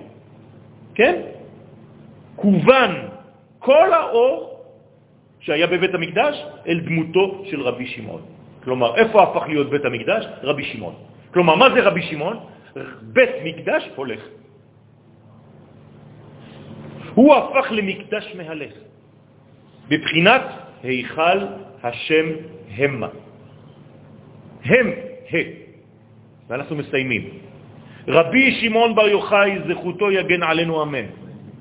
[0.94, 1.14] כן?
[2.36, 2.90] כוון
[3.58, 4.60] כל האור
[5.40, 6.34] שהיה בבית המקדש
[6.66, 8.22] אל דמותו של רבי שמעון.
[8.64, 10.26] כלומר, איפה הפך להיות בית המקדש?
[10.42, 10.94] רבי שמעון.
[11.32, 12.36] כלומר, מה זה רבי שמעון?
[13.02, 14.20] בית מקדש הולך.
[17.14, 18.72] הוא הפך למקדש מהלך,
[19.88, 20.42] בבחינת
[20.82, 21.38] היכל
[21.82, 22.26] השם
[22.76, 23.08] המה.
[24.64, 24.86] הם,
[25.32, 25.36] ה.
[26.48, 27.24] ואנחנו מסיימים.
[28.08, 31.06] רבי שמעון בר יוחאי, זכותו יגן עלינו אמן,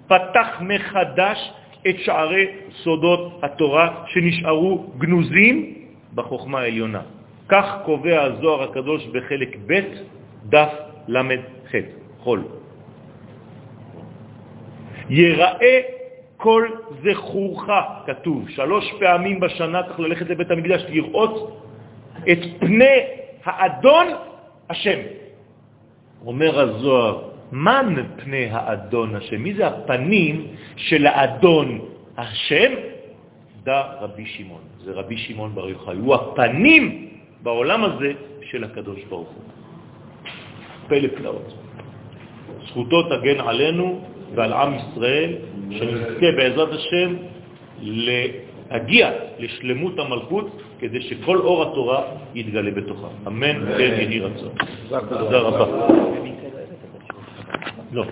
[0.08, 1.52] פתח מחדש
[1.90, 2.46] את שערי
[2.84, 5.74] סודות התורה שנשארו גנוזים
[6.16, 7.02] בחוכמה העליונה.
[7.50, 9.80] כך קובע הזוהר הקדוש בחלק ב'
[10.50, 10.74] דף
[11.08, 11.72] ל"ח,
[12.20, 12.44] חול.
[15.10, 15.82] יראה
[16.38, 16.68] כל
[17.04, 17.70] זכורך,
[18.06, 21.62] כתוב, שלוש פעמים בשנה צריך ללכת לבית המקדש לראות
[22.32, 22.98] את פני
[23.46, 24.08] האדון
[24.70, 25.00] השם.
[26.26, 29.42] אומר הזוהר, מן פני האדון השם?
[29.42, 31.80] מי זה הפנים של האדון
[32.18, 32.72] השם?
[33.64, 37.09] דע רבי שמעון, זה רבי שמעון בר יוחאי, הוא הפנים
[37.44, 38.12] בעולם הזה
[38.52, 39.44] של הקדוש ברוך הוא.
[40.88, 41.54] פלא פלאות.
[42.68, 44.02] זכותו תגן עלינו
[44.36, 45.36] ועל עם ישראל,
[45.72, 47.16] שנזכה בעזרת השם
[47.82, 50.48] להגיע לשלמות המלכות,
[50.80, 52.02] כדי שכל אור התורה
[52.36, 53.08] יתגלה בתוכה.
[53.28, 54.52] אמן, כן יהי רצון.
[54.90, 55.66] תודה רבה.
[57.92, 58.04] לא.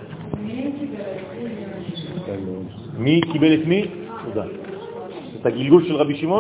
[2.98, 3.86] מי קיבל את מי?
[4.26, 4.44] תודה.
[5.42, 6.36] את הגלגול של רבי שמעון?